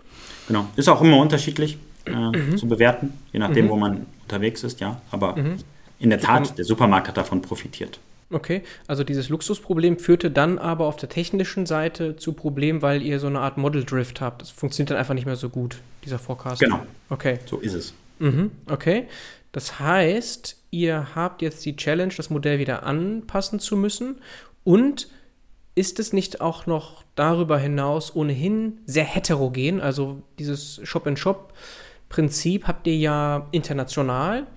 Genau, 0.47 0.67
ist 0.78 0.88
auch 0.88 1.01
immer 1.01 1.17
unterschiedlich. 1.17 1.78
äh, 2.07 2.38
mhm. 2.38 2.57
zu 2.57 2.67
bewerten, 2.67 3.13
je 3.32 3.39
nachdem, 3.39 3.65
mhm. 3.65 3.69
wo 3.69 3.75
man 3.75 4.05
unterwegs 4.23 4.63
ist, 4.63 4.80
ja. 4.80 5.01
Aber 5.11 5.36
mhm. 5.36 5.57
in 5.99 6.09
der 6.09 6.19
Tat, 6.19 6.57
der 6.57 6.65
Supermarkt 6.65 7.07
hat 7.07 7.17
davon 7.17 7.41
profitiert. 7.41 7.99
Okay, 8.30 8.61
also 8.88 9.05
dieses 9.05 9.30
Luxusproblem 9.30 9.99
führte 9.99 10.30
dann 10.30 10.59
aber 10.59 10.86
auf 10.86 10.97
der 10.97 11.07
technischen 11.07 11.65
Seite 11.65 12.17
zu 12.17 12.34
Problemen, 12.34 12.82
weil 12.82 13.01
ihr 13.01 13.19
so 13.19 13.28
eine 13.28 13.39
Art 13.39 13.57
Model 13.57 13.86
Drift 13.86 14.19
habt. 14.19 14.41
Das 14.41 14.49
funktioniert 14.49 14.91
dann 14.91 14.97
einfach 14.97 15.13
nicht 15.13 15.25
mehr 15.25 15.38
so 15.38 15.49
gut, 15.49 15.78
dieser 16.03 16.19
Forecast. 16.19 16.59
Genau. 16.59 16.82
Okay. 17.09 17.39
So 17.45 17.59
ist 17.59 17.73
es. 17.73 17.93
Mhm, 18.19 18.51
okay. 18.69 19.07
Das 19.53 19.80
heißt, 19.80 20.57
ihr 20.71 21.15
habt 21.15 21.41
jetzt 21.41 21.65
die 21.65 21.78
Challenge, 21.78 22.13
das 22.15 22.30
Modell 22.30 22.59
wieder 22.59 22.84
anpassen 22.84 23.59
zu 23.59 23.78
müssen. 23.78 24.17
Und 24.65 25.07
ist 25.75 25.99
es 25.99 26.11
nicht 26.11 26.41
auch 26.41 26.65
noch 26.65 27.03
darüber 27.15 27.57
hinaus 27.57 28.13
ohnehin 28.13 28.80
sehr 28.86 29.05
heterogen? 29.05 29.80
Also 29.80 30.21
dieses 30.38 30.82
Shop-in-Shop-Prinzip 30.84 32.67
habt 32.67 32.88
ihr 32.88 32.97
ja 32.97 33.47
international. 33.51 34.47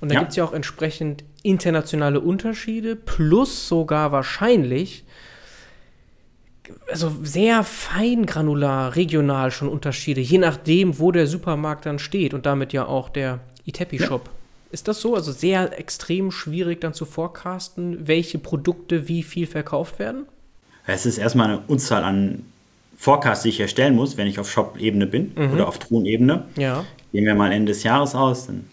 Und 0.00 0.10
da 0.10 0.14
ja. 0.14 0.20
gibt 0.20 0.30
es 0.30 0.36
ja 0.36 0.44
auch 0.44 0.52
entsprechend 0.52 1.24
internationale 1.42 2.20
Unterschiede, 2.20 2.96
plus 2.96 3.68
sogar 3.68 4.12
wahrscheinlich 4.12 5.04
also 6.90 7.12
sehr 7.22 7.64
fein 7.64 8.26
granular, 8.26 8.94
regional 8.96 9.50
schon 9.50 9.68
Unterschiede, 9.68 10.20
je 10.20 10.38
nachdem, 10.38 10.98
wo 10.98 11.12
der 11.12 11.26
Supermarkt 11.26 11.86
dann 11.86 11.98
steht 11.98 12.34
und 12.34 12.46
damit 12.46 12.72
ja 12.72 12.86
auch 12.86 13.08
der 13.08 13.40
Itepi-Shop. 13.64 14.26
Ja. 14.26 14.32
Ist 14.72 14.86
das 14.86 15.00
so? 15.00 15.16
Also 15.16 15.32
sehr 15.32 15.78
extrem 15.78 16.30
schwierig 16.30 16.80
dann 16.80 16.94
zu 16.94 17.04
forecasten, 17.04 18.06
welche 18.06 18.38
Produkte 18.38 19.08
wie 19.08 19.22
viel 19.22 19.46
verkauft 19.46 19.98
werden? 19.98 20.26
Es 20.86 21.06
ist 21.06 21.18
erstmal 21.18 21.48
eine 21.48 21.58
Unzahl 21.66 22.04
an 22.04 22.44
Forecasts, 22.96 23.42
die 23.42 23.48
ich 23.48 23.60
erstellen 23.60 23.94
muss, 23.94 24.16
wenn 24.16 24.26
ich 24.26 24.38
auf 24.38 24.50
Shop-Ebene 24.50 25.06
bin 25.06 25.32
mhm. 25.34 25.52
oder 25.52 25.68
auf 25.68 25.78
Truhen-Ebene. 25.78 26.44
Ja. 26.56 26.84
Gehen 27.12 27.24
wir 27.24 27.34
mal 27.34 27.52
Ende 27.52 27.72
des 27.72 27.82
Jahres 27.82 28.14
aus, 28.14 28.46
dann, 28.46 28.66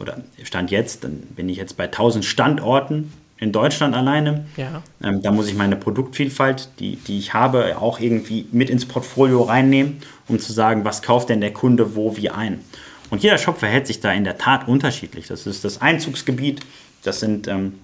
oder 0.00 0.22
Stand 0.42 0.70
jetzt, 0.70 1.04
dann 1.04 1.18
bin 1.36 1.48
ich 1.48 1.56
jetzt 1.56 1.76
bei 1.76 1.84
1000 1.84 2.24
Standorten 2.24 3.12
in 3.40 3.52
Deutschland 3.52 3.94
alleine. 3.94 4.44
Ja. 4.56 4.82
Ähm, 5.02 5.22
da 5.22 5.32
muss 5.32 5.48
ich 5.48 5.54
meine 5.54 5.76
Produktvielfalt, 5.76 6.68
die, 6.78 6.96
die 6.96 7.18
ich 7.18 7.34
habe, 7.34 7.78
auch 7.78 7.98
irgendwie 7.98 8.46
mit 8.52 8.70
ins 8.70 8.86
Portfolio 8.86 9.42
reinnehmen, 9.42 10.02
um 10.28 10.38
zu 10.38 10.52
sagen, 10.52 10.84
was 10.84 11.02
kauft 11.02 11.30
denn 11.30 11.40
der 11.40 11.52
Kunde 11.52 11.96
wo 11.96 12.16
wie 12.16 12.30
ein. 12.30 12.60
Und 13.08 13.22
jeder 13.22 13.38
Shop 13.38 13.58
verhält 13.58 13.86
sich 13.86 14.00
da 14.00 14.12
in 14.12 14.24
der 14.24 14.38
Tat 14.38 14.68
unterschiedlich. 14.68 15.26
Das 15.26 15.46
ist 15.46 15.64
das 15.64 15.80
Einzugsgebiet, 15.80 16.60
das 17.02 17.20
sind, 17.20 17.48
ähm, 17.48 17.80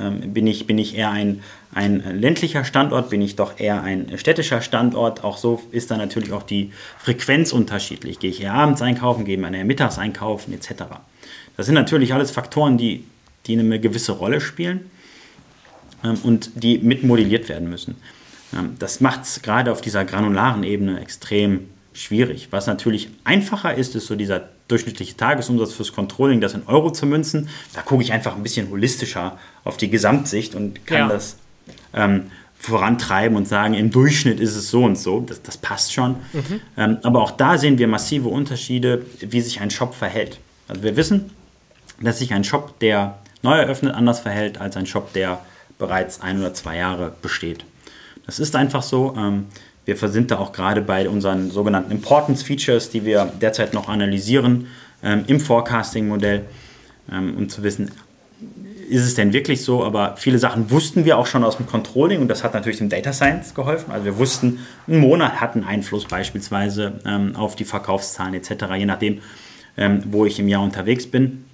ähm, 0.00 0.32
bin, 0.32 0.46
ich, 0.46 0.66
bin 0.66 0.78
ich 0.78 0.96
eher 0.96 1.10
ein, 1.10 1.42
ein 1.74 2.20
ländlicher 2.20 2.64
Standort, 2.64 3.10
bin 3.10 3.20
ich 3.20 3.36
doch 3.36 3.58
eher 3.58 3.82
ein 3.82 4.16
städtischer 4.16 4.62
Standort. 4.62 5.24
Auch 5.24 5.36
so 5.36 5.60
ist 5.72 5.90
da 5.90 5.96
natürlich 5.96 6.32
auch 6.32 6.42
die 6.42 6.72
Frequenz 6.98 7.52
unterschiedlich. 7.52 8.18
Gehe 8.18 8.30
ich 8.30 8.42
eher 8.42 8.54
abends 8.54 8.80
einkaufen, 8.82 9.24
gehe 9.24 9.36
ich 9.36 9.42
eher 9.42 9.64
mittags 9.64 9.98
einkaufen, 9.98 10.54
etc. 10.54 10.84
Das 11.56 11.66
sind 11.66 11.74
natürlich 11.74 12.14
alles 12.14 12.30
Faktoren, 12.30 12.78
die, 12.78 13.04
die 13.46 13.58
eine 13.58 13.80
gewisse 13.80 14.12
Rolle 14.12 14.40
spielen 14.40 14.90
ähm, 16.04 16.18
und 16.22 16.50
die 16.54 16.78
mitmodelliert 16.78 17.48
werden 17.48 17.68
müssen. 17.68 17.96
Ähm, 18.54 18.76
das 18.78 19.00
macht 19.00 19.22
es 19.22 19.42
gerade 19.42 19.72
auf 19.72 19.80
dieser 19.80 20.04
granularen 20.04 20.64
Ebene 20.64 21.00
extrem 21.00 21.68
schwierig. 21.92 22.48
Was 22.50 22.66
natürlich 22.66 23.10
einfacher 23.24 23.74
ist, 23.74 23.94
ist 23.94 24.06
so 24.06 24.14
dieser 24.14 24.48
durchschnittliche 24.68 25.16
Tagesumsatz 25.16 25.74
fürs 25.74 25.92
Controlling, 25.92 26.40
das 26.40 26.54
in 26.54 26.62
Euro 26.66 26.90
zu 26.90 27.04
münzen. 27.06 27.48
Da 27.74 27.82
gucke 27.82 28.02
ich 28.02 28.12
einfach 28.12 28.34
ein 28.34 28.42
bisschen 28.42 28.70
holistischer 28.70 29.38
auf 29.64 29.76
die 29.76 29.90
Gesamtsicht 29.90 30.54
und 30.54 30.86
kann 30.86 30.98
ja. 30.98 31.08
das 31.08 31.36
ähm, 31.92 32.30
vorantreiben 32.58 33.36
und 33.36 33.46
sagen, 33.46 33.74
im 33.74 33.90
Durchschnitt 33.90 34.40
ist 34.40 34.56
es 34.56 34.70
so 34.70 34.84
und 34.84 34.96
so. 34.96 35.20
Das, 35.20 35.42
das 35.42 35.58
passt 35.58 35.92
schon. 35.92 36.16
Mhm. 36.32 36.60
Ähm, 36.76 36.98
aber 37.02 37.20
auch 37.20 37.32
da 37.32 37.58
sehen 37.58 37.76
wir 37.76 37.88
massive 37.88 38.28
Unterschiede, 38.28 39.04
wie 39.20 39.40
sich 39.40 39.60
ein 39.60 39.70
Shop 39.70 39.94
verhält. 39.94 40.38
Also 40.68 40.82
wir 40.82 40.96
wissen, 40.96 41.30
dass 42.02 42.18
sich 42.18 42.32
ein 42.32 42.44
Shop, 42.44 42.78
der 42.80 43.18
neu 43.42 43.56
eröffnet, 43.56 43.94
anders 43.94 44.20
verhält 44.20 44.60
als 44.60 44.76
ein 44.76 44.86
Shop, 44.86 45.12
der 45.12 45.40
bereits 45.78 46.20
ein 46.20 46.38
oder 46.38 46.54
zwei 46.54 46.76
Jahre 46.76 47.12
besteht. 47.22 47.64
Das 48.26 48.38
ist 48.38 48.54
einfach 48.56 48.82
so. 48.82 49.14
Ähm, 49.16 49.46
wir 49.84 49.96
sind 49.96 50.30
da 50.30 50.38
auch 50.38 50.52
gerade 50.52 50.80
bei 50.80 51.08
unseren 51.08 51.50
sogenannten 51.50 51.90
Importance 51.90 52.44
Features, 52.44 52.90
die 52.90 53.04
wir 53.04 53.32
derzeit 53.40 53.74
noch 53.74 53.88
analysieren 53.88 54.68
ähm, 55.02 55.24
im 55.26 55.40
Forecasting-Modell, 55.40 56.44
ähm, 57.10 57.36
um 57.36 57.48
zu 57.48 57.64
wissen, 57.64 57.90
ist 58.88 59.04
es 59.04 59.14
denn 59.14 59.32
wirklich 59.32 59.64
so? 59.64 59.82
Aber 59.82 60.16
viele 60.16 60.38
Sachen 60.38 60.70
wussten 60.70 61.04
wir 61.04 61.18
auch 61.18 61.26
schon 61.26 61.42
aus 61.42 61.56
dem 61.56 61.66
Controlling 61.66 62.20
und 62.20 62.28
das 62.28 62.44
hat 62.44 62.54
natürlich 62.54 62.78
dem 62.78 62.90
Data 62.90 63.12
Science 63.12 63.54
geholfen. 63.54 63.90
Also 63.90 64.04
wir 64.04 64.18
wussten, 64.18 64.60
ein 64.86 64.98
Monat 64.98 65.40
hat 65.40 65.54
einen 65.54 65.64
Einfluss 65.64 66.04
beispielsweise 66.04 67.00
auf 67.34 67.56
die 67.56 67.64
Verkaufszahlen 67.64 68.34
etc., 68.34 68.50
je 68.76 68.84
nachdem, 68.84 69.20
wo 70.04 70.26
ich 70.26 70.38
im 70.38 70.48
Jahr 70.48 70.62
unterwegs 70.62 71.06
bin. 71.06 71.44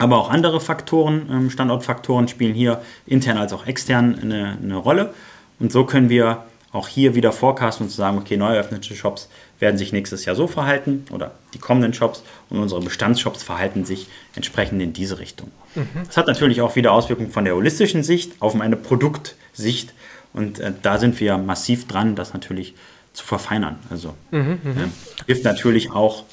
Aber 0.00 0.16
auch 0.16 0.30
andere 0.30 0.62
Faktoren, 0.62 1.28
ähm, 1.30 1.50
Standortfaktoren 1.50 2.26
spielen 2.26 2.54
hier 2.54 2.80
intern 3.06 3.36
als 3.36 3.52
auch 3.52 3.66
extern 3.66 4.18
eine, 4.18 4.56
eine 4.60 4.76
Rolle. 4.76 5.12
Und 5.58 5.70
so 5.72 5.84
können 5.84 6.08
wir 6.08 6.44
auch 6.72 6.88
hier 6.88 7.14
wieder 7.14 7.32
forecasten 7.32 7.84
und 7.84 7.90
zu 7.90 7.96
sagen, 7.96 8.16
okay, 8.16 8.38
neu 8.38 8.54
eröffnete 8.54 8.94
Shops 8.94 9.28
werden 9.58 9.76
sich 9.76 9.92
nächstes 9.92 10.24
Jahr 10.24 10.36
so 10.36 10.46
verhalten 10.46 11.04
oder 11.10 11.32
die 11.52 11.58
kommenden 11.58 11.92
Shops 11.92 12.22
und 12.48 12.60
unsere 12.60 12.80
Bestandsshops 12.80 13.42
verhalten 13.42 13.84
sich 13.84 14.08
entsprechend 14.34 14.80
in 14.80 14.94
diese 14.94 15.18
Richtung. 15.18 15.50
Mhm. 15.74 15.86
Das 16.06 16.16
hat 16.16 16.28
natürlich 16.28 16.62
auch 16.62 16.76
wieder 16.76 16.92
Auswirkungen 16.92 17.30
von 17.30 17.44
der 17.44 17.54
holistischen 17.54 18.02
Sicht 18.02 18.40
auf 18.40 18.58
eine 18.58 18.76
Produktsicht 18.76 19.92
und 20.32 20.60
äh, 20.60 20.72
da 20.80 20.98
sind 20.98 21.20
wir 21.20 21.36
massiv 21.36 21.86
dran, 21.86 22.14
das 22.14 22.32
natürlich 22.32 22.74
zu 23.12 23.26
verfeinern. 23.26 23.76
Also 23.90 24.14
mhm, 24.30 24.60
äh, 24.64 25.26
hilft 25.26 25.44
natürlich 25.44 25.90
auch 25.90 26.24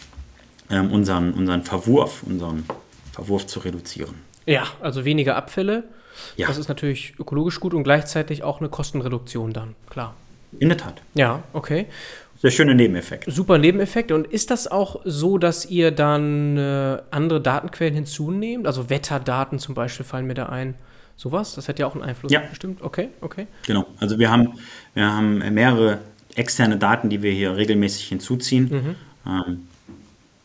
ähm, 0.70 0.92
unseren, 0.92 1.34
unseren 1.34 1.64
Verwurf, 1.64 2.24
unseren 2.24 2.64
Verwurf 3.18 3.48
zu 3.48 3.62
reduzieren. 3.62 4.14
Ja, 4.46 4.68
also 4.80 5.04
weniger 5.04 5.36
Abfälle. 5.36 5.86
Ja. 6.36 6.48
Das 6.48 6.60
ist 6.60 6.68
natürlich 6.68 7.16
ökologisch 7.20 7.60
gut 7.60 7.74
und 7.74 7.84
gleichzeitig 7.84 8.44
auch 8.44 8.60
eine 8.60 8.70
Kostenreduktion 8.70 9.54
dann, 9.54 9.74
klar. 9.90 10.14
In 10.60 10.70
der 10.70 10.78
Tat. 10.78 11.02
Ja, 11.16 11.42
okay. 11.52 11.88
Sehr 12.40 12.52
schöner 12.52 12.76
Nebeneffekt. 12.76 13.26
Super 13.28 13.58
Nebeneffekt. 13.58 14.12
Und 14.12 14.28
ist 14.28 14.52
das 14.52 14.68
auch 14.68 15.02
so, 15.04 15.40
dass 15.40 15.66
ihr 15.66 15.90
dann 15.90 16.58
äh, 16.58 17.00
andere 17.10 17.42
Datenquellen 17.42 17.96
hinzunehmt? 17.96 18.68
Also 18.68 18.92
Wetterdaten 18.92 19.58
zum 19.58 19.74
Beispiel 19.74 20.06
fallen 20.06 20.28
mir 20.28 20.36
da 20.36 20.46
ein. 20.46 20.76
Sowas? 21.16 21.56
Das 21.56 21.68
hat 21.68 21.80
ja 21.80 21.88
auch 21.88 21.96
einen 21.96 22.04
Einfluss. 22.04 22.32
Ja. 22.32 22.42
Bestimmt. 22.42 22.84
Okay, 22.84 23.10
okay. 23.22 23.48
Genau. 23.66 23.88
Also 24.00 24.20
wir 24.20 24.30
haben, 24.30 24.60
wir 24.94 25.12
haben 25.12 25.40
mehrere 25.56 26.02
externe 26.36 26.78
Daten, 26.78 27.10
die 27.10 27.24
wir 27.24 27.32
hier 27.32 27.58
regelmäßig 27.58 28.08
hinzuziehen. 28.10 28.70
Mhm. 28.70 28.96
Ähm, 29.26 29.67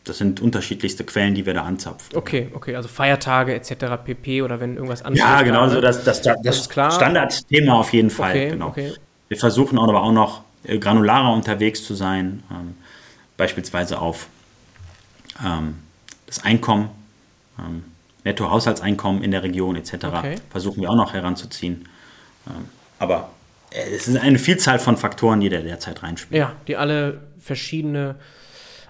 das 0.04 0.18
sind 0.18 0.40
unterschiedlichste 0.40 1.04
Quellen, 1.04 1.34
die 1.34 1.46
wir 1.46 1.54
da 1.54 1.62
anzapfen. 1.62 2.16
Okay, 2.16 2.48
okay, 2.54 2.74
also 2.74 2.88
Feiertage 2.88 3.54
etc. 3.54 4.02
pp. 4.04 4.42
oder 4.42 4.58
wenn 4.58 4.74
irgendwas 4.74 5.02
anderes. 5.02 5.20
Ja, 5.20 5.42
genau, 5.42 5.68
so 5.68 5.80
das, 5.80 6.02
das, 6.02 6.22
das, 6.22 6.42
das 6.42 6.64
Standardthema 6.64 7.74
auf 7.74 7.92
jeden 7.92 8.10
Fall. 8.10 8.30
Okay, 8.30 8.50
genau. 8.50 8.68
Okay. 8.68 8.92
Wir 9.28 9.36
versuchen 9.36 9.78
aber 9.78 10.02
auch 10.02 10.12
noch 10.12 10.42
äh, 10.64 10.78
granularer 10.78 11.32
unterwegs 11.32 11.84
zu 11.84 11.94
sein, 11.94 12.42
ähm, 12.50 12.74
beispielsweise 13.36 14.00
auf 14.00 14.26
ähm, 15.44 15.76
das 16.26 16.44
Einkommen, 16.44 16.90
ähm, 17.58 17.84
Nettohaushaltseinkommen 18.24 19.22
in 19.22 19.30
der 19.30 19.42
Region 19.42 19.76
etc. 19.76 19.94
Okay. 20.04 20.36
Versuchen 20.50 20.80
wir 20.80 20.90
auch 20.90 20.96
noch 20.96 21.12
heranzuziehen. 21.12 21.88
Ähm, 22.46 22.68
aber 22.98 23.30
äh, 23.70 23.94
es 23.94 24.08
ist 24.08 24.16
eine 24.16 24.38
Vielzahl 24.38 24.78
von 24.78 24.96
Faktoren, 24.96 25.40
die 25.40 25.48
da 25.48 25.60
derzeit 25.60 26.02
reinspielen. 26.02 26.40
Ja, 26.40 26.52
die 26.66 26.76
alle 26.76 27.20
verschiedene 27.40 28.16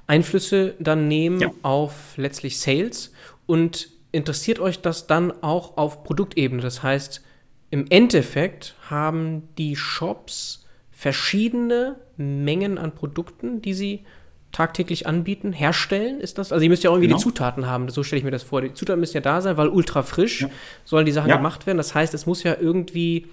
Einflüsse 0.07 0.74
dann 0.78 1.09
nehmen 1.09 1.40
ja. 1.40 1.50
auf 1.62 2.16
letztlich 2.16 2.59
Sales 2.59 3.12
und 3.46 3.88
interessiert 4.12 4.59
euch 4.61 4.80
das 4.80 5.07
dann 5.07 5.32
auch 5.42 5.76
auf 5.76 6.05
Produktebene. 6.05 6.61
Das 6.62 6.82
heißt, 6.82 7.22
im 7.70 7.86
Endeffekt 7.88 8.74
haben 8.90 9.48
die 9.57 9.76
Shops 9.76 10.66
verschiedene 10.90 11.96
Mengen 12.16 12.78
an 12.78 12.94
Produkten, 12.94 13.62
die 13.62 13.74
sie 13.74 14.05
tagtäglich 14.53 15.07
anbieten, 15.07 15.53
herstellen, 15.53 16.20
ist 16.20 16.36
das? 16.36 16.53
Also 16.53 16.62
ihr 16.62 16.68
müsst 16.68 16.84
ja 16.84 16.90
auch 16.90 16.94
irgendwie 16.94 17.09
genau. 17.09 17.18
die 17.18 17.24
Zutaten 17.24 17.66
haben, 17.66 17.88
so 17.88 18.03
stelle 18.03 18.18
ich 18.18 18.24
mir 18.24 18.30
das 18.30 18.42
vor. 18.42 18.61
Die 18.61 18.74
Zutaten 18.74 19.00
müssen 19.00 19.14
ja 19.16 19.22
da 19.22 19.40
sein, 19.40 19.57
weil 19.57 19.68
ultra 19.68 20.03
frisch 20.03 20.42
ja. 20.42 20.50
sollen 20.84 21.07
die 21.07 21.12
Sachen 21.12 21.30
ja. 21.30 21.36
gemacht 21.36 21.66
werden. 21.66 21.78
Das 21.78 21.94
heißt, 21.94 22.12
es 22.12 22.26
muss 22.26 22.42
ja 22.42 22.57
irgendwie 22.61 23.28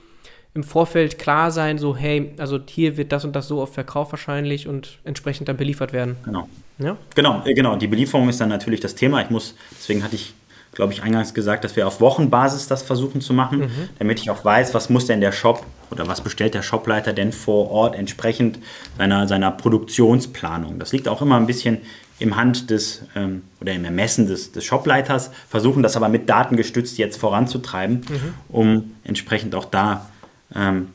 im 0.54 0.64
Vorfeld 0.64 1.20
klar 1.20 1.52
sein, 1.52 1.78
so 1.78 1.96
hey, 1.96 2.34
also 2.38 2.60
hier 2.68 2.98
wird 2.98 3.12
das 3.12 3.24
und 3.24 3.36
das 3.36 3.48
so 3.48 3.62
auf 3.62 3.74
Verkauf 3.74 4.12
wahrscheinlich 4.12 4.68
und 4.68 4.98
entsprechend 5.04 5.48
dann 5.48 5.58
beliefert 5.58 5.94
werden. 5.94 6.18
Genau. 6.26 6.50
Ja? 6.80 6.98
Genau, 7.16 7.44
äh, 7.46 7.54
genau. 7.54 7.76
Die 7.76 7.88
Belieferung 7.88 8.30
ist 8.30 8.42
dann 8.42 8.50
natürlich 8.50 8.80
das 8.80 8.96
Thema. 8.96 9.22
Ich 9.22 9.30
muss, 9.30 9.56
deswegen 9.72 10.04
hatte 10.04 10.16
ich, 10.16 10.34
glaube 10.74 10.94
ich, 10.94 11.04
eingangs 11.04 11.34
gesagt, 11.34 11.64
dass 11.64 11.76
wir 11.76 11.88
auf 11.88 12.02
Wochenbasis 12.02 12.68
das 12.68 12.82
versuchen 12.82 13.22
zu 13.22 13.34
machen, 13.34 13.60
mhm. 13.60 13.90
damit 14.00 14.20
ich 14.20 14.30
auch 14.32 14.44
weiß, 14.44 14.74
was 14.74 14.90
muss 14.90 15.06
denn 15.06 15.22
der 15.22 15.32
Shop 15.32 15.66
oder 15.92 16.08
was 16.08 16.22
bestellt 16.22 16.54
der 16.56 16.62
Shopleiter 16.64 17.14
denn 17.14 17.32
vor 17.32 17.70
Ort 17.70 17.96
entsprechend 17.96 18.60
seiner, 18.98 19.28
seiner 19.28 19.52
Produktionsplanung. 19.52 20.80
Das 20.80 20.94
liegt 20.94 21.08
auch 21.08 21.22
immer 21.22 21.38
ein 21.38 21.48
bisschen 21.48 21.80
im 22.20 22.36
Hand 22.36 22.70
des 22.70 23.04
ähm, 23.16 23.44
oder 23.62 23.74
im 23.74 23.86
Ermessen 23.86 24.28
des, 24.28 24.52
des 24.52 24.66
Shopleiters, 24.66 25.32
versuchen 25.48 25.84
das 25.84 25.96
aber 25.96 26.10
mit 26.10 26.30
Daten 26.30 26.58
gestützt 26.58 26.98
jetzt 26.98 27.18
voranzutreiben, 27.18 28.02
mhm. 28.10 28.34
um 28.50 28.92
entsprechend 29.04 29.56
auch 29.56 29.66
da 29.66 30.09
ähm, 30.56 30.90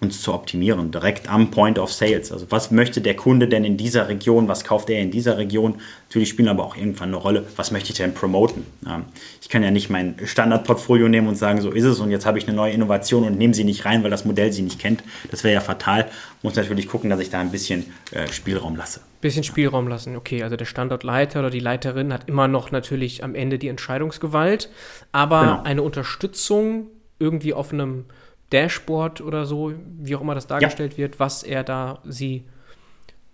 uns 0.00 0.20
zu 0.20 0.34
optimieren, 0.34 0.90
direkt 0.90 1.30
am 1.30 1.50
Point 1.50 1.78
of 1.78 1.90
Sales. 1.90 2.30
Also 2.30 2.46
was 2.50 2.70
möchte 2.70 3.00
der 3.00 3.16
Kunde 3.16 3.48
denn 3.48 3.64
in 3.64 3.78
dieser 3.78 4.08
Region, 4.08 4.46
was 4.46 4.62
kauft 4.64 4.90
er 4.90 5.00
in 5.00 5.10
dieser 5.10 5.38
Region? 5.38 5.76
Natürlich 6.08 6.28
spielen 6.28 6.48
aber 6.48 6.64
auch 6.64 6.76
irgendwann 6.76 7.08
eine 7.08 7.16
Rolle, 7.16 7.46
was 7.56 7.70
möchte 7.70 7.92
ich 7.92 7.96
denn 7.96 8.12
promoten? 8.12 8.66
Ähm, 8.86 9.04
ich 9.40 9.48
kann 9.48 9.62
ja 9.62 9.70
nicht 9.70 9.88
mein 9.88 10.16
Standardportfolio 10.22 11.08
nehmen 11.08 11.28
und 11.28 11.36
sagen, 11.36 11.62
so 11.62 11.70
ist 11.70 11.84
es 11.84 11.98
und 11.98 12.10
jetzt 12.10 12.26
habe 12.26 12.36
ich 12.36 12.46
eine 12.46 12.54
neue 12.54 12.72
Innovation 12.72 13.24
und 13.24 13.38
nehme 13.38 13.54
sie 13.54 13.64
nicht 13.64 13.86
rein, 13.86 14.02
weil 14.02 14.10
das 14.10 14.26
Modell 14.26 14.52
sie 14.52 14.62
nicht 14.62 14.78
kennt. 14.78 15.02
Das 15.30 15.44
wäre 15.44 15.54
ja 15.54 15.60
fatal. 15.60 16.10
Muss 16.42 16.56
natürlich 16.56 16.88
gucken, 16.88 17.08
dass 17.08 17.20
ich 17.20 17.30
da 17.30 17.40
ein 17.40 17.50
bisschen 17.50 17.86
äh, 18.12 18.28
Spielraum 18.28 18.76
lasse. 18.76 19.00
Bisschen 19.22 19.44
Spielraum 19.44 19.88
lassen, 19.88 20.14
okay. 20.14 20.42
Also 20.42 20.56
der 20.56 20.66
Standortleiter 20.66 21.40
oder 21.40 21.50
die 21.50 21.60
Leiterin 21.60 22.12
hat 22.12 22.28
immer 22.28 22.48
noch 22.48 22.70
natürlich 22.70 23.24
am 23.24 23.34
Ende 23.34 23.58
die 23.58 23.68
Entscheidungsgewalt, 23.68 24.68
aber 25.10 25.40
genau. 25.40 25.62
eine 25.62 25.82
Unterstützung 25.82 26.88
irgendwie 27.18 27.54
auf 27.54 27.72
einem 27.72 28.04
Dashboard 28.52 29.20
oder 29.20 29.46
so, 29.46 29.72
wie 29.98 30.14
auch 30.16 30.20
immer 30.20 30.34
das 30.34 30.46
dargestellt 30.46 30.92
ja. 30.92 30.98
wird, 30.98 31.20
was 31.20 31.42
er 31.42 31.64
da 31.64 31.98
sie 32.04 32.44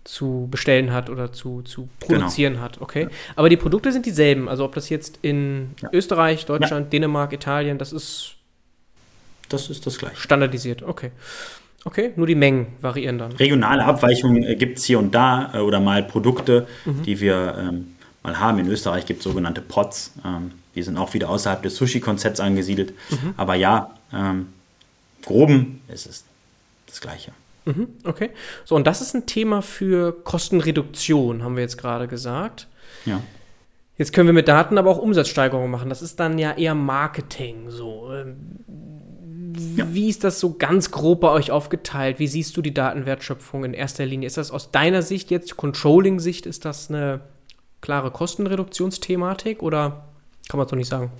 zu 0.03 0.47
bestellen 0.51 0.91
hat 0.91 1.09
oder 1.09 1.31
zu, 1.31 1.61
zu 1.61 1.87
produzieren 1.99 2.53
genau. 2.53 2.65
hat. 2.65 2.81
Okay. 2.81 3.07
Aber 3.35 3.49
die 3.49 3.57
Produkte 3.57 3.91
sind 3.91 4.05
dieselben. 4.05 4.49
Also 4.49 4.65
ob 4.65 4.75
das 4.75 4.89
jetzt 4.89 5.19
in 5.21 5.75
ja. 5.81 5.89
Österreich, 5.93 6.45
Deutschland, 6.45 6.87
ja. 6.87 6.89
Dänemark, 6.89 7.31
Italien, 7.33 7.77
das 7.77 7.93
ist. 7.93 8.35
Das 9.49 9.69
ist 9.69 9.85
das 9.85 9.97
gleiche. 9.97 10.15
Standardisiert, 10.17 10.83
okay. 10.83 11.11
Okay, 11.85 12.13
nur 12.15 12.27
die 12.27 12.35
Mengen 12.35 12.67
variieren 12.81 13.17
dann. 13.17 13.33
Regionale 13.33 13.83
Abweichungen 13.83 14.43
äh, 14.43 14.55
gibt 14.55 14.79
es 14.79 14.85
hier 14.85 14.99
und 14.99 15.13
da 15.13 15.51
äh, 15.53 15.59
oder 15.59 15.79
mal 15.79 16.01
Produkte, 16.03 16.65
mhm. 16.85 17.03
die 17.03 17.19
wir 17.19 17.55
ähm, 17.59 17.95
mal 18.23 18.39
haben. 18.39 18.59
In 18.59 18.67
Österreich 18.67 19.05
gibt 19.05 19.19
es 19.19 19.25
sogenannte 19.25 19.61
Pots. 19.61 20.13
Ähm, 20.25 20.51
die 20.75 20.81
sind 20.81 20.97
auch 20.97 21.13
wieder 21.13 21.29
außerhalb 21.29 21.61
des 21.61 21.75
Sushi-Konzepts 21.75 22.39
angesiedelt. 22.39 22.93
Mhm. 23.09 23.33
Aber 23.35 23.55
ja, 23.55 23.91
ähm, 24.13 24.47
groben 25.25 25.81
ist 25.87 26.05
es 26.05 26.23
das 26.87 27.01
Gleiche. 27.01 27.31
Mhm, 27.65 27.87
okay. 28.03 28.29
So, 28.65 28.75
und 28.75 28.85
das 28.85 29.01
ist 29.01 29.15
ein 29.15 29.25
Thema 29.25 29.61
für 29.61 30.11
Kostenreduktion, 30.11 31.43
haben 31.43 31.55
wir 31.55 31.63
jetzt 31.63 31.77
gerade 31.77 32.07
gesagt. 32.07 32.67
Ja. 33.05 33.21
Jetzt 33.97 34.11
können 34.11 34.27
wir 34.27 34.33
mit 34.33 34.47
Daten 34.47 34.77
aber 34.77 34.89
auch 34.89 34.97
Umsatzsteigerungen 34.97 35.69
machen. 35.69 35.89
Das 35.89 36.01
ist 36.01 36.19
dann 36.19 36.39
ja 36.39 36.53
eher 36.53 36.75
Marketing. 36.75 37.69
So. 37.69 38.11
Ähm, 38.11 38.35
ja. 39.75 39.85
Wie 39.93 40.09
ist 40.09 40.23
das 40.23 40.39
so 40.39 40.53
ganz 40.53 40.91
grob 40.91 41.21
bei 41.21 41.29
euch 41.29 41.51
aufgeteilt? 41.51 42.19
Wie 42.19 42.27
siehst 42.27 42.57
du 42.57 42.61
die 42.61 42.73
Datenwertschöpfung 42.73 43.63
in 43.63 43.73
erster 43.73 44.05
Linie? 44.05 44.27
Ist 44.27 44.37
das 44.37 44.51
aus 44.51 44.71
deiner 44.71 45.03
Sicht 45.03 45.29
jetzt, 45.29 45.57
Controlling-Sicht, 45.57 46.45
ist 46.45 46.65
das 46.65 46.89
eine 46.89 47.21
klare 47.81 48.11
Kostenreduktionsthematik 48.11 49.61
oder 49.61 50.05
kann 50.49 50.57
man 50.57 50.65
es 50.65 50.71
doch 50.71 50.77
nicht 50.77 50.89
sagen? 50.89 51.11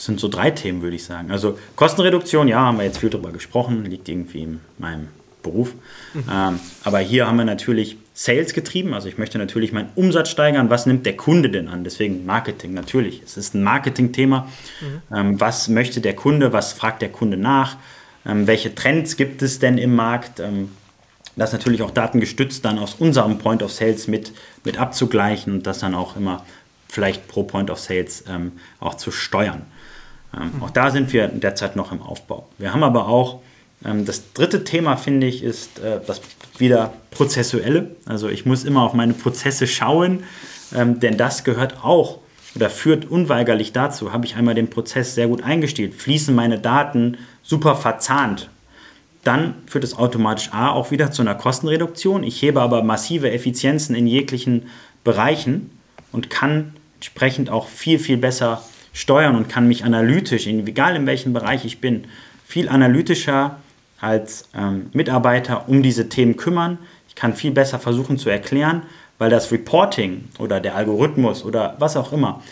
Das 0.00 0.06
sind 0.06 0.18
so 0.18 0.28
drei 0.28 0.50
Themen, 0.50 0.80
würde 0.80 0.96
ich 0.96 1.04
sagen. 1.04 1.30
Also 1.30 1.58
Kostenreduktion, 1.76 2.48
ja, 2.48 2.60
haben 2.60 2.78
wir 2.78 2.84
jetzt 2.86 2.96
viel 2.96 3.10
drüber 3.10 3.32
gesprochen, 3.32 3.84
liegt 3.84 4.08
irgendwie 4.08 4.44
in 4.44 4.60
meinem 4.78 5.08
Beruf. 5.42 5.74
Mhm. 6.14 6.24
Ähm, 6.32 6.60
aber 6.84 7.00
hier 7.00 7.26
haben 7.26 7.36
wir 7.36 7.44
natürlich 7.44 7.98
Sales 8.14 8.54
getrieben. 8.54 8.94
Also 8.94 9.08
ich 9.08 9.18
möchte 9.18 9.36
natürlich 9.36 9.72
meinen 9.72 9.90
Umsatz 9.96 10.30
steigern. 10.30 10.70
Was 10.70 10.86
nimmt 10.86 11.04
der 11.04 11.18
Kunde 11.18 11.50
denn 11.50 11.68
an? 11.68 11.84
Deswegen 11.84 12.24
Marketing, 12.24 12.72
natürlich. 12.72 13.20
Es 13.22 13.36
ist 13.36 13.54
ein 13.54 13.62
Marketing-Thema. 13.62 14.48
Mhm. 14.80 15.14
Ähm, 15.14 15.38
was 15.38 15.68
möchte 15.68 16.00
der 16.00 16.16
Kunde? 16.16 16.54
Was 16.54 16.72
fragt 16.72 17.02
der 17.02 17.10
Kunde 17.10 17.36
nach? 17.36 17.76
Ähm, 18.24 18.46
welche 18.46 18.74
Trends 18.74 19.18
gibt 19.18 19.42
es 19.42 19.58
denn 19.58 19.76
im 19.76 19.94
Markt? 19.94 20.40
Ähm, 20.40 20.70
das 21.36 21.52
natürlich 21.52 21.82
auch 21.82 21.90
datengestützt 21.90 22.64
dann 22.64 22.78
aus 22.78 22.94
unserem 22.94 23.36
Point 23.36 23.62
of 23.62 23.70
Sales 23.70 24.08
mit, 24.08 24.32
mit 24.64 24.78
abzugleichen 24.78 25.52
und 25.52 25.66
das 25.66 25.80
dann 25.80 25.94
auch 25.94 26.16
immer 26.16 26.46
vielleicht 26.88 27.28
pro 27.28 27.42
Point 27.42 27.70
of 27.70 27.78
Sales 27.78 28.24
ähm, 28.30 28.52
auch 28.80 28.94
zu 28.94 29.10
steuern. 29.10 29.66
Ähm, 30.36 30.62
auch 30.62 30.70
da 30.70 30.90
sind 30.90 31.12
wir 31.12 31.28
derzeit 31.28 31.76
noch 31.76 31.92
im 31.92 32.02
Aufbau. 32.02 32.48
Wir 32.58 32.72
haben 32.72 32.82
aber 32.82 33.08
auch 33.08 33.40
ähm, 33.84 34.04
das 34.04 34.32
dritte 34.32 34.64
Thema, 34.64 34.96
finde 34.96 35.26
ich, 35.26 35.42
ist 35.42 35.78
äh, 35.78 36.00
das 36.06 36.20
wieder 36.58 36.92
prozessuelle. 37.10 37.96
Also 38.06 38.28
ich 38.28 38.46
muss 38.46 38.64
immer 38.64 38.82
auf 38.82 38.94
meine 38.94 39.14
Prozesse 39.14 39.66
schauen, 39.66 40.24
ähm, 40.74 41.00
denn 41.00 41.16
das 41.16 41.44
gehört 41.44 41.82
auch 41.84 42.18
oder 42.54 42.70
führt 42.70 43.08
unweigerlich 43.10 43.72
dazu, 43.72 44.12
habe 44.12 44.26
ich 44.26 44.36
einmal 44.36 44.54
den 44.54 44.70
Prozess 44.70 45.14
sehr 45.14 45.28
gut 45.28 45.42
eingestellt, 45.42 45.94
fließen 45.94 46.34
meine 46.34 46.58
Daten 46.58 47.16
super 47.42 47.76
verzahnt. 47.76 48.50
Dann 49.22 49.54
führt 49.66 49.84
es 49.84 49.96
automatisch 49.96 50.50
A 50.52 50.70
auch 50.70 50.90
wieder 50.90 51.12
zu 51.12 51.22
einer 51.22 51.34
Kostenreduktion. 51.34 52.24
Ich 52.24 52.40
hebe 52.40 52.60
aber 52.60 52.82
massive 52.82 53.30
Effizienzen 53.30 53.94
in 53.94 54.06
jeglichen 54.06 54.68
Bereichen 55.04 55.70
und 56.10 56.30
kann 56.30 56.72
entsprechend 56.96 57.50
auch 57.50 57.68
viel, 57.68 57.98
viel 57.98 58.16
besser 58.16 58.62
steuern 58.92 59.36
und 59.36 59.48
kann 59.48 59.68
mich 59.68 59.84
analytisch, 59.84 60.46
egal 60.46 60.96
in 60.96 61.06
welchem 61.06 61.32
Bereich 61.32 61.64
ich 61.64 61.80
bin, 61.80 62.04
viel 62.46 62.68
analytischer 62.68 63.58
als 64.00 64.48
ähm, 64.54 64.90
Mitarbeiter 64.92 65.68
um 65.68 65.82
diese 65.82 66.08
Themen 66.08 66.36
kümmern. 66.36 66.78
Ich 67.08 67.14
kann 67.14 67.34
viel 67.34 67.52
besser 67.52 67.78
versuchen 67.78 68.18
zu 68.18 68.30
erklären, 68.30 68.82
weil 69.18 69.30
das 69.30 69.52
Reporting 69.52 70.28
oder 70.38 70.60
der 70.60 70.74
Algorithmus 70.74 71.44
oder 71.44 71.76
was 71.78 71.96
auch 71.96 72.12
immer, 72.12 72.42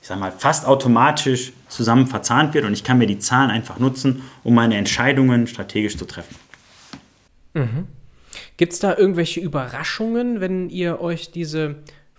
ich 0.00 0.06
sage 0.06 0.20
mal, 0.20 0.32
fast 0.32 0.66
automatisch 0.66 1.52
zusammen 1.68 2.06
verzahnt 2.06 2.54
wird 2.54 2.64
und 2.64 2.72
ich 2.72 2.84
kann 2.84 2.98
mir 2.98 3.06
die 3.06 3.18
Zahlen 3.18 3.50
einfach 3.50 3.78
nutzen, 3.78 4.22
um 4.44 4.54
meine 4.54 4.76
Entscheidungen 4.76 5.46
strategisch 5.46 5.96
zu 5.96 6.04
treffen. 6.04 6.36
Mhm. 7.54 7.88
Gibt 8.56 8.72
es 8.72 8.78
da 8.78 8.96
irgendwelche 8.96 9.40
Überraschungen, 9.40 10.40
wenn 10.40 10.70
ihr 10.70 11.00
euch 11.00 11.32
diese 11.32 11.76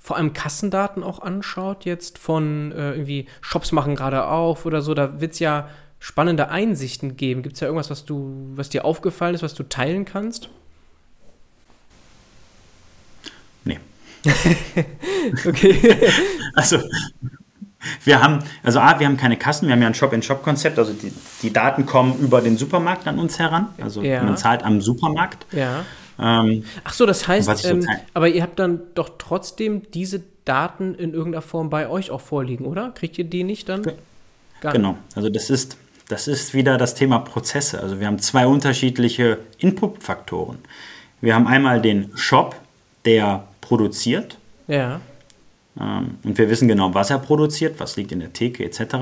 vor 0.08 0.16
allem 0.16 0.32
Kassendaten 0.32 1.04
auch 1.04 1.20
anschaut, 1.20 1.84
jetzt 1.84 2.18
von 2.18 2.72
äh, 2.72 2.92
irgendwie 2.92 3.26
Shops 3.42 3.74
machen 3.74 3.94
gerade 3.98 4.28
auf 4.28 4.66
oder 4.66 4.82
so, 4.82 4.94
da 4.94 5.20
wird 5.20 5.34
es 5.34 5.40
ja 5.40 5.68
spannende 6.00 6.48
Einsichten 6.48 7.18
geben. 7.18 7.42
Gibt 7.42 7.56
es 7.56 7.60
ja 7.60 7.68
irgendwas, 7.68 7.90
was 7.90 8.06
du, 8.06 8.54
was 8.56 8.70
dir 8.70 8.86
aufgefallen 8.86 9.36
ist, 9.36 9.44
was 9.44 9.54
du 9.54 9.64
teilen 9.64 10.06
kannst? 10.06 10.48
Nee. 13.66 13.82
okay. 15.46 15.98
also 16.54 16.80
wir 18.06 18.24
haben, 18.24 18.40
also 18.64 18.80
A, 18.80 19.02
wir 19.02 19.08
haben 19.08 19.18
keine 19.18 19.36
Kassen, 19.36 19.68
wir 19.68 19.74
haben 19.74 19.82
ja 19.82 19.88
ein 19.88 19.94
Shop-in-Shop-Konzept, 19.94 20.80
also 20.80 20.94
die, 20.94 21.12
die 21.42 21.52
Daten 21.52 21.86
kommen 21.86 22.18
über 22.20 22.40
den 22.40 22.56
Supermarkt 22.56 23.08
an 23.08 23.20
uns 23.20 23.40
heran. 23.40 23.68
Also 23.82 24.02
ja. 24.04 24.24
man 24.24 24.38
zahlt 24.38 24.64
am 24.64 24.80
Supermarkt. 24.80 25.46
Ja. 25.52 25.84
Ähm, 26.20 26.64
Ach 26.84 26.94
so, 26.94 27.06
das 27.06 27.28
heißt, 27.28 27.66
ähm, 27.66 27.88
aber 28.14 28.28
ihr 28.30 28.42
habt 28.42 28.60
dann 28.60 28.82
doch 28.96 29.12
trotzdem 29.18 29.84
diese 29.92 30.24
Daten 30.46 30.96
in 30.96 31.14
irgendeiner 31.14 31.42
Form 31.42 31.70
bei 31.70 31.90
euch 31.90 32.12
auch 32.12 32.22
vorliegen, 32.22 32.66
oder? 32.66 32.92
Kriegt 32.92 33.18
ihr 33.18 33.26
die 33.26 33.44
nicht 33.44 33.70
dann? 33.70 33.84
Gar 34.62 34.74
genau, 34.74 34.92
nicht? 34.92 35.02
also 35.16 35.30
das 35.30 35.50
ist, 35.50 35.78
das 36.08 36.28
ist 36.28 36.54
wieder 36.54 36.78
das 36.78 36.96
Thema 36.96 37.20
Prozesse. 37.20 37.82
Also 37.82 38.00
wir 38.00 38.08
haben 38.08 38.20
zwei 38.20 38.48
unterschiedliche 38.48 39.40
Input-Faktoren. 39.60 40.60
Wir 41.22 41.36
haben 41.36 41.48
einmal 41.48 41.82
den 41.82 42.12
Shop, 42.16 42.56
der 43.06 43.48
produziert. 43.62 44.38
Ja. 44.68 45.02
Ähm, 45.80 46.18
und 46.24 46.38
wir 46.38 46.50
wissen 46.50 46.68
genau, 46.68 46.94
was 46.94 47.10
er 47.10 47.20
produziert, 47.20 47.80
was 47.80 47.98
liegt 47.98 48.12
in 48.12 48.20
der 48.20 48.34
Theke 48.34 48.64
etc. 48.64 48.96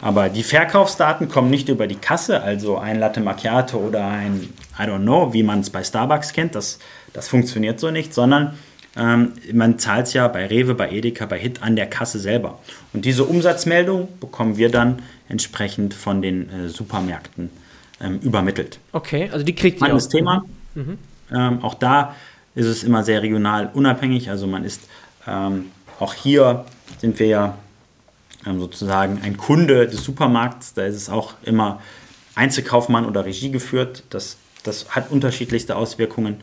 Aber 0.00 0.28
die 0.28 0.42
Verkaufsdaten 0.42 1.28
kommen 1.28 1.50
nicht 1.50 1.68
über 1.68 1.86
die 1.86 1.96
Kasse, 1.96 2.42
also 2.42 2.76
ein 2.76 2.98
Latte 2.98 3.20
Macchiato 3.20 3.78
oder 3.78 4.06
ein 4.06 4.52
I 4.78 4.82
don't 4.82 5.02
know, 5.02 5.32
wie 5.32 5.42
man 5.42 5.60
es 5.60 5.70
bei 5.70 5.82
Starbucks 5.82 6.32
kennt, 6.32 6.54
das, 6.54 6.78
das 7.14 7.28
funktioniert 7.28 7.80
so 7.80 7.90
nicht, 7.90 8.12
sondern 8.12 8.58
ähm, 8.94 9.32
man 9.52 9.78
zahlt 9.78 10.06
es 10.06 10.12
ja 10.12 10.28
bei 10.28 10.46
Rewe, 10.46 10.74
bei 10.74 10.90
Edeka, 10.90 11.26
bei 11.26 11.38
Hit 11.38 11.62
an 11.62 11.76
der 11.76 11.86
Kasse 11.86 12.18
selber. 12.18 12.58
Und 12.92 13.04
diese 13.04 13.24
Umsatzmeldung 13.24 14.08
bekommen 14.20 14.56
wir 14.58 14.70
dann 14.70 15.02
entsprechend 15.28 15.94
von 15.94 16.22
den 16.22 16.50
äh, 16.50 16.68
Supermärkten 16.68 17.50
ähm, 18.00 18.20
übermittelt. 18.20 18.78
Okay, 18.92 19.30
also 19.32 19.44
die 19.44 19.54
kriegt 19.54 19.80
ihr 19.80 19.94
auch. 19.94 20.08
Thema. 20.08 20.44
Mhm. 20.74 20.98
Ähm, 21.32 21.64
auch 21.64 21.74
da 21.74 22.14
ist 22.54 22.66
es 22.66 22.84
immer 22.84 23.02
sehr 23.02 23.22
regional 23.22 23.70
unabhängig. 23.72 24.30
Also 24.30 24.46
man 24.46 24.64
ist 24.64 24.82
ähm, 25.26 25.66
auch 26.00 26.14
hier 26.14 26.64
sind 26.98 27.18
wir 27.18 27.26
ja 27.26 27.58
sozusagen 28.54 29.20
ein 29.22 29.36
Kunde 29.36 29.86
des 29.88 30.04
Supermarkts. 30.04 30.74
Da 30.74 30.84
ist 30.84 30.96
es 30.96 31.10
auch 31.10 31.34
immer 31.42 31.80
Einzelkaufmann 32.34 33.06
oder 33.06 33.24
Regie 33.24 33.50
geführt. 33.50 34.04
Das, 34.10 34.36
das 34.62 34.90
hat 34.90 35.10
unterschiedlichste 35.10 35.76
Auswirkungen. 35.76 36.36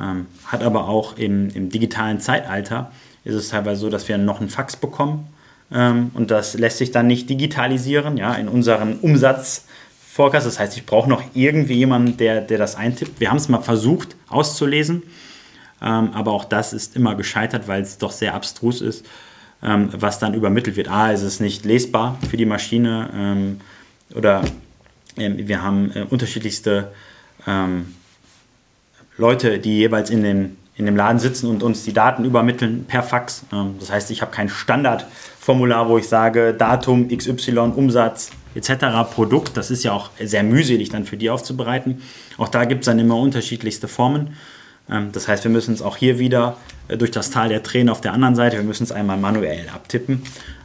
Ähm, 0.00 0.26
hat 0.46 0.62
aber 0.62 0.88
auch 0.88 1.16
im, 1.16 1.50
im, 1.50 1.70
digitalen 1.70 2.20
Zeitalter 2.20 2.90
ist 3.24 3.34
es 3.34 3.48
teilweise 3.48 3.80
so, 3.80 3.90
dass 3.90 4.08
wir 4.08 4.18
noch 4.18 4.40
einen 4.40 4.50
Fax 4.50 4.76
bekommen. 4.76 5.26
Ähm, 5.72 6.10
und 6.14 6.30
das 6.30 6.54
lässt 6.54 6.78
sich 6.78 6.90
dann 6.90 7.06
nicht 7.06 7.28
digitalisieren 7.28 8.16
ja, 8.16 8.34
in 8.34 8.48
unseren 8.48 8.98
Umsatzforecast. 8.98 10.46
Das 10.46 10.58
heißt, 10.58 10.76
ich 10.76 10.86
brauche 10.86 11.08
noch 11.08 11.22
irgendwie 11.34 11.74
jemanden, 11.74 12.16
der, 12.16 12.40
der 12.40 12.58
das 12.58 12.76
eintippt. 12.76 13.20
Wir 13.20 13.30
haben 13.30 13.38
es 13.38 13.48
mal 13.48 13.62
versucht 13.62 14.16
auszulesen. 14.28 15.02
Ähm, 15.82 16.10
aber 16.12 16.32
auch 16.32 16.44
das 16.44 16.72
ist 16.72 16.94
immer 16.94 17.14
gescheitert, 17.14 17.68
weil 17.68 17.82
es 17.82 17.98
doch 17.98 18.12
sehr 18.12 18.34
abstrus 18.34 18.80
ist 18.80 19.04
ähm, 19.62 19.88
was 19.92 20.18
dann 20.18 20.34
übermittelt 20.34 20.76
wird. 20.76 20.88
A, 20.88 21.10
ist 21.12 21.22
es 21.22 21.40
nicht 21.40 21.64
lesbar 21.64 22.18
für 22.28 22.36
die 22.36 22.46
Maschine 22.46 23.10
ähm, 23.14 23.60
oder 24.14 24.42
ähm, 25.16 25.48
wir 25.48 25.62
haben 25.62 25.90
äh, 25.94 26.02
unterschiedlichste 26.08 26.92
ähm, 27.46 27.94
Leute, 29.16 29.58
die 29.58 29.78
jeweils 29.78 30.10
in 30.10 30.22
den, 30.22 30.56
in 30.76 30.86
dem 30.86 30.96
Laden 30.96 31.18
sitzen 31.18 31.48
und 31.48 31.62
uns 31.62 31.84
die 31.84 31.92
Daten 31.92 32.24
übermitteln 32.24 32.84
per 32.86 33.02
Fax. 33.02 33.44
Ähm, 33.52 33.76
das 33.80 33.90
heißt, 33.90 34.10
ich 34.10 34.20
habe 34.20 34.30
kein 34.30 34.48
Standardformular, 34.48 35.88
wo 35.88 35.98
ich 35.98 36.08
sage 36.08 36.54
Datum, 36.54 37.08
XY, 37.08 37.72
Umsatz 37.74 38.30
etc. 38.54 39.10
Produkt. 39.10 39.56
Das 39.56 39.70
ist 39.70 39.84
ja 39.84 39.92
auch 39.92 40.10
sehr 40.22 40.42
mühselig 40.42 40.90
dann 40.90 41.04
für 41.04 41.16
die 41.16 41.30
aufzubereiten. 41.30 42.02
Auch 42.38 42.48
da 42.48 42.64
gibt 42.64 42.82
es 42.82 42.86
dann 42.86 42.98
immer 42.98 43.16
unterschiedlichste 43.16 43.88
Formen. 43.88 44.34
Das 45.12 45.26
heißt, 45.26 45.42
wir 45.42 45.50
müssen 45.50 45.74
es 45.74 45.82
auch 45.82 45.96
hier 45.96 46.20
wieder 46.20 46.56
durch 46.88 47.10
das 47.10 47.30
Tal 47.30 47.48
der 47.48 47.62
Tränen 47.62 47.88
auf 47.88 48.00
der 48.00 48.12
anderen 48.12 48.34
Seite, 48.34 48.56
wir 48.56 48.64
müssen 48.64 48.84
es 48.84 48.92
einmal 48.92 49.16
manuell 49.16 49.68
abtippen. 49.68 50.22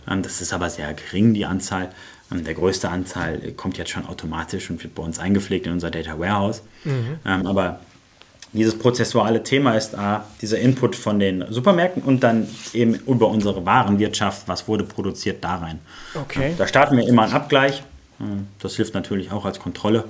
Ähm, 0.10 0.22
das 0.22 0.42
ist 0.42 0.54
aber 0.54 0.70
sehr 0.70 0.94
gering, 0.94 1.34
die 1.34 1.46
Anzahl. 1.46 1.90
Der 2.34 2.54
größte 2.54 2.88
Anteil 2.88 3.52
kommt 3.58 3.78
jetzt 3.78 3.92
schon 3.92 4.06
automatisch 4.06 4.70
und 4.70 4.82
wird 4.82 4.96
bei 4.96 5.04
uns 5.04 5.20
eingepflegt 5.20 5.66
in 5.66 5.74
unser 5.74 5.92
Data 5.92 6.18
Warehouse. 6.18 6.64
Mhm. 6.86 7.20
Aber 7.26 7.82
dieses 8.54 8.78
prozessuale 8.78 9.44
Thema 9.44 9.76
ist 9.76 9.96
A, 9.96 10.26
dieser 10.42 10.60
Input 10.60 10.96
von 10.96 11.20
den 11.20 11.46
Supermärkten 11.50 12.04
und 12.04 12.22
dann 12.22 12.48
eben 12.74 12.96
über 12.96 13.28
unsere 13.28 13.66
Warenwirtschaft, 13.66 14.48
was 14.48 14.68
wurde 14.68 14.84
produziert, 14.86 15.44
da 15.44 15.56
rein. 15.56 15.80
Okay. 16.16 16.54
Da 16.58 16.68
starten 16.68 16.98
wir 16.98 17.08
immer 17.08 17.24
einen 17.24 17.34
Abgleich. 17.34 17.84
Ähm, 18.20 18.48
das 18.60 18.76
hilft 18.76 18.94
natürlich 18.94 19.32
auch 19.32 19.46
als 19.46 19.60
Kontrolle. 19.60 20.06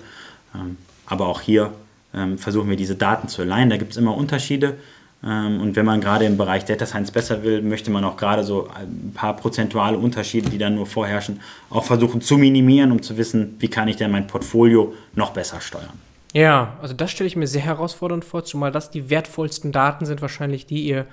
Ähm, 0.56 0.78
aber 1.06 1.28
auch 1.28 1.42
hier 1.42 1.74
ähm, 2.14 2.38
versuchen 2.38 2.70
wir 2.70 2.78
diese 2.78 2.96
Daten 2.96 3.28
zu 3.28 3.42
alignen. 3.42 3.70
Da 3.70 3.78
gibt 3.78 3.92
es 3.92 3.98
immer 3.98 4.16
Unterschiede. 4.16 4.78
Und 5.24 5.76
wenn 5.76 5.86
man 5.86 6.02
gerade 6.02 6.26
im 6.26 6.36
Bereich 6.36 6.66
Data 6.66 6.88
Science 6.88 7.12
besser 7.12 7.44
will, 7.44 7.62
möchte 7.62 7.92
man 7.92 8.04
auch 8.04 8.18
gerade 8.18 8.44
so 8.44 8.68
ein 8.74 9.12
paar 9.14 9.36
prozentuale 9.36 9.98
Unterschiede, 9.98 10.50
die 10.50 10.58
dann 10.58 10.74
nur 10.74 10.88
vorherrschen, 10.88 11.42
auch 11.70 11.84
versuchen 11.84 12.22
zu 12.22 12.40
minimieren, 12.40 12.92
um 12.92 13.04
zu 13.04 13.18
wissen, 13.18 13.56
wie 13.60 13.68
kann 13.68 13.88
ich 13.88 13.98
denn 13.98 14.10
mein 14.10 14.26
Portfolio 14.26 14.94
noch 15.14 15.30
besser 15.30 15.62
steuern. 15.62 15.94
Ja, 16.34 16.78
also 16.82 16.96
das 16.96 17.12
stelle 17.12 17.28
ich 17.28 17.36
mir 17.36 17.46
sehr 17.46 17.62
herausfordernd 17.62 18.26
vor, 18.26 18.46
zumal 18.46 18.72
das 18.72 18.90
die 18.90 19.12
wertvollsten 19.12 19.72
Daten 19.72 20.06
sind 20.06 20.22
wahrscheinlich, 20.22 20.66
die 20.66 20.86
ihr 20.86 21.06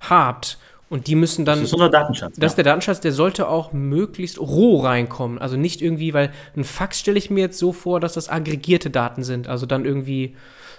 habt. 0.00 0.58
Und 0.88 1.08
die 1.08 1.16
müssen 1.16 1.44
dann. 1.44 1.58
Das 1.58 1.68
ist 1.68 1.74
unser 1.74 1.88
Datenschatz. 1.88 2.36
Das 2.36 2.52
ist 2.52 2.56
der 2.56 2.64
Datenschatz, 2.64 3.00
der 3.00 3.10
sollte 3.10 3.48
auch 3.48 3.72
möglichst 3.72 4.38
roh 4.38 4.78
reinkommen. 4.78 5.38
Also 5.38 5.56
nicht 5.56 5.82
irgendwie, 5.82 6.14
weil 6.14 6.30
ein 6.56 6.62
Fax 6.62 7.00
stelle 7.00 7.18
ich 7.18 7.28
mir 7.30 7.40
jetzt 7.40 7.58
so 7.58 7.72
vor, 7.72 7.98
dass 7.98 8.12
das 8.12 8.28
aggregierte 8.28 8.90
Daten 8.90 9.24
sind. 9.24 9.48
Also 9.48 9.66
dann 9.66 9.84
irgendwie 9.84 10.36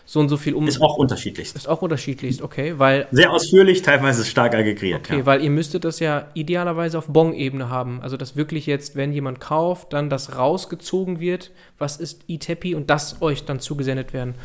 so 0.10 0.22
und 0.22 0.30
so 0.30 0.38
viel 0.38 0.55
um. 0.55 0.68
Ist 0.68 0.82
auch 0.82 0.95
unterschiedlich. 0.97 1.53
Ist 1.53 1.68
auch 1.68 1.82
unterschiedlich, 1.82 2.41
okay, 2.41 2.76
weil. 2.78 3.08
Sehr 3.12 3.32
ausführlich, 3.32 3.82
teilweise 3.82 4.24
stark 4.24 4.55
aggregiert. 4.55 5.01
Okay, 5.01 5.20
ja. 5.20 5.26
weil 5.26 5.43
ihr 5.43 5.49
müsstet 5.49 5.84
das 5.84 5.99
ja 5.99 6.28
idealerweise 6.34 6.97
auf 6.97 7.08
Bon-Ebene 7.08 7.70
haben. 7.70 7.99
Also, 8.01 8.16
dass 8.16 8.38
wirklich 8.38 8.66
jetzt, 8.66 8.95
wenn 8.95 9.12
jemand 9.12 9.41
kauft, 9.41 9.91
dann 9.91 10.10
das 10.10 10.38
rausgezogen 10.38 11.20
wird, 11.20 11.51
was 11.78 11.97
ist 11.97 12.22
eTappy 12.30 12.74
und 12.74 12.89
das 12.89 13.22
euch 13.22 13.43
dann 13.43 13.60
zugesendet 13.60 14.14
werden. 14.14 14.36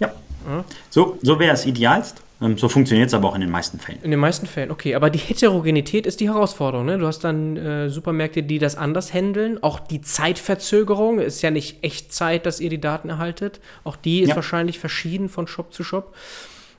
Ja. 0.00 0.12
Ja. 0.46 0.64
So, 0.90 1.18
so 1.22 1.38
wäre 1.38 1.54
es 1.54 1.66
idealst. 1.66 2.22
Ähm, 2.40 2.58
so 2.58 2.68
funktioniert 2.68 3.08
es 3.08 3.14
aber 3.14 3.28
auch 3.28 3.34
in 3.34 3.40
den 3.40 3.50
meisten 3.50 3.78
Fällen. 3.78 4.00
In 4.02 4.10
den 4.10 4.20
meisten 4.20 4.46
Fällen, 4.46 4.70
okay. 4.70 4.94
Aber 4.94 5.10
die 5.10 5.18
Heterogenität 5.18 6.06
ist 6.06 6.20
die 6.20 6.28
Herausforderung. 6.28 6.86
Ne? 6.86 6.98
Du 6.98 7.06
hast 7.06 7.20
dann 7.20 7.56
äh, 7.56 7.90
Supermärkte, 7.90 8.42
die 8.42 8.58
das 8.58 8.76
anders 8.76 9.14
handeln. 9.14 9.62
Auch 9.62 9.80
die 9.80 10.00
Zeitverzögerung 10.00 11.20
ist 11.20 11.42
ja 11.42 11.50
nicht 11.50 11.82
echt 11.82 12.12
Zeit, 12.12 12.46
dass 12.46 12.60
ihr 12.60 12.70
die 12.70 12.80
Daten 12.80 13.08
erhaltet. 13.08 13.60
Auch 13.84 13.96
die 13.96 14.20
ist 14.20 14.30
ja. 14.30 14.36
wahrscheinlich 14.36 14.78
verschieden 14.78 15.28
von 15.28 15.46
Shop 15.46 15.72
zu 15.72 15.84
Shop. 15.84 16.14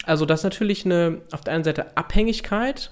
Also 0.06 0.26
das 0.26 0.42
ist 0.42 0.44
natürlich 0.44 0.86
eine 0.86 1.22
auf 1.32 1.42
der 1.42 1.54
einen 1.54 1.64
Seite 1.64 1.98
Abhängigkeit, 1.98 2.92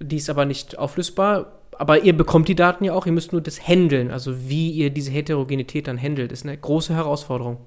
die 0.00 0.16
ist 0.16 0.30
aber 0.30 0.44
nicht 0.46 0.78
auflösbar. 0.78 1.52
Aber 1.76 2.04
ihr 2.04 2.16
bekommt 2.16 2.48
die 2.48 2.54
Daten 2.54 2.84
ja 2.84 2.92
auch, 2.94 3.04
ihr 3.04 3.12
müsst 3.12 3.32
nur 3.32 3.40
das 3.40 3.66
handeln. 3.66 4.10
Also 4.10 4.48
wie 4.48 4.70
ihr 4.70 4.90
diese 4.90 5.10
Heterogenität 5.10 5.88
dann 5.88 6.00
handelt, 6.00 6.30
ist 6.30 6.46
eine 6.46 6.56
große 6.56 6.94
Herausforderung. 6.94 7.58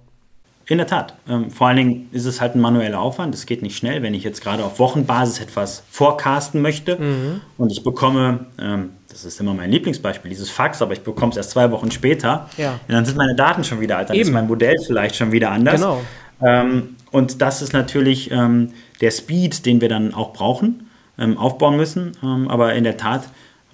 In 0.70 0.80
der 0.80 0.88
Tat. 0.88 1.13
Ähm, 1.30 1.49
vor 1.49 1.68
allen 1.68 1.78
Dingen 1.78 2.09
ist 2.11 2.26
es 2.26 2.41
halt 2.41 2.55
ein 2.55 2.59
manueller 2.59 2.99
Aufwand. 2.99 3.34
Es 3.34 3.45
geht 3.45 3.61
nicht 3.61 3.78
schnell. 3.78 4.03
Wenn 4.03 4.13
ich 4.13 4.24
jetzt 4.24 4.41
gerade 4.41 4.65
auf 4.65 4.80
Wochenbasis 4.80 5.39
etwas 5.39 5.84
forecasten 5.89 6.61
möchte 6.61 6.97
mhm. 6.97 7.41
und 7.57 7.72
ich 7.72 7.84
bekomme, 7.84 8.47
ähm, 8.59 8.89
das 9.09 9.24
ist 9.24 9.39
immer 9.39 9.53
mein 9.53 9.72
Lieblingsbeispiel, 9.72 10.28
dieses 10.30 10.49
Fax, 10.49 10.82
aber 10.82 10.91
ich 10.91 11.01
bekomme 11.01 11.32
es 11.32 11.38
erst 11.38 11.51
zwei 11.51 11.72
Wochen 11.72 11.89
später, 11.89 12.49
ja. 12.57 12.80
dann 12.89 13.05
sind 13.05 13.18
meine 13.18 13.34
Daten 13.34 13.63
schon 13.63 13.80
wieder 13.80 13.97
alt. 13.97 14.09
Dann 14.09 14.18
Eben. 14.18 14.28
ist 14.28 14.34
mein 14.34 14.47
Modell 14.47 14.76
vielleicht 14.86 15.15
schon 15.15 15.32
wieder 15.32 15.51
anders. 15.51 15.76
Genau. 15.76 16.01
Ähm, 16.41 16.97
und 17.11 17.41
das 17.41 17.61
ist 17.61 17.72
natürlich 17.72 18.30
ähm, 18.32 18.74
der 18.99 19.11
Speed, 19.11 19.65
den 19.65 19.80
wir 19.80 19.88
dann 19.88 20.13
auch 20.13 20.34
brauchen, 20.34 20.89
ähm, 21.18 21.38
aufbauen 21.38 21.78
müssen. 21.78 22.11
Ähm, 22.22 22.49
aber 22.49 22.74
in 22.74 22.84
der 22.84 22.97
Tat 22.97 23.24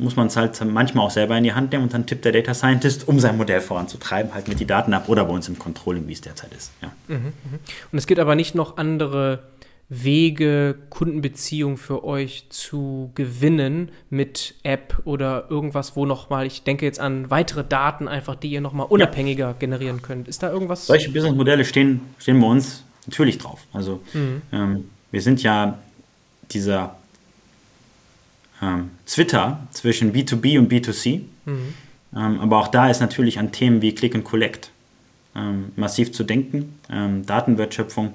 muss 0.04 0.16
man 0.16 0.28
es 0.28 0.36
halt 0.36 0.60
manchmal 0.66 1.06
auch 1.06 1.12
selber 1.12 1.38
in 1.38 1.44
die 1.44 1.54
Hand 1.54 1.72
nehmen 1.72 1.84
und 1.84 1.94
dann 1.94 2.06
tippt 2.06 2.26
der 2.26 2.32
Data 2.32 2.54
Scientist, 2.54 3.08
um 3.08 3.20
sein 3.20 3.38
Modell 3.38 3.62
voranzutreiben, 3.62 4.34
halt 4.34 4.48
mit 4.48 4.60
die 4.60 4.66
Daten 4.66 4.94
ab 4.94 5.10
oder 5.10 5.26
bei 5.26 5.34
uns 5.34 5.48
im 5.48 5.58
Controlling, 5.58 6.08
wie 6.08 6.14
es 6.14 6.22
derzeit 6.22 6.54
ist. 6.54 6.72
Ja. 6.82 6.92
Mhm, 7.08 7.16
mhm. 7.16 7.60
Und 7.92 7.98
es 7.98 8.06
gibt 8.06 8.20
aber 8.20 8.36
nicht 8.36 8.54
noch 8.54 8.78
andere 8.78 9.44
Wege, 9.90 10.76
Kundenbeziehungen 10.90 11.78
für 11.78 12.04
euch 12.04 12.46
zu 12.50 13.12
gewinnen 13.16 13.92
mit 14.10 14.56
App 14.64 15.02
oder 15.06 15.48
irgendwas, 15.50 15.96
wo 15.96 16.06
nochmal, 16.06 16.46
ich 16.48 16.64
denke 16.64 16.86
jetzt 16.86 17.00
an 17.00 17.30
weitere 17.30 17.64
Daten 17.64 18.08
einfach, 18.08 18.36
die 18.36 18.50
ihr 18.50 18.62
nochmal 18.62 18.88
unabhängiger 18.90 19.48
ja. 19.48 19.56
generieren 19.58 20.02
könnt. 20.02 20.28
Ist 20.28 20.44
da 20.44 20.52
irgendwas? 20.52 20.88
Solche 20.88 21.12
Businessmodelle 21.12 21.66
stehen, 21.66 22.02
stehen 22.18 22.40
bei 22.40 22.48
uns 22.48 22.84
natürlich 23.06 23.38
drauf. 23.38 23.62
Also 23.72 24.02
mhm. 24.14 24.42
ähm, 24.52 24.90
wir 25.12 25.22
sind 25.22 25.44
ja 25.44 25.78
dieser 26.52 26.96
ähm, 28.64 28.92
Twitter 29.06 29.68
zwischen 29.72 30.14
B2B 30.14 30.58
und 30.58 30.72
B2C. 30.72 31.22
Mhm. 31.46 31.74
Ähm, 32.16 32.40
aber 32.40 32.60
auch 32.60 32.68
da 32.68 32.90
ist 32.90 33.02
natürlich 33.02 33.40
an 33.40 33.52
Themen 33.52 33.82
wie 33.82 33.94
Click 33.94 34.16
and 34.16 34.24
Collect 34.24 34.70
ähm, 35.36 35.72
massiv 35.76 36.12
zu 36.12 36.24
denken. 36.24 36.78
Ähm, 36.90 37.26
Datenwertschöpfung, 37.26 38.14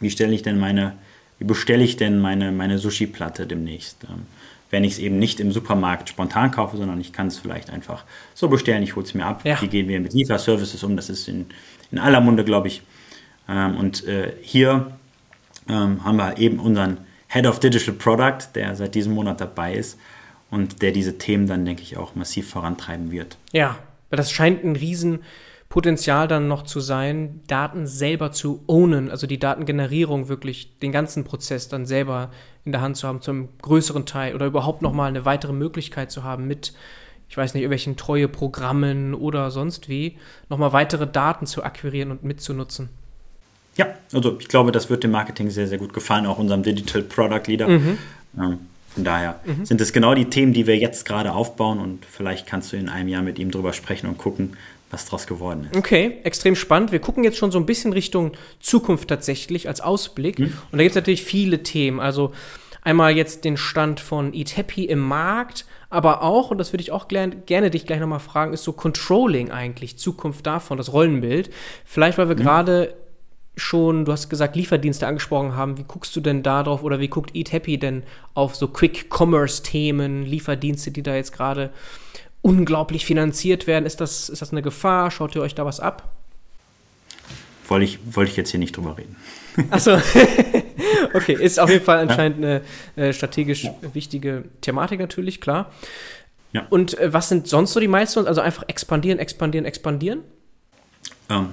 wie 0.00 0.10
stelle 0.10 0.34
ich 0.34 0.42
denn 0.42 0.58
meine, 0.58 0.94
wie 1.38 1.44
bestelle 1.44 1.82
ich 1.82 1.96
denn 1.96 2.20
meine, 2.20 2.52
meine 2.52 2.78
Sushi-Platte 2.78 3.46
demnächst? 3.46 4.04
Ähm, 4.04 4.26
wenn 4.70 4.84
ich 4.84 4.94
es 4.94 4.98
eben 4.98 5.18
nicht 5.18 5.38
im 5.40 5.52
Supermarkt 5.52 6.08
spontan 6.08 6.50
kaufe, 6.50 6.78
sondern 6.78 6.98
ich 7.00 7.12
kann 7.12 7.26
es 7.26 7.38
vielleicht 7.38 7.68
einfach 7.68 8.04
so 8.34 8.48
bestellen, 8.48 8.82
ich 8.82 8.96
hole 8.96 9.04
es 9.04 9.12
mir 9.12 9.26
ab. 9.26 9.42
Ja. 9.44 9.60
Wie 9.60 9.68
gehen 9.68 9.86
wir 9.88 10.00
mit 10.00 10.14
Lieferservices 10.14 10.82
um? 10.82 10.96
Das 10.96 11.10
ist 11.10 11.28
in, 11.28 11.46
in 11.90 11.98
aller 11.98 12.20
Munde, 12.20 12.42
glaube 12.44 12.68
ich. 12.68 12.82
Ähm, 13.48 13.76
und 13.76 14.06
äh, 14.06 14.32
hier 14.40 14.92
haben 15.68 16.16
wir 16.16 16.38
eben 16.38 16.58
unseren 16.58 16.98
Head 17.32 17.46
of 17.46 17.60
Digital 17.60 17.94
Product, 17.94 18.54
der 18.54 18.76
seit 18.76 18.94
diesem 18.94 19.14
Monat 19.14 19.40
dabei 19.40 19.74
ist 19.74 19.98
und 20.50 20.82
der 20.82 20.92
diese 20.92 21.16
Themen 21.16 21.46
dann, 21.46 21.64
denke 21.64 21.82
ich, 21.82 21.96
auch 21.96 22.14
massiv 22.14 22.50
vorantreiben 22.50 23.10
wird. 23.10 23.38
Ja, 23.52 23.78
das 24.10 24.30
scheint 24.30 24.62
ein 24.62 24.76
Riesenpotenzial 24.76 26.28
dann 26.28 26.46
noch 26.46 26.62
zu 26.62 26.80
sein, 26.80 27.40
Daten 27.46 27.86
selber 27.86 28.32
zu 28.32 28.62
ownen, 28.66 29.10
also 29.10 29.26
die 29.26 29.38
Datengenerierung 29.38 30.28
wirklich, 30.28 30.78
den 30.80 30.92
ganzen 30.92 31.24
Prozess 31.24 31.68
dann 31.68 31.86
selber 31.86 32.30
in 32.66 32.72
der 32.72 32.82
Hand 32.82 32.98
zu 32.98 33.08
haben, 33.08 33.22
zum 33.22 33.48
größeren 33.62 34.04
Teil 34.04 34.34
oder 34.34 34.44
überhaupt 34.44 34.82
nochmal 34.82 35.08
eine 35.08 35.24
weitere 35.24 35.54
Möglichkeit 35.54 36.10
zu 36.10 36.24
haben 36.24 36.46
mit 36.46 36.74
ich 37.32 37.38
weiß 37.38 37.54
nicht, 37.54 37.62
irgendwelchen 37.62 37.96
Treueprogrammen 37.96 39.14
oder 39.14 39.50
sonst 39.50 39.88
wie, 39.88 40.18
nochmal 40.50 40.74
weitere 40.74 41.06
Daten 41.06 41.46
zu 41.46 41.64
akquirieren 41.64 42.10
und 42.10 42.24
mitzunutzen. 42.24 42.90
Ja, 43.76 43.86
also 44.12 44.36
ich 44.38 44.48
glaube, 44.48 44.72
das 44.72 44.90
wird 44.90 45.04
dem 45.04 45.12
Marketing 45.12 45.50
sehr, 45.50 45.66
sehr 45.66 45.78
gut 45.78 45.92
gefallen, 45.92 46.26
auch 46.26 46.38
unserem 46.38 46.62
Digital 46.62 47.02
Product 47.02 47.42
Leader. 47.46 47.68
Mhm. 47.68 47.98
Ähm, 48.38 48.58
von 48.94 49.04
daher 49.04 49.40
mhm. 49.44 49.64
sind 49.64 49.80
es 49.80 49.92
genau 49.92 50.14
die 50.14 50.26
Themen, 50.26 50.52
die 50.52 50.66
wir 50.66 50.76
jetzt 50.76 51.06
gerade 51.06 51.32
aufbauen 51.32 51.78
und 51.78 52.04
vielleicht 52.04 52.46
kannst 52.46 52.72
du 52.72 52.76
in 52.76 52.88
einem 52.88 53.08
Jahr 53.08 53.22
mit 53.22 53.38
ihm 53.38 53.50
drüber 53.50 53.72
sprechen 53.72 54.06
und 54.06 54.18
gucken, 54.18 54.56
was 54.90 55.06
daraus 55.06 55.26
geworden 55.26 55.68
ist. 55.70 55.76
Okay, 55.76 56.18
extrem 56.24 56.54
spannend. 56.54 56.92
Wir 56.92 56.98
gucken 56.98 57.24
jetzt 57.24 57.38
schon 57.38 57.50
so 57.50 57.58
ein 57.58 57.64
bisschen 57.64 57.94
Richtung 57.94 58.32
Zukunft 58.60 59.08
tatsächlich 59.08 59.66
als 59.66 59.80
Ausblick. 59.80 60.38
Mhm. 60.38 60.52
Und 60.70 60.72
da 60.72 60.78
gibt 60.78 60.90
es 60.90 60.96
natürlich 60.96 61.24
viele 61.24 61.62
Themen. 61.62 61.98
Also 62.00 62.32
einmal 62.82 63.16
jetzt 63.16 63.44
den 63.44 63.56
Stand 63.56 64.00
von 64.00 64.34
Eat 64.34 64.58
Happy 64.58 64.84
im 64.84 64.98
Markt, 64.98 65.64
aber 65.88 66.22
auch, 66.22 66.50
und 66.50 66.58
das 66.58 66.72
würde 66.72 66.82
ich 66.82 66.92
auch 66.92 67.08
gerne, 67.08 67.36
gerne 67.36 67.70
dich 67.70 67.86
gleich 67.86 68.00
nochmal 68.00 68.20
fragen, 68.20 68.52
ist 68.52 68.64
so 68.64 68.72
Controlling 68.72 69.50
eigentlich, 69.50 69.98
Zukunft 69.98 70.46
davon, 70.46 70.76
das 70.76 70.92
Rollenbild. 70.92 71.50
Vielleicht, 71.84 72.18
weil 72.18 72.28
wir 72.28 72.36
mhm. 72.36 72.40
gerade 72.40 72.94
schon, 73.56 74.04
du 74.04 74.12
hast 74.12 74.28
gesagt, 74.28 74.56
Lieferdienste 74.56 75.06
angesprochen 75.06 75.56
haben. 75.56 75.76
Wie 75.78 75.84
guckst 75.84 76.14
du 76.16 76.20
denn 76.20 76.42
da 76.42 76.62
drauf 76.62 76.82
oder 76.82 77.00
wie 77.00 77.08
guckt 77.08 77.34
Eat 77.34 77.52
Happy 77.52 77.78
denn 77.78 78.02
auf 78.34 78.54
so 78.54 78.68
Quick-Commerce-Themen, 78.68 80.24
Lieferdienste, 80.24 80.90
die 80.90 81.02
da 81.02 81.14
jetzt 81.14 81.32
gerade 81.32 81.70
unglaublich 82.40 83.04
finanziert 83.04 83.66
werden? 83.66 83.84
Ist 83.84 84.00
das, 84.00 84.28
ist 84.28 84.42
das 84.42 84.52
eine 84.52 84.62
Gefahr? 84.62 85.10
Schaut 85.10 85.34
ihr 85.34 85.42
euch 85.42 85.54
da 85.54 85.66
was 85.66 85.80
ab? 85.80 86.10
Wollte 87.68 87.84
ich, 87.84 87.98
wollte 88.16 88.30
ich 88.30 88.36
jetzt 88.36 88.50
hier 88.50 88.60
nicht 88.60 88.76
drüber 88.76 88.96
reden. 88.98 89.16
Achso, 89.70 89.92
okay, 91.14 91.34
ist 91.34 91.60
auf 91.60 91.70
jeden 91.70 91.84
Fall 91.84 91.98
anscheinend 91.98 92.38
eine 92.38 92.62
äh, 92.96 93.12
strategisch 93.12 93.64
ja. 93.64 93.74
wichtige 93.92 94.44
Thematik 94.62 94.98
natürlich, 94.98 95.40
klar. 95.40 95.70
Ja. 96.52 96.66
Und 96.70 96.98
äh, 96.98 97.12
was 97.12 97.28
sind 97.28 97.46
sonst 97.48 97.72
so 97.72 97.80
die 97.80 97.88
Milestones? 97.88 98.26
Also 98.28 98.40
einfach 98.40 98.64
expandieren, 98.66 99.18
expandieren, 99.18 99.64
expandieren? 99.66 100.20
Ähm, 101.30 101.48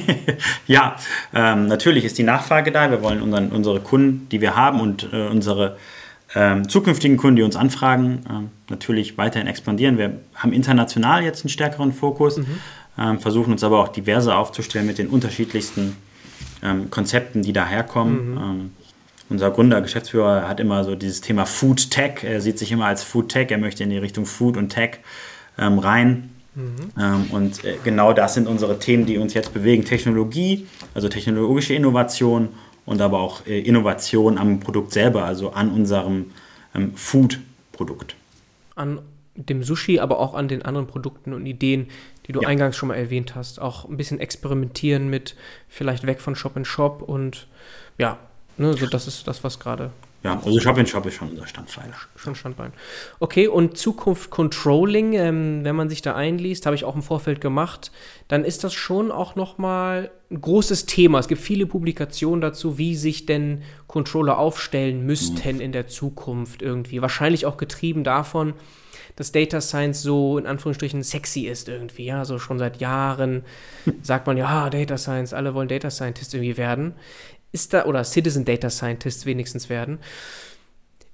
ja, 0.66 0.96
ähm, 1.34 1.66
natürlich 1.66 2.04
ist 2.04 2.18
die 2.18 2.22
Nachfrage 2.22 2.72
da. 2.72 2.90
Wir 2.90 3.02
wollen 3.02 3.20
unseren, 3.20 3.50
unsere 3.50 3.80
Kunden, 3.80 4.28
die 4.30 4.40
wir 4.40 4.56
haben 4.56 4.80
und 4.80 5.08
äh, 5.12 5.28
unsere 5.28 5.76
ähm, 6.34 6.68
zukünftigen 6.68 7.16
Kunden, 7.16 7.36
die 7.36 7.42
uns 7.42 7.56
anfragen, 7.56 8.24
ähm, 8.30 8.50
natürlich 8.70 9.18
weiterhin 9.18 9.46
expandieren. 9.46 9.98
Wir 9.98 10.20
haben 10.34 10.52
international 10.52 11.22
jetzt 11.22 11.44
einen 11.44 11.50
stärkeren 11.50 11.92
Fokus, 11.92 12.38
mhm. 12.38 12.58
Ähm, 12.98 13.20
versuchen 13.20 13.52
uns 13.52 13.64
aber 13.64 13.80
auch 13.80 13.88
diverse 13.88 14.36
aufzustellen 14.36 14.86
mit 14.86 14.98
den 14.98 15.08
unterschiedlichsten 15.08 15.96
ähm, 16.62 16.90
Konzepten, 16.90 17.40
die 17.40 17.54
daherkommen. 17.54 18.34
Mhm. 18.34 18.70
unser 19.30 19.50
Gründer, 19.50 19.80
Geschäftsführer, 19.80 20.46
hat 20.46 20.60
immer 20.60 20.84
so 20.84 20.94
dieses 20.94 21.22
Thema 21.22 21.46
Food 21.46 21.90
Tech. 21.90 22.22
Er 22.22 22.42
sieht 22.42 22.58
sich 22.58 22.70
immer 22.70 22.84
als 22.84 23.02
Food 23.02 23.30
Tech. 23.30 23.50
Er 23.50 23.56
möchte 23.56 23.82
in 23.82 23.88
die 23.88 23.96
Richtung 23.96 24.26
Food 24.26 24.58
und 24.58 24.68
Tech 24.68 24.98
rein. 25.56 26.31
Mhm. 26.54 27.30
Und 27.30 27.64
äh, 27.64 27.78
genau 27.82 28.12
das 28.12 28.34
sind 28.34 28.46
unsere 28.46 28.78
Themen, 28.78 29.06
die 29.06 29.18
uns 29.18 29.34
jetzt 29.34 29.54
bewegen. 29.54 29.84
Technologie, 29.84 30.66
also 30.94 31.08
technologische 31.08 31.74
Innovation 31.74 32.50
und 32.84 33.00
aber 33.00 33.20
auch 33.20 33.46
äh, 33.46 33.60
Innovation 33.60 34.38
am 34.38 34.60
Produkt 34.60 34.92
selber, 34.92 35.24
also 35.24 35.52
an 35.52 35.70
unserem 35.70 36.32
ähm, 36.74 36.94
Food-Produkt. 36.94 38.16
An 38.74 39.00
dem 39.34 39.62
Sushi, 39.62 39.98
aber 39.98 40.18
auch 40.18 40.34
an 40.34 40.48
den 40.48 40.62
anderen 40.62 40.86
Produkten 40.86 41.32
und 41.32 41.46
Ideen, 41.46 41.88
die 42.26 42.32
du 42.32 42.42
ja. 42.42 42.48
eingangs 42.48 42.76
schon 42.76 42.88
mal 42.88 42.96
erwähnt 42.96 43.34
hast. 43.34 43.60
Auch 43.60 43.88
ein 43.88 43.96
bisschen 43.96 44.20
experimentieren 44.20 45.08
mit 45.08 45.36
vielleicht 45.68 46.06
weg 46.06 46.20
von 46.20 46.36
Shop 46.36 46.56
in 46.56 46.64
Shop 46.64 47.02
und 47.02 47.46
ja, 47.98 48.18
ne, 48.58 48.74
so 48.74 48.86
das 48.86 49.06
ist 49.06 49.26
das, 49.26 49.42
was 49.42 49.58
gerade. 49.58 49.90
Ja, 50.24 50.40
also 50.44 50.60
Shop 50.60 50.78
in 50.78 50.86
Shop 50.86 51.04
ist 51.06 51.14
schon 51.14 51.30
unser 51.30 51.46
Standbein. 51.46 51.92
Schon 52.14 52.34
Standbein. 52.36 52.72
Okay, 53.18 53.48
und 53.48 53.76
Zukunft 53.76 54.30
Controlling, 54.30 55.14
ähm, 55.14 55.64
wenn 55.64 55.74
man 55.74 55.88
sich 55.88 56.00
da 56.00 56.14
einliest, 56.14 56.64
habe 56.66 56.76
ich 56.76 56.84
auch 56.84 56.94
im 56.94 57.02
Vorfeld 57.02 57.40
gemacht, 57.40 57.90
dann 58.28 58.44
ist 58.44 58.62
das 58.62 58.72
schon 58.72 59.10
auch 59.10 59.34
nochmal 59.34 60.12
ein 60.30 60.40
großes 60.40 60.86
Thema. 60.86 61.18
Es 61.18 61.26
gibt 61.26 61.40
viele 61.40 61.66
Publikationen 61.66 62.40
dazu, 62.40 62.78
wie 62.78 62.94
sich 62.94 63.26
denn 63.26 63.62
Controller 63.88 64.38
aufstellen 64.38 65.04
müssten 65.04 65.56
mhm. 65.56 65.60
in 65.60 65.72
der 65.72 65.88
Zukunft 65.88 66.62
irgendwie. 66.62 67.02
Wahrscheinlich 67.02 67.44
auch 67.44 67.56
getrieben 67.56 68.04
davon, 68.04 68.54
dass 69.16 69.32
Data 69.32 69.60
Science 69.60 70.02
so 70.02 70.38
in 70.38 70.46
Anführungsstrichen 70.46 71.02
sexy 71.02 71.42
ist 71.42 71.68
irgendwie. 71.68 72.04
Ja, 72.06 72.24
so 72.24 72.38
schon 72.38 72.58
seit 72.58 72.80
Jahren 72.80 73.44
sagt 74.02 74.26
man 74.26 74.36
ja, 74.36 74.70
Data 74.70 74.96
Science, 74.96 75.34
alle 75.34 75.54
wollen 75.54 75.68
Data 75.68 75.90
Scientist 75.90 76.32
irgendwie 76.34 76.56
werden. 76.56 76.94
Ist 77.52 77.74
da, 77.74 77.84
oder 77.84 78.02
Citizen 78.04 78.44
Data 78.44 78.70
Scientist 78.70 79.26
wenigstens 79.26 79.68
werden. 79.68 79.98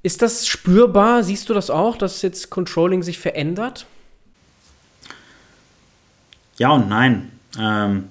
Ist 0.03 0.23
das 0.23 0.47
spürbar? 0.47 1.25
Siehst 1.25 1.49
du 1.49 1.55
das 1.55 1.71
auch, 1.71 1.97
dass 1.97 2.23
jetzt 2.23 2.51
Controlling 2.51 3.03
sich 3.03 3.19
verändert? 3.19 3.87
Ja 6.57 6.71
und 6.71 6.89
nein. 6.89 7.33
Ähm, 7.59 8.09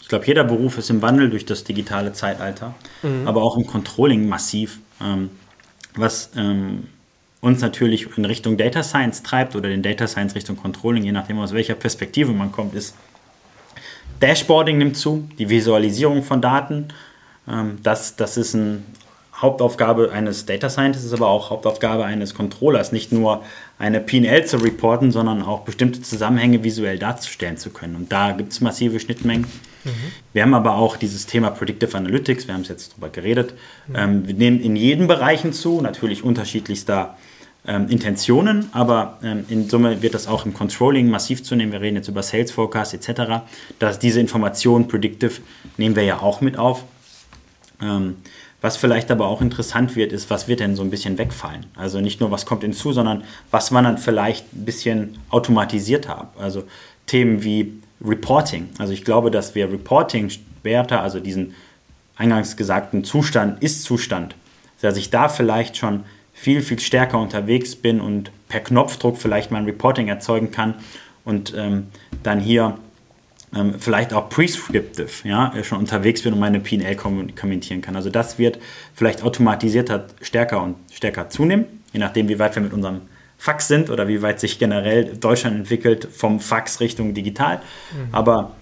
ich 0.00 0.08
glaube, 0.08 0.26
jeder 0.26 0.44
Beruf 0.44 0.78
ist 0.78 0.90
im 0.90 1.02
Wandel 1.02 1.30
durch 1.30 1.44
das 1.44 1.64
digitale 1.64 2.12
Zeitalter, 2.12 2.74
mhm. 3.02 3.28
aber 3.28 3.42
auch 3.42 3.56
im 3.56 3.66
Controlling 3.66 4.28
massiv. 4.28 4.80
Ähm, 5.00 5.30
was 5.94 6.30
ähm, 6.36 6.88
uns 7.40 7.60
natürlich 7.60 8.16
in 8.16 8.24
Richtung 8.24 8.56
Data 8.56 8.82
Science 8.82 9.22
treibt 9.22 9.54
oder 9.54 9.68
den 9.68 9.82
Data 9.82 10.06
Science 10.06 10.34
Richtung 10.34 10.56
Controlling, 10.56 11.04
je 11.04 11.12
nachdem 11.12 11.38
aus 11.38 11.52
welcher 11.52 11.74
Perspektive 11.74 12.32
man 12.32 12.50
kommt, 12.52 12.74
ist 12.74 12.94
Dashboarding 14.20 14.78
nimmt 14.78 14.96
zu, 14.96 15.28
die 15.38 15.48
Visualisierung 15.48 16.22
von 16.22 16.40
Daten. 16.40 16.88
Ähm, 17.50 17.78
das, 17.82 18.16
das 18.16 18.36
ist 18.36 18.54
eine 18.54 18.82
Hauptaufgabe 19.40 20.10
eines 20.10 20.46
Data 20.46 20.68
Scientists, 20.68 21.12
aber 21.12 21.28
auch 21.28 21.50
Hauptaufgabe 21.50 22.04
eines 22.04 22.34
Controllers, 22.34 22.90
nicht 22.90 23.12
nur 23.12 23.44
eine 23.78 24.00
PL 24.00 24.44
zu 24.46 24.56
reporten, 24.56 25.12
sondern 25.12 25.42
auch 25.42 25.60
bestimmte 25.60 26.02
Zusammenhänge 26.02 26.64
visuell 26.64 26.98
darzustellen 26.98 27.56
zu 27.56 27.70
können. 27.70 27.94
Und 27.94 28.10
da 28.10 28.32
gibt 28.32 28.52
es 28.52 28.60
massive 28.60 28.98
Schnittmengen. 28.98 29.46
Mhm. 29.84 29.90
Wir 30.32 30.42
haben 30.42 30.54
aber 30.54 30.74
auch 30.74 30.96
dieses 30.96 31.26
Thema 31.26 31.50
Predictive 31.50 31.96
Analytics, 31.96 32.48
wir 32.48 32.54
haben 32.54 32.62
es 32.62 32.68
jetzt 32.68 32.92
darüber 32.92 33.10
geredet. 33.10 33.54
Mhm. 33.86 33.96
Ähm, 33.96 34.26
wir 34.26 34.34
nehmen 34.34 34.60
in 34.60 34.74
jeden 34.74 35.06
Bereichen 35.06 35.52
zu, 35.52 35.80
natürlich 35.80 36.24
unterschiedlichster 36.24 37.16
ähm, 37.64 37.88
Intentionen, 37.88 38.70
aber 38.72 39.18
ähm, 39.22 39.44
in 39.48 39.68
Summe 39.68 40.02
wird 40.02 40.14
das 40.14 40.26
auch 40.26 40.46
im 40.46 40.54
Controlling 40.54 41.08
massiv 41.08 41.44
zunehmen. 41.44 41.70
Wir 41.70 41.80
reden 41.80 41.96
jetzt 41.96 42.08
über 42.08 42.24
Sales 42.24 42.50
Forecast 42.50 42.94
etc. 42.94 43.44
Dass 43.78 44.00
diese 44.00 44.18
Informationen 44.18 44.88
Predictive 44.88 45.34
nehmen 45.76 45.94
wir 45.94 46.02
ja 46.02 46.20
auch 46.20 46.40
mit 46.40 46.58
auf. 46.58 46.82
Ähm, 47.80 48.16
was 48.60 48.76
vielleicht 48.76 49.10
aber 49.10 49.26
auch 49.26 49.40
interessant 49.40 49.94
wird, 49.94 50.12
ist, 50.12 50.30
was 50.30 50.48
wird 50.48 50.60
denn 50.60 50.74
so 50.74 50.82
ein 50.82 50.90
bisschen 50.90 51.16
wegfallen? 51.16 51.66
Also 51.76 52.00
nicht 52.00 52.20
nur, 52.20 52.30
was 52.30 52.44
kommt 52.44 52.62
hinzu, 52.62 52.92
sondern 52.92 53.22
was 53.50 53.70
man 53.70 53.84
dann 53.84 53.98
vielleicht 53.98 54.52
ein 54.52 54.64
bisschen 54.64 55.18
automatisiert 55.30 56.08
haben. 56.08 56.28
Also 56.38 56.64
Themen 57.06 57.44
wie 57.44 57.80
Reporting. 58.04 58.68
Also 58.78 58.92
ich 58.92 59.04
glaube, 59.04 59.30
dass 59.30 59.54
wir 59.54 59.70
Reporting-Werte, 59.70 60.98
also 60.98 61.20
diesen 61.20 61.54
eingangs 62.16 62.56
gesagten 62.56 63.04
Zustand, 63.04 63.62
Ist-Zustand, 63.62 64.34
dass 64.80 64.96
ich 64.96 65.10
da 65.10 65.28
vielleicht 65.28 65.76
schon 65.76 66.04
viel, 66.32 66.62
viel 66.62 66.78
stärker 66.80 67.18
unterwegs 67.18 67.76
bin 67.76 68.00
und 68.00 68.30
per 68.48 68.60
Knopfdruck 68.60 69.18
vielleicht 69.18 69.50
mein 69.50 69.64
Reporting 69.64 70.08
erzeugen 70.08 70.50
kann 70.50 70.74
und 71.24 71.54
ähm, 71.56 71.88
dann 72.22 72.40
hier 72.40 72.78
ähm, 73.54 73.74
vielleicht 73.78 74.12
auch 74.12 74.28
prescriptive, 74.28 75.08
ja, 75.24 75.54
äh, 75.54 75.64
schon 75.64 75.78
unterwegs 75.78 76.22
bin 76.22 76.32
und 76.32 76.38
meine 76.38 76.60
PL 76.60 76.96
kommentieren 76.96 77.80
kann. 77.80 77.96
Also 77.96 78.10
das 78.10 78.38
wird 78.38 78.58
vielleicht 78.94 79.22
automatisiert 79.22 79.90
stärker 80.20 80.62
und 80.62 80.76
stärker 80.92 81.30
zunehmen, 81.30 81.64
je 81.92 82.00
nachdem, 82.00 82.28
wie 82.28 82.38
weit 82.38 82.54
wir 82.54 82.62
mit 82.62 82.72
unserem 82.72 83.02
Fax 83.38 83.68
sind 83.68 83.88
oder 83.88 84.08
wie 84.08 84.20
weit 84.20 84.40
sich 84.40 84.58
generell 84.58 85.16
Deutschland 85.16 85.56
entwickelt 85.56 86.08
vom 86.10 86.40
Fax 86.40 86.80
Richtung 86.80 87.14
digital. 87.14 87.56
Mhm. 87.92 88.08
Aber 88.12 88.56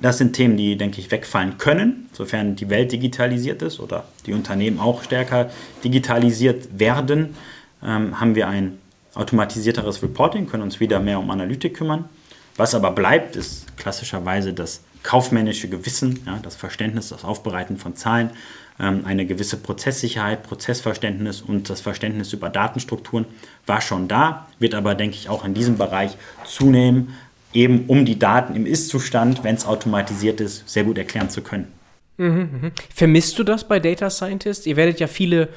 das 0.00 0.18
sind 0.18 0.32
Themen, 0.32 0.56
die, 0.56 0.76
denke 0.76 1.00
ich, 1.00 1.10
wegfallen 1.10 1.58
können, 1.58 2.08
sofern 2.12 2.56
die 2.56 2.70
Welt 2.70 2.90
digitalisiert 2.90 3.62
ist 3.62 3.80
oder 3.80 4.04
die 4.26 4.32
Unternehmen 4.32 4.80
auch 4.80 5.02
stärker 5.02 5.50
digitalisiert 5.84 6.78
werden. 6.78 7.34
Ähm, 7.82 8.20
haben 8.20 8.34
wir 8.34 8.48
ein 8.48 8.78
automatisierteres 9.14 10.02
Reporting, 10.02 10.46
können 10.46 10.62
uns 10.62 10.80
wieder 10.80 11.00
mehr 11.00 11.18
um 11.18 11.30
Analytik 11.30 11.74
kümmern. 11.76 12.06
Was 12.60 12.74
aber 12.74 12.90
bleibt, 12.90 13.36
ist 13.36 13.74
klassischerweise 13.78 14.52
das 14.52 14.82
kaufmännische 15.02 15.70
Gewissen, 15.70 16.20
ja, 16.26 16.38
das 16.42 16.56
Verständnis, 16.56 17.08
das 17.08 17.24
Aufbereiten 17.24 17.78
von 17.78 17.96
Zahlen, 17.96 18.28
ähm, 18.78 19.06
eine 19.06 19.24
gewisse 19.24 19.56
Prozesssicherheit, 19.56 20.42
Prozessverständnis 20.42 21.40
und 21.40 21.70
das 21.70 21.80
Verständnis 21.80 22.34
über 22.34 22.50
Datenstrukturen 22.50 23.24
war 23.64 23.80
schon 23.80 24.08
da, 24.08 24.46
wird 24.58 24.74
aber, 24.74 24.94
denke 24.94 25.16
ich, 25.16 25.30
auch 25.30 25.46
in 25.46 25.54
diesem 25.54 25.78
Bereich 25.78 26.18
zunehmen, 26.44 27.14
eben 27.54 27.86
um 27.86 28.04
die 28.04 28.18
Daten 28.18 28.54
im 28.54 28.66
Ist-Zustand, 28.66 29.42
wenn 29.42 29.54
es 29.54 29.64
automatisiert 29.64 30.42
ist, 30.42 30.68
sehr 30.68 30.84
gut 30.84 30.98
erklären 30.98 31.30
zu 31.30 31.40
können. 31.40 31.72
Mhm, 32.18 32.50
mh. 32.60 32.70
Vermisst 32.94 33.38
du 33.38 33.42
das 33.44 33.66
bei 33.66 33.80
Data 33.80 34.10
Scientist? 34.10 34.66
Ihr 34.66 34.76
werdet 34.76 35.00
ja 35.00 35.06
viele 35.06 35.48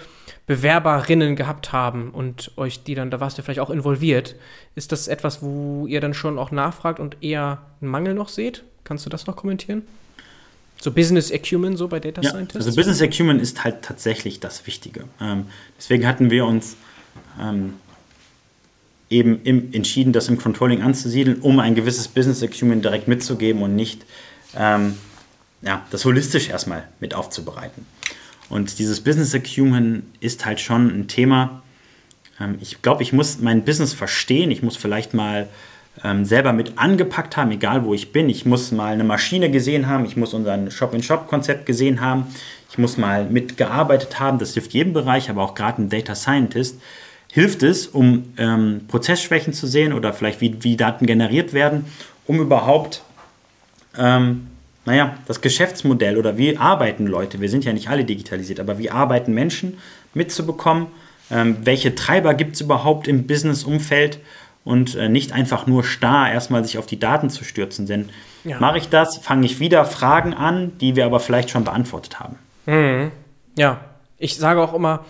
Bewerberinnen 0.46 1.36
gehabt 1.36 1.72
haben 1.72 2.12
und 2.12 2.52
euch 2.58 2.84
die 2.84 2.96
dann, 2.96 3.10
da 3.10 3.20
warst 3.20 3.38
du 3.38 3.42
vielleicht 3.42 3.62
auch 3.62 3.70
involviert. 3.70 4.36
Ist 4.76 4.92
das 4.92 5.08
etwas, 5.08 5.42
wo 5.42 5.88
ihr 5.88 6.02
dann 6.02 6.14
schon 6.14 6.38
auch 6.38 6.52
nachfragt 6.52 7.00
und 7.00 7.18
eher 7.22 7.62
einen 7.82 7.92
Mangel 7.92 8.14
noch 8.14 8.28
seht? 8.28 8.64
Kannst 8.84 9.06
du 9.06 9.10
das 9.10 9.26
noch 9.26 9.38
kommentieren? 9.38 9.84
So 10.82 10.92
Business 10.92 11.32
Acumen 11.32 11.78
so 11.78 11.88
bei 11.88 12.02
Data 12.02 12.22
ja, 12.22 12.32
Scientists? 12.32 12.68
Also 12.68 12.76
Business 12.76 13.02
Acumen 13.02 13.40
ist 13.40 13.64
halt 13.64 13.84
tatsächlich 13.84 14.42
das 14.42 14.68
Wichtige. 14.68 15.06
Ähm, 15.22 15.46
deswegen 15.78 16.06
hatten 16.06 16.30
wir 16.30 16.46
uns 16.46 16.76
ähm, 17.40 17.76
eben 19.10 19.42
im, 19.44 19.74
entschieden, 19.74 20.12
das 20.12 20.28
im 20.28 20.38
Controlling 20.38 20.82
anzusiedeln, 20.82 21.40
um 21.40 21.60
ein 21.60 21.74
gewisses 21.76 22.10
Business 22.10 22.44
Acumen 22.44 22.82
direkt 22.82 23.08
mitzugeben 23.08 23.62
und 23.62 23.78
nicht 23.78 24.06
ähm, 24.58 24.98
ja, 25.62 25.86
das 25.92 26.04
holistisch 26.04 26.50
erstmal 26.50 26.90
mit 27.00 27.14
aufzubereiten. 27.14 27.86
Und 28.50 28.80
dieses 28.80 29.02
Business 29.02 29.34
Acumen 29.34 30.12
ist 30.20 30.46
halt 30.46 30.60
schon 30.60 30.88
ein 30.88 31.08
Thema. 31.08 31.64
Ähm, 32.40 32.58
ich 32.62 32.82
glaube, 32.82 33.04
ich 33.04 33.14
muss 33.14 33.40
mein 33.40 33.64
Business 33.64 33.94
verstehen. 33.94 34.52
Ich 34.52 34.64
muss 34.64 34.78
vielleicht 34.78 35.14
mal 35.14 35.48
ähm, 36.04 36.26
selber 36.26 36.54
mit 36.54 36.78
angepackt 36.78 37.38
haben, 37.38 37.52
egal 37.52 37.86
wo 37.86 37.94
ich 37.94 38.12
bin. 38.12 38.30
Ich 38.30 38.46
muss 38.46 38.72
mal 38.72 38.94
eine 38.94 39.04
Maschine 39.04 39.50
gesehen 39.52 39.88
haben. 39.88 40.06
Ich 40.06 40.18
muss 40.18 40.34
unser 40.34 40.70
Shop-in-Shop-Konzept 40.70 41.66
gesehen 41.66 42.02
haben. 42.02 42.28
Ich 42.70 42.78
muss 42.78 42.98
mal 42.98 43.26
mitgearbeitet 43.26 44.20
haben. 44.20 44.40
Das 44.40 44.54
hilft 44.54 44.74
jedem 44.74 44.94
Bereich, 44.94 45.30
aber 45.30 45.44
auch 45.44 45.56
gerade 45.56 45.82
ein 45.82 45.90
Data 45.90 46.16
Scientist 46.16 46.80
hilft 47.34 47.64
es, 47.64 47.88
um 47.88 48.26
ähm, 48.38 48.82
Prozessschwächen 48.88 49.54
zu 49.54 49.66
sehen 49.66 49.92
oder 49.92 50.14
vielleicht 50.14 50.40
wie, 50.40 50.64
wie 50.64 50.78
Daten 50.78 51.08
generiert 51.08 51.52
werden, 51.52 51.86
um 52.28 52.40
überhaupt, 52.40 53.02
ähm, 53.98 54.50
naja, 54.86 55.18
das 55.28 55.42
Geschäftsmodell 55.42 56.18
oder 56.18 56.38
wie 56.38 56.58
arbeiten 56.58 57.08
Leute, 57.08 57.40
wir 57.40 57.50
sind 57.50 57.64
ja 57.66 57.74
nicht 57.74 57.90
alle 57.90 58.04
digitalisiert, 58.04 58.60
aber 58.60 58.78
wie 58.80 58.90
arbeiten 58.90 59.34
Menschen 59.34 59.78
mitzubekommen, 60.14 60.88
ähm, 61.32 61.58
welche 61.64 61.96
Treiber 61.96 62.34
gibt 62.34 62.56
es 62.56 62.62
überhaupt 62.62 63.08
im 63.08 63.26
Business-Umfeld 63.26 64.20
und 64.64 64.96
äh, 64.96 65.10
nicht 65.10 65.32
einfach 65.32 65.68
nur 65.68 65.84
starr 65.84 66.32
erstmal 66.32 66.64
sich 66.64 66.78
auf 66.78 66.86
die 66.86 67.00
Daten 67.00 67.30
zu 67.30 67.44
stürzen. 67.44 67.86
Denn 67.86 68.10
ja. 68.44 68.60
mache 68.60 68.78
ich 68.78 68.90
das, 68.90 69.18
fange 69.18 69.46
ich 69.46 69.60
wieder 69.60 69.86
Fragen 69.86 70.34
an, 70.34 70.78
die 70.80 70.96
wir 70.96 71.06
aber 71.06 71.20
vielleicht 71.20 71.50
schon 71.50 71.64
beantwortet 71.64 72.20
haben. 72.20 72.38
Mhm. 72.66 73.12
Ja, 73.58 73.82
ich 74.18 74.38
sage 74.38 74.62
auch 74.62 74.74
immer, 74.74 75.06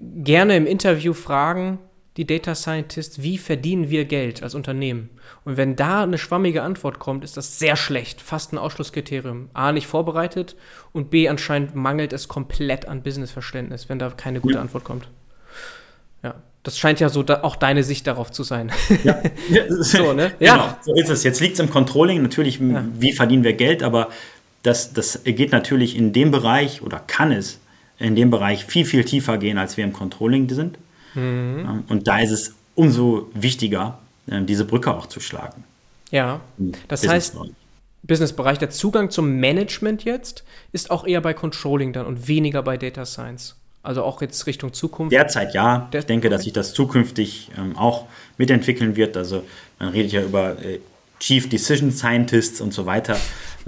gerne 0.00 0.56
im 0.56 0.66
Interview 0.66 1.12
fragen, 1.12 1.78
die 2.16 2.26
Data 2.26 2.54
Scientists, 2.54 3.22
wie 3.22 3.38
verdienen 3.38 3.90
wir 3.90 4.04
Geld 4.04 4.42
als 4.42 4.54
Unternehmen? 4.54 5.10
Und 5.44 5.56
wenn 5.56 5.76
da 5.76 6.02
eine 6.02 6.18
schwammige 6.18 6.62
Antwort 6.62 6.98
kommt, 6.98 7.24
ist 7.24 7.36
das 7.36 7.58
sehr 7.58 7.76
schlecht, 7.76 8.20
fast 8.20 8.52
ein 8.52 8.58
Ausschlusskriterium. 8.58 9.50
A, 9.52 9.72
nicht 9.72 9.86
vorbereitet 9.86 10.56
und 10.92 11.10
B, 11.10 11.28
anscheinend 11.28 11.74
mangelt 11.74 12.12
es 12.12 12.28
komplett 12.28 12.88
an 12.88 13.02
Businessverständnis, 13.02 13.88
wenn 13.88 13.98
da 13.98 14.10
keine 14.10 14.40
gute 14.40 14.54
ja. 14.54 14.60
Antwort 14.60 14.84
kommt. 14.84 15.08
Ja, 16.22 16.34
das 16.62 16.78
scheint 16.78 17.00
ja 17.00 17.10
so 17.10 17.22
da, 17.22 17.42
auch 17.42 17.56
deine 17.56 17.84
Sicht 17.84 18.06
darauf 18.06 18.32
zu 18.32 18.42
sein. 18.42 18.72
Ja, 19.04 19.22
so, 19.68 20.12
ne? 20.14 20.32
ja. 20.40 20.54
Genau, 20.54 20.76
so 20.82 20.94
ist 20.94 21.10
es. 21.10 21.22
Jetzt 21.22 21.40
liegt 21.40 21.54
es 21.54 21.60
im 21.60 21.70
Controlling, 21.70 22.22
natürlich, 22.22 22.58
ja. 22.58 22.84
wie 22.98 23.12
verdienen 23.12 23.44
wir 23.44 23.52
Geld, 23.52 23.82
aber 23.82 24.08
das, 24.62 24.92
das 24.92 25.22
geht 25.22 25.52
natürlich 25.52 25.96
in 25.96 26.12
dem 26.12 26.30
Bereich 26.30 26.82
oder 26.82 26.98
kann 26.98 27.30
es 27.30 27.60
in 27.98 28.16
dem 28.16 28.30
Bereich 28.30 28.64
viel, 28.64 28.84
viel 28.84 29.04
tiefer 29.04 29.38
gehen, 29.38 29.58
als 29.58 29.76
wir 29.76 29.84
im 29.84 29.92
Controlling 29.92 30.48
sind. 30.48 30.78
Mhm. 31.16 31.84
Und 31.88 32.06
da 32.06 32.20
ist 32.20 32.30
es 32.30 32.54
umso 32.74 33.28
wichtiger, 33.34 33.98
ähm, 34.28 34.46
diese 34.46 34.64
Brücke 34.64 34.94
auch 34.94 35.06
zu 35.06 35.20
schlagen. 35.20 35.64
Ja, 36.12 36.40
das 36.86 37.06
heißt, 37.06 37.36
Businessbereich, 38.04 38.58
der 38.58 38.70
Zugang 38.70 39.10
zum 39.10 39.36
Management 39.40 40.04
jetzt 40.04 40.44
ist 40.72 40.90
auch 40.90 41.06
eher 41.06 41.20
bei 41.20 41.34
Controlling 41.34 41.92
dann 41.92 42.06
und 42.06 42.28
weniger 42.28 42.62
bei 42.62 42.76
Data 42.76 43.04
Science. 43.04 43.56
Also 43.82 44.02
auch 44.02 44.20
jetzt 44.20 44.46
Richtung 44.46 44.72
Zukunft. 44.72 45.12
Derzeit 45.12 45.54
ja. 45.54 45.88
ich 45.92 46.06
denke, 46.06 46.28
dass 46.28 46.42
sich 46.42 46.52
das 46.52 46.74
zukünftig 46.74 47.50
ähm, 47.56 47.76
auch 47.76 48.06
mitentwickeln 48.36 48.96
wird. 48.96 49.16
Also 49.16 49.44
man 49.78 49.90
redet 49.90 50.12
ja 50.12 50.22
über 50.22 50.60
äh, 50.62 50.80
Chief 51.20 51.48
Decision 51.48 51.92
Scientists 51.92 52.60
und 52.60 52.74
so 52.74 52.86
weiter. 52.86 53.16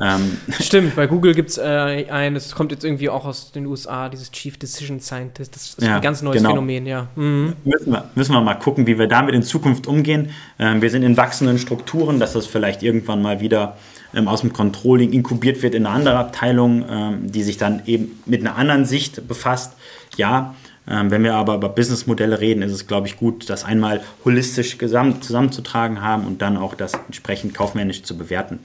Ähm. 0.00 0.38
Stimmt, 0.60 0.94
bei 0.94 1.06
Google 1.06 1.34
gibt 1.34 1.50
es 1.50 1.58
äh, 1.58 2.06
ein, 2.08 2.34
das 2.34 2.54
kommt 2.54 2.70
jetzt 2.70 2.84
irgendwie 2.84 3.08
auch 3.08 3.24
aus 3.24 3.50
den 3.50 3.66
USA, 3.66 4.08
dieses 4.08 4.30
Chief 4.30 4.56
Decision 4.56 5.00
Scientist. 5.00 5.54
Das 5.54 5.70
ist 5.70 5.82
ja, 5.82 5.96
ein 5.96 6.02
ganz 6.02 6.22
neues 6.22 6.38
genau. 6.38 6.50
Phänomen, 6.50 6.86
ja. 6.86 7.08
Mhm. 7.16 7.54
Müssen, 7.64 7.92
wir, 7.92 8.04
müssen 8.14 8.32
wir 8.32 8.40
mal 8.40 8.54
gucken, 8.54 8.86
wie 8.86 8.98
wir 8.98 9.08
damit 9.08 9.34
in 9.34 9.42
Zukunft 9.42 9.88
umgehen. 9.88 10.30
Ähm, 10.58 10.82
wir 10.82 10.90
sind 10.90 11.02
in 11.02 11.16
wachsenden 11.16 11.58
Strukturen, 11.58 12.20
dass 12.20 12.32
das 12.32 12.46
vielleicht 12.46 12.84
irgendwann 12.84 13.22
mal 13.22 13.40
wieder 13.40 13.76
ähm, 14.14 14.28
aus 14.28 14.42
dem 14.42 14.52
Controlling 14.52 15.12
inkubiert 15.12 15.62
wird 15.62 15.74
in 15.74 15.84
eine 15.84 15.94
andere 15.94 16.16
Abteilung, 16.16 16.84
ähm, 16.88 17.32
die 17.32 17.42
sich 17.42 17.56
dann 17.56 17.82
eben 17.86 18.22
mit 18.24 18.40
einer 18.40 18.56
anderen 18.56 18.84
Sicht 18.84 19.26
befasst. 19.26 19.72
Ja, 20.16 20.54
ähm, 20.88 21.10
wenn 21.10 21.24
wir 21.24 21.34
aber 21.34 21.56
über 21.56 21.68
Businessmodelle 21.68 22.40
reden, 22.40 22.62
ist 22.62 22.72
es, 22.72 22.86
glaube 22.86 23.08
ich, 23.08 23.16
gut, 23.16 23.50
das 23.50 23.64
einmal 23.64 24.00
holistisch 24.24 24.78
zusammenzutragen 24.78 26.02
haben 26.02 26.24
und 26.24 26.40
dann 26.40 26.56
auch 26.56 26.74
das 26.74 26.94
entsprechend 26.94 27.52
kaufmännisch 27.54 28.04
zu 28.04 28.16
bewerten. 28.16 28.60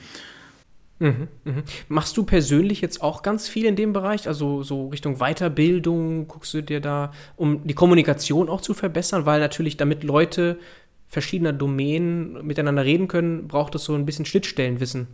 Mhm, 1.04 1.28
mh. 1.44 1.64
Machst 1.90 2.16
du 2.16 2.24
persönlich 2.24 2.80
jetzt 2.80 3.02
auch 3.02 3.24
ganz 3.24 3.50
viel 3.50 3.66
in 3.66 3.76
dem 3.76 3.92
Bereich, 3.92 4.28
also 4.28 4.64
so 4.64 4.88
Richtung 4.88 5.18
Weiterbildung, 5.18 6.30
guckst 6.30 6.54
du 6.54 6.62
dir 6.62 6.80
da, 6.80 7.12
um 7.36 7.68
die 7.68 7.74
Kommunikation 7.74 8.48
auch 8.48 8.62
zu 8.62 8.74
verbessern, 8.74 9.26
weil 9.26 9.42
natürlich 9.42 9.76
damit 9.76 10.06
Leute 10.06 10.58
verschiedener 11.10 11.52
Domänen 11.52 12.46
miteinander 12.46 12.86
reden 12.86 13.10
können, 13.10 13.50
braucht 13.50 13.76
es 13.76 13.84
so 13.84 13.94
ein 13.96 14.06
bisschen 14.06 14.26
Schnittstellenwissen. 14.26 15.08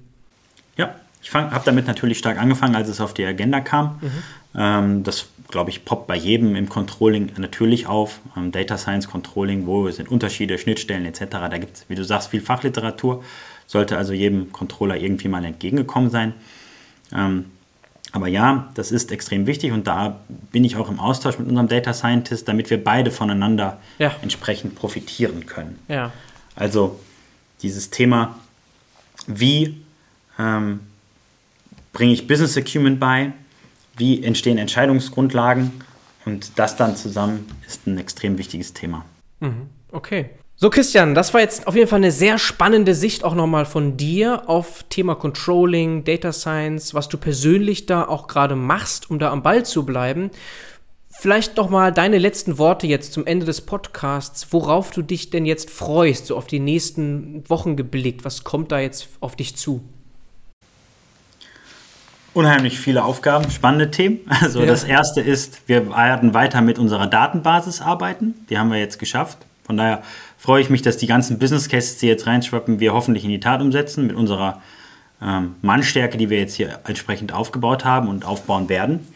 Ja, 0.77 0.95
ich 1.23 1.33
habe 1.33 1.61
damit 1.65 1.87
natürlich 1.87 2.19
stark 2.19 2.39
angefangen, 2.39 2.75
als 2.75 2.87
es 2.87 3.01
auf 3.01 3.15
die 3.15 3.25
Agenda 3.25 3.59
kam. 3.59 3.99
Mhm. 3.99 4.11
Ähm, 4.55 5.03
das, 5.03 5.27
glaube 5.49 5.71
ich, 5.71 5.85
poppt 5.85 6.05
bei 6.05 6.15
jedem 6.15 6.55
im 6.55 6.69
Controlling 6.69 7.31
natürlich 7.37 7.87
auf. 7.87 8.21
Ähm, 8.37 8.51
Data 8.51 8.77
Science 8.77 9.09
Controlling, 9.09 9.65
wo 9.65 9.89
sind 9.89 10.09
Unterschiede, 10.09 10.59
Schnittstellen 10.59 11.05
etc. 11.05 11.25
Da 11.29 11.57
gibt 11.57 11.77
es, 11.77 11.89
wie 11.89 11.95
du 11.95 12.03
sagst, 12.03 12.29
viel 12.29 12.41
Fachliteratur. 12.41 13.23
Sollte 13.69 13.97
also 13.97 14.13
jedem 14.13 14.51
Controller 14.51 14.97
irgendwie 14.97 15.27
mal 15.27 15.45
entgegengekommen 15.45 16.09
sein. 16.09 16.33
Ähm, 17.13 17.45
aber 18.11 18.27
ja, 18.27 18.71
das 18.73 18.91
ist 18.91 19.11
extrem 19.11 19.45
wichtig 19.45 19.71
und 19.71 19.85
da 19.85 20.21
bin 20.51 20.63
ich 20.63 20.75
auch 20.75 20.89
im 20.89 20.99
Austausch 20.99 21.37
mit 21.37 21.47
unserem 21.47 21.67
Data 21.67 21.93
Scientist, 21.93 22.47
damit 22.47 22.71
wir 22.71 22.83
beide 22.83 23.11
voneinander 23.11 23.79
ja. 23.99 24.15
entsprechend 24.23 24.73
profitieren 24.73 25.45
können. 25.45 25.77
Ja. 25.87 26.11
Also 26.55 26.99
dieses 27.61 27.91
Thema, 27.91 28.39
wie 29.27 29.79
ähm, 30.39 30.79
bringe 31.93 32.13
ich 32.13 32.25
Business 32.25 32.57
Acumen 32.57 32.97
bei, 32.97 33.33
wie 33.97 34.23
entstehen 34.23 34.57
Entscheidungsgrundlagen 34.57 35.71
und 36.25 36.57
das 36.57 36.75
dann 36.75 36.95
zusammen 36.95 37.45
ist 37.67 37.85
ein 37.85 37.99
extrem 37.99 38.39
wichtiges 38.39 38.73
Thema. 38.73 39.05
Mhm. 39.39 39.69
Okay. 39.91 40.31
So, 40.61 40.69
Christian, 40.69 41.15
das 41.15 41.33
war 41.33 41.39
jetzt 41.39 41.67
auf 41.67 41.75
jeden 41.75 41.87
Fall 41.87 41.99
eine 41.99 42.11
sehr 42.11 42.37
spannende 42.37 42.93
Sicht 42.93 43.23
auch 43.23 43.33
nochmal 43.33 43.63
von 43.63 43.95
dir 43.95 44.49
auf 44.49 44.83
Thema 44.89 45.15
Controlling, 45.15 46.03
Data 46.03 46.33
Science, 46.33 46.93
was 46.93 47.07
du 47.07 47.17
persönlich 47.17 47.85
da 47.85 48.05
auch 48.05 48.27
gerade 48.27 48.57
machst, 48.57 49.09
um 49.09 49.19
da 49.19 49.31
am 49.31 49.41
Ball 49.41 49.63
zu 49.63 49.85
bleiben. 49.85 50.31
Vielleicht 51.09 51.55
noch 51.55 51.69
mal 51.69 51.93
deine 51.93 52.17
letzten 52.17 52.57
Worte 52.57 52.87
jetzt 52.87 53.13
zum 53.13 53.25
Ende 53.25 53.45
des 53.45 53.61
Podcasts, 53.61 54.47
worauf 54.51 54.91
du 54.91 55.01
dich 55.01 55.29
denn 55.29 55.45
jetzt 55.45 55.69
freust, 55.69 56.25
so 56.25 56.35
auf 56.35 56.45
die 56.45 56.59
nächsten 56.59 57.49
Wochen 57.49 57.77
geblickt. 57.77 58.25
Was 58.25 58.43
kommt 58.43 58.73
da 58.73 58.79
jetzt 58.79 59.07
auf 59.21 59.37
dich 59.37 59.55
zu? 59.55 59.81
unheimlich 62.33 62.79
viele 62.79 63.03
Aufgaben, 63.03 63.49
spannende 63.49 63.91
Themen. 63.91 64.19
Also 64.41 64.59
ja. 64.59 64.65
das 64.65 64.83
erste 64.83 65.19
ist, 65.19 65.61
wir 65.67 65.89
werden 65.89 66.33
weiter 66.33 66.61
mit 66.61 66.79
unserer 66.79 67.07
Datenbasis 67.07 67.81
arbeiten. 67.81 68.33
Die 68.49 68.57
haben 68.57 68.71
wir 68.71 68.77
jetzt 68.77 68.99
geschafft. 68.99 69.39
Von 69.69 69.77
daher 69.77 70.01
freue 70.35 70.63
ich 70.63 70.71
mich, 70.71 70.81
dass 70.81 70.97
die 70.97 71.05
ganzen 71.05 71.37
Business 71.37 71.69
Cases, 71.69 71.99
die 71.99 72.07
jetzt 72.07 72.25
reinschwappen, 72.25 72.79
wir 72.79 72.91
hoffentlich 72.91 73.23
in 73.23 73.29
die 73.29 73.39
Tat 73.39 73.61
umsetzen 73.61 74.07
mit 74.07 74.15
unserer 74.15 74.63
ähm, 75.21 75.57
Mannstärke, 75.61 76.17
die 76.17 76.31
wir 76.31 76.39
jetzt 76.39 76.55
hier 76.55 76.79
entsprechend 76.87 77.33
aufgebaut 77.33 77.85
haben 77.85 78.07
und 78.07 78.25
aufbauen 78.25 78.67
werden. 78.67 79.07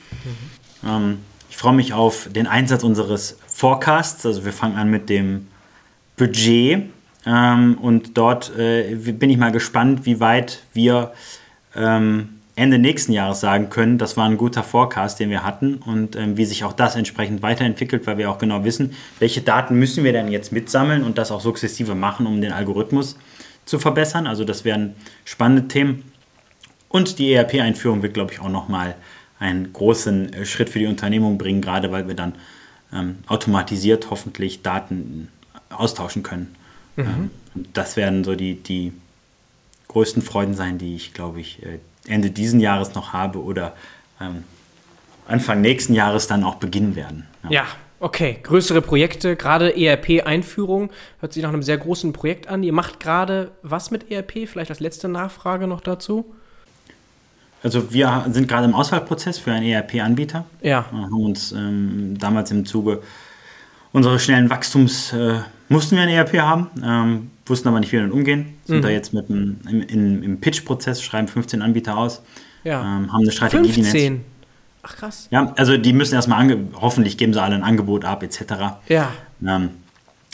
Mhm. 0.84 0.88
Ähm, 0.88 1.18
ich 1.50 1.58
freue 1.58 1.74
mich 1.74 1.94
auf 1.94 2.30
den 2.32 2.46
Einsatz 2.46 2.84
unseres 2.84 3.40
Forecasts. 3.48 4.28
Also 4.28 4.46
wir 4.46 4.54
fangen 4.54 4.76
an 4.76 4.92
mit 4.92 5.10
dem 5.10 5.48
Budget 6.18 6.84
ähm, 7.26 7.78
und 7.82 8.16
dort 8.16 8.56
äh, 8.56 8.94
bin 8.94 9.32
ich 9.32 9.38
mal 9.38 9.52
gespannt, 9.52 10.06
wie 10.06 10.20
weit 10.20 10.62
wir 10.74 11.14
ähm, 11.76 12.33
Ende 12.56 12.78
nächsten 12.78 13.14
Jahres 13.14 13.40
sagen 13.40 13.70
können, 13.70 13.98
das 13.98 14.16
war 14.16 14.26
ein 14.26 14.38
guter 14.38 14.64
Forecast, 14.64 15.20
den 15.20 15.32
wir 15.32 15.44
hatten 15.44 15.76
und 15.78 16.16
ähm, 16.16 16.38
wie 16.38 16.46
sich 16.46 16.64
auch 16.64 16.74
das 16.74 16.96
entsprechend 16.96 17.42
weiterentwickelt, 17.42 18.06
weil 18.06 18.20
wir 18.20 18.30
auch 18.30 18.38
genau 18.38 18.64
wissen, 18.64 18.94
welche 19.20 19.42
Daten 19.42 19.80
müssen 19.80 20.04
wir 20.04 20.14
denn 20.14 20.32
jetzt 20.32 20.52
mitsammeln 20.52 21.04
und 21.04 21.18
das 21.18 21.32
auch 21.32 21.42
sukzessive 21.42 21.96
machen, 21.96 22.28
um 22.28 22.42
den 22.42 22.52
Algorithmus 22.52 23.18
zu 23.66 23.80
verbessern. 23.80 24.28
Also 24.28 24.44
das 24.44 24.66
wären 24.66 24.94
spannende 25.26 25.68
Themen. 25.68 26.04
Und 26.90 27.18
die 27.18 27.34
ERP-Einführung 27.34 28.04
wird, 28.04 28.14
glaube 28.14 28.34
ich, 28.34 28.40
auch 28.40 28.50
nochmal 28.50 28.96
einen 29.40 29.74
großen 29.74 30.34
äh, 30.34 30.46
Schritt 30.46 30.70
für 30.70 30.80
die 30.80 30.86
Unternehmung 30.86 31.40
bringen, 31.40 31.62
gerade 31.62 31.92
weil 31.92 32.08
wir 32.08 32.16
dann 32.16 32.36
ähm, 32.94 33.18
automatisiert 33.26 34.12
hoffentlich 34.12 34.62
Daten 34.62 35.30
austauschen 35.70 36.22
können. 36.22 36.56
Mhm. 36.98 37.04
Ähm, 37.56 37.66
das 37.74 37.98
werden 37.98 38.24
so 38.24 38.36
die, 38.36 38.62
die 38.62 38.94
größten 39.88 40.22
Freuden 40.22 40.54
sein, 40.54 40.78
die 40.78 40.96
ich, 40.96 41.14
glaube 41.14 41.40
ich, 41.42 41.64
äh, 41.64 41.80
Ende 42.08 42.32
diesen 42.32 42.60
Jahres 42.60 42.94
noch 42.96 43.14
habe 43.14 43.42
oder 43.42 43.76
ähm, 44.20 44.44
Anfang 45.28 45.62
nächsten 45.62 45.94
Jahres 45.94 46.28
dann 46.28 46.44
auch 46.44 46.56
beginnen 46.56 46.96
werden. 46.96 47.28
Ja. 47.44 47.52
ja. 47.52 47.66
Okay, 48.00 48.38
größere 48.44 48.82
Projekte, 48.82 49.38
gerade 49.38 49.78
ERP-Einführung, 49.78 50.90
hört 51.22 51.32
sich 51.32 51.42
nach 51.42 51.54
einem 51.54 51.64
sehr 51.64 51.78
großen 51.78 52.12
Projekt 52.12 52.50
an. 52.50 52.62
Ihr 52.62 52.74
macht 52.74 53.00
gerade 53.00 53.52
was 53.62 53.92
mit 53.92 54.12
ERP? 54.12 54.46
Vielleicht 54.46 54.72
als 54.72 54.82
letzte 54.82 55.08
Nachfrage 55.08 55.68
noch 55.68 55.80
dazu. 55.80 56.26
Also 57.64 57.94
wir 57.94 58.26
sind 58.30 58.50
gerade 58.50 58.66
im 58.66 58.76
Auswahlprozess 58.76 59.40
für 59.40 59.54
einen 59.54 59.66
ERP-Anbieter. 59.66 60.44
Ja. 60.62 60.86
Wir 60.92 61.02
haben 61.04 61.24
uns 61.24 61.54
ähm, 61.54 62.18
damals 62.20 62.52
im 62.52 62.66
Zuge 62.66 63.02
unseres 63.94 64.22
schnellen 64.22 64.50
Wachstums 64.50 65.14
äh, 65.14 65.40
mussten 65.74 65.96
wir 65.96 66.04
ein 66.04 66.10
ERP 66.10 66.40
haben, 66.40 66.70
ähm, 66.84 67.32
wussten 67.46 67.68
aber 67.68 67.80
nicht, 67.80 67.92
wie 67.92 67.98
wir 67.98 68.02
damit 68.02 68.14
umgehen. 68.14 68.54
Sind 68.66 68.78
mhm. 68.78 68.82
da 68.84 68.90
jetzt 68.90 69.14
mit 69.14 69.30
einem, 69.30 69.60
im, 69.68 70.24
im 70.24 70.40
Pitch-Prozess, 70.40 71.02
schreiben 71.02 71.28
15 71.28 71.62
Anbieter 71.62 71.98
aus, 71.98 72.22
ja. 72.64 72.82
ähm, 72.82 73.12
haben 73.12 73.22
eine 73.22 73.32
Strategie. 73.32 73.74
15? 73.74 74.24
Ach 74.84 74.96
krass. 74.96 75.28
Ja, 75.32 75.54
also 75.58 75.78
die 75.78 75.94
müssen 75.94 76.16
erstmal, 76.16 76.58
hoffentlich 76.76 77.18
geben 77.18 77.34
sie 77.34 77.42
alle 77.42 77.56
ein 77.56 77.64
Angebot 77.64 78.06
ab, 78.06 78.22
etc. 78.22 78.42
Ja. 78.88 79.12
Ähm, 79.46 79.70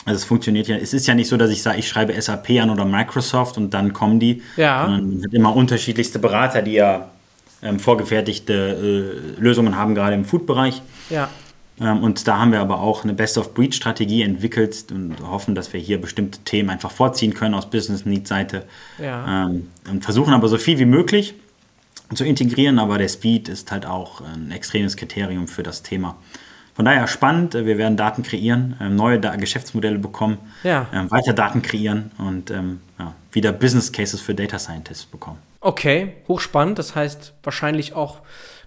also 0.06 0.18
es 0.18 0.26
funktioniert 0.26 0.68
ja, 0.68 0.76
es 0.76 0.94
ist 0.94 1.08
ja 1.08 1.14
nicht 1.14 1.30
so, 1.30 1.38
dass 1.38 1.52
ich 1.52 1.62
sage, 1.62 1.78
ich 1.80 1.88
schreibe 1.88 2.20
SAP 2.20 2.50
an 2.62 2.70
oder 2.70 2.86
Microsoft 2.86 3.58
und 3.58 3.74
dann 3.74 3.94
kommen 3.94 4.20
die. 4.20 4.42
Ja. 4.58 4.88
man 4.88 5.24
hat 5.24 5.34
immer 5.34 5.56
unterschiedlichste 5.56 6.20
Berater, 6.20 6.62
die 6.62 6.74
ja 6.74 7.10
ähm, 7.62 7.80
vorgefertigte 7.80 8.54
äh, 9.38 9.42
Lösungen 9.42 9.76
haben, 9.76 9.96
gerade 9.96 10.16
im 10.16 10.26
Food-Bereich. 10.26 10.82
Ja. 11.10 11.30
Ähm, 11.82 12.04
und 12.04 12.28
da 12.28 12.40
haben 12.40 12.52
wir 12.52 12.60
aber 12.60 12.82
auch 12.82 13.04
eine 13.04 13.14
Best-of-Breed-Strategie 13.14 14.24
entwickelt 14.24 14.92
und 14.92 15.16
hoffen, 15.22 15.56
dass 15.56 15.74
wir 15.74 15.80
hier 15.80 16.00
bestimmte 16.00 16.40
Themen 16.40 16.70
einfach 16.70 16.92
vorziehen 16.92 17.34
können 17.34 17.56
aus 17.56 17.70
Business 17.70 18.06
Need-Seite. 18.06 18.66
Ja. 18.98 19.46
Ähm, 19.46 19.70
und 19.90 20.04
versuchen 20.04 20.34
aber 20.34 20.48
so 20.48 20.58
viel 20.58 20.80
wie 20.80 20.86
möglich 20.86 21.36
zu 22.14 22.26
integrieren, 22.26 22.80
aber 22.80 22.98
der 22.98 23.08
Speed 23.08 23.50
ist 23.50 23.72
halt 23.72 23.86
auch 23.86 24.22
ein 24.22 24.52
extremes 24.52 24.98
Kriterium 24.98 25.48
für 25.48 25.64
das 25.64 25.84
Thema. 25.84 26.16
Von 26.74 26.86
daher 26.86 27.08
spannend, 27.08 27.54
wir 27.54 27.78
werden 27.78 27.98
Daten 27.98 28.24
kreieren, 28.24 28.76
ähm, 28.82 28.96
neue 28.96 29.20
Geschäftsmodelle 29.20 30.00
bekommen, 30.00 30.38
ja. 30.64 30.88
weiter 31.10 31.34
Daten 31.34 31.62
kreieren 31.62 32.12
und 32.18 32.50
ja, 32.50 33.14
wieder 33.32 33.52
Business 33.52 33.92
Cases 33.92 34.20
für 34.20 34.34
Data 34.34 34.58
Scientists 34.58 35.06
bekommen. 35.06 35.40
Okay, 35.62 36.14
hochspannend. 36.28 36.80
Das 36.80 36.96
heißt 36.96 37.34
wahrscheinlich 37.44 37.94
auch 37.94 38.22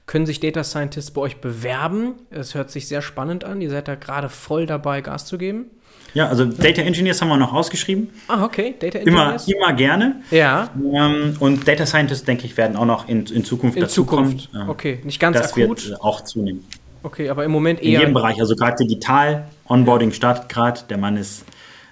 können 0.07 0.27
sich 0.27 0.41
Data 0.41 0.65
Scientists 0.65 1.11
bei 1.11 1.21
euch 1.21 1.37
bewerben. 1.39 2.15
Es 2.31 2.55
hört 2.55 2.71
sich 2.71 2.89
sehr 2.89 3.03
spannend 3.03 3.45
an. 3.45 3.61
Ihr 3.61 3.71
seid 3.71 3.89
da 3.89 3.95
gerade 3.95 4.29
voll 4.29 4.67
dabei, 4.67 5.01
Gas 5.01 5.27
zu 5.27 5.39
geben. 5.39 5.67
Ja, 6.15 6.29
also 6.29 6.45
Data 6.45 6.83
Engineers 6.83 7.23
haben 7.23 7.29
wir 7.29 7.39
noch 7.39 7.55
ausgeschrieben. 7.55 8.11
Ah, 8.29 8.45
okay, 8.45 8.75
Data 8.79 8.99
Engineers. 8.99 9.49
Immer, 9.49 9.67
immer 9.67 9.73
gerne. 9.73 10.23
Ja. 10.31 10.71
Ähm, 10.77 11.37
und 11.41 11.67
Data 11.67 11.87
Scientists, 11.87 12.25
denke 12.25 12.45
ich, 12.45 12.57
werden 12.57 12.77
auch 12.77 12.85
noch 12.85 13.09
in, 13.09 13.25
in 13.27 13.45
Zukunft 13.45 13.79
in 13.79 13.89
Zukunft. 13.89 14.51
Ähm, 14.55 14.69
okay, 14.69 15.01
nicht 15.05 15.19
ganz 15.19 15.39
das 15.39 15.53
akut. 15.53 15.79
Das 15.79 15.89
wird 15.89 16.01
auch 16.03 16.21
zunehmen. 16.23 16.65
Okay, 17.03 17.31
aber 17.31 17.45
im 17.45 17.51
Moment 17.51 17.81
eher. 17.81 17.95
In 17.95 18.01
jedem 18.01 18.15
Bereich, 18.15 18.39
also 18.41 18.55
gerade 18.55 18.77
digital, 18.85 19.49
Onboarding 19.69 20.13
startet 20.13 20.49
gerade, 20.49 20.81
der 20.89 20.99
Mann 20.99 21.17
ist 21.17 21.45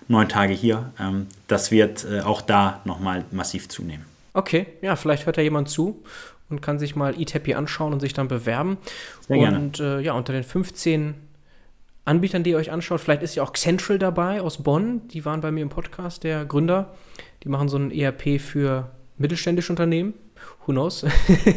neun 0.08 0.28
Tage 0.28 0.52
hier. 0.52 0.92
Ähm, 1.00 1.26
das 1.48 1.70
wird 1.70 2.04
äh, 2.04 2.20
auch 2.20 2.42
da 2.42 2.80
nochmal 2.84 3.24
massiv 3.30 3.68
zunehmen. 3.68 4.04
Okay, 4.34 4.66
ja, 4.82 4.96
vielleicht 4.96 5.26
hört 5.26 5.38
da 5.38 5.42
jemand 5.42 5.68
zu 5.70 6.02
und 6.50 6.60
kann 6.60 6.78
sich 6.78 6.96
mal 6.96 7.20
eTappy 7.20 7.54
anschauen 7.54 7.92
und 7.92 8.00
sich 8.00 8.12
dann 8.12 8.28
bewerben. 8.28 8.78
Sehr 9.26 9.38
und 9.48 9.80
äh, 9.80 10.00
ja, 10.00 10.12
unter 10.12 10.32
den 10.32 10.44
15 10.44 11.14
Anbietern, 12.04 12.42
die 12.42 12.50
ihr 12.50 12.56
euch 12.56 12.72
anschaut, 12.72 13.00
vielleicht 13.00 13.22
ist 13.22 13.34
ja 13.34 13.42
auch 13.42 13.52
Central 13.52 13.98
dabei 13.98 14.40
aus 14.40 14.62
Bonn. 14.62 15.06
Die 15.08 15.24
waren 15.24 15.40
bei 15.40 15.50
mir 15.50 15.62
im 15.62 15.68
Podcast, 15.68 16.24
der 16.24 16.44
Gründer. 16.44 16.94
Die 17.44 17.48
machen 17.48 17.68
so 17.68 17.76
ein 17.76 17.90
ERP 17.90 18.40
für 18.40 18.90
mittelständische 19.16 19.72
Unternehmen. 19.72 20.14
Who 20.66 20.72
knows? 20.72 21.04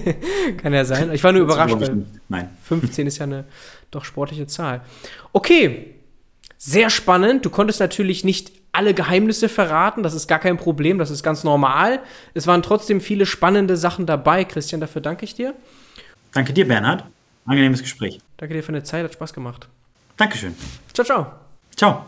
Kann 0.58 0.74
ja 0.74 0.86
sein. 0.86 1.12
Ich 1.14 1.24
war 1.24 1.32
nur 1.32 1.42
überrascht, 1.42 1.76
weil 1.80 2.06
Nein. 2.30 2.50
15 2.64 3.08
ist 3.08 3.18
ja 3.18 3.24
eine 3.24 3.46
doch 3.92 4.06
sportliche 4.06 4.48
Zahl. 4.48 4.82
Okay, 5.32 5.96
sehr 6.58 6.90
spannend. 6.90 7.46
Du 7.46 7.50
konntest 7.50 7.80
natürlich 7.80 8.24
nicht 8.24 8.52
alle 8.74 8.94
Geheimnisse 8.94 9.48
verraten. 9.48 10.04
Das 10.04 10.14
ist 10.14 10.28
gar 10.28 10.40
kein 10.40 10.58
Problem. 10.58 10.98
Das 10.98 11.10
ist 11.10 11.24
ganz 11.24 11.44
normal. 11.44 12.02
Es 12.34 12.48
waren 12.48 12.62
trotzdem 12.62 13.00
viele 13.00 13.26
spannende 13.26 13.78
Sachen 13.78 14.06
dabei. 14.06 14.44
Christian, 14.44 14.82
dafür 14.82 15.02
danke 15.02 15.24
ich 15.24 15.36
dir. 15.36 15.54
Danke 16.34 16.52
dir, 16.52 16.68
Bernhard. 16.68 17.06
Angenehmes 17.46 17.82
Gespräch. 17.82 18.20
Danke 18.38 18.56
dir 18.56 18.64
für 18.64 18.72
deine 18.72 18.84
Zeit. 18.84 19.06
Hat 19.06 19.14
Spaß 19.14 19.34
gemacht. 19.34 19.70
Dankeschön. 20.18 20.56
Ciao, 20.94 21.06
ciao. 21.06 21.32
Ciao. 21.76 22.06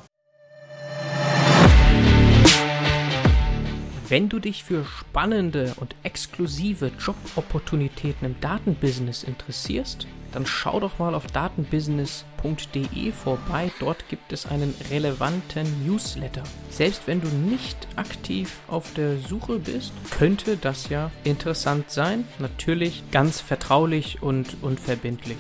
Wenn 4.08 4.30
du 4.30 4.40
dich 4.40 4.64
für 4.64 4.86
spannende 4.86 5.74
und 5.78 5.96
exklusive 6.04 6.92
Jobopportunitäten 7.00 8.28
im 8.28 8.40
Datenbusiness 8.40 9.24
interessierst, 9.24 10.08
dann 10.36 10.46
schau 10.46 10.82
doch 10.82 11.00
mal 11.00 11.16
auf 11.16 11.28
datenbusiness.de 11.28 13.12
vorbei. 13.14 13.72
Dort 13.80 14.10
gibt 14.10 14.34
es 14.34 14.46
einen 14.46 14.76
relevanten 14.92 15.88
Newsletter. 15.88 16.44
Selbst 16.70 17.04
wenn 17.08 17.22
du 17.22 17.28
nicht 17.28 17.88
aktiv 17.96 18.60
auf 18.68 18.94
der 18.94 19.18
Suche 19.18 19.60
bist, 19.60 19.94
könnte 20.12 20.58
das 20.58 20.90
ja 20.90 21.10
interessant 21.24 21.90
sein. 21.90 22.28
Natürlich 22.40 23.04
ganz 23.12 23.40
vertraulich 23.40 24.22
und 24.22 24.58
unverbindlich. 24.62 25.38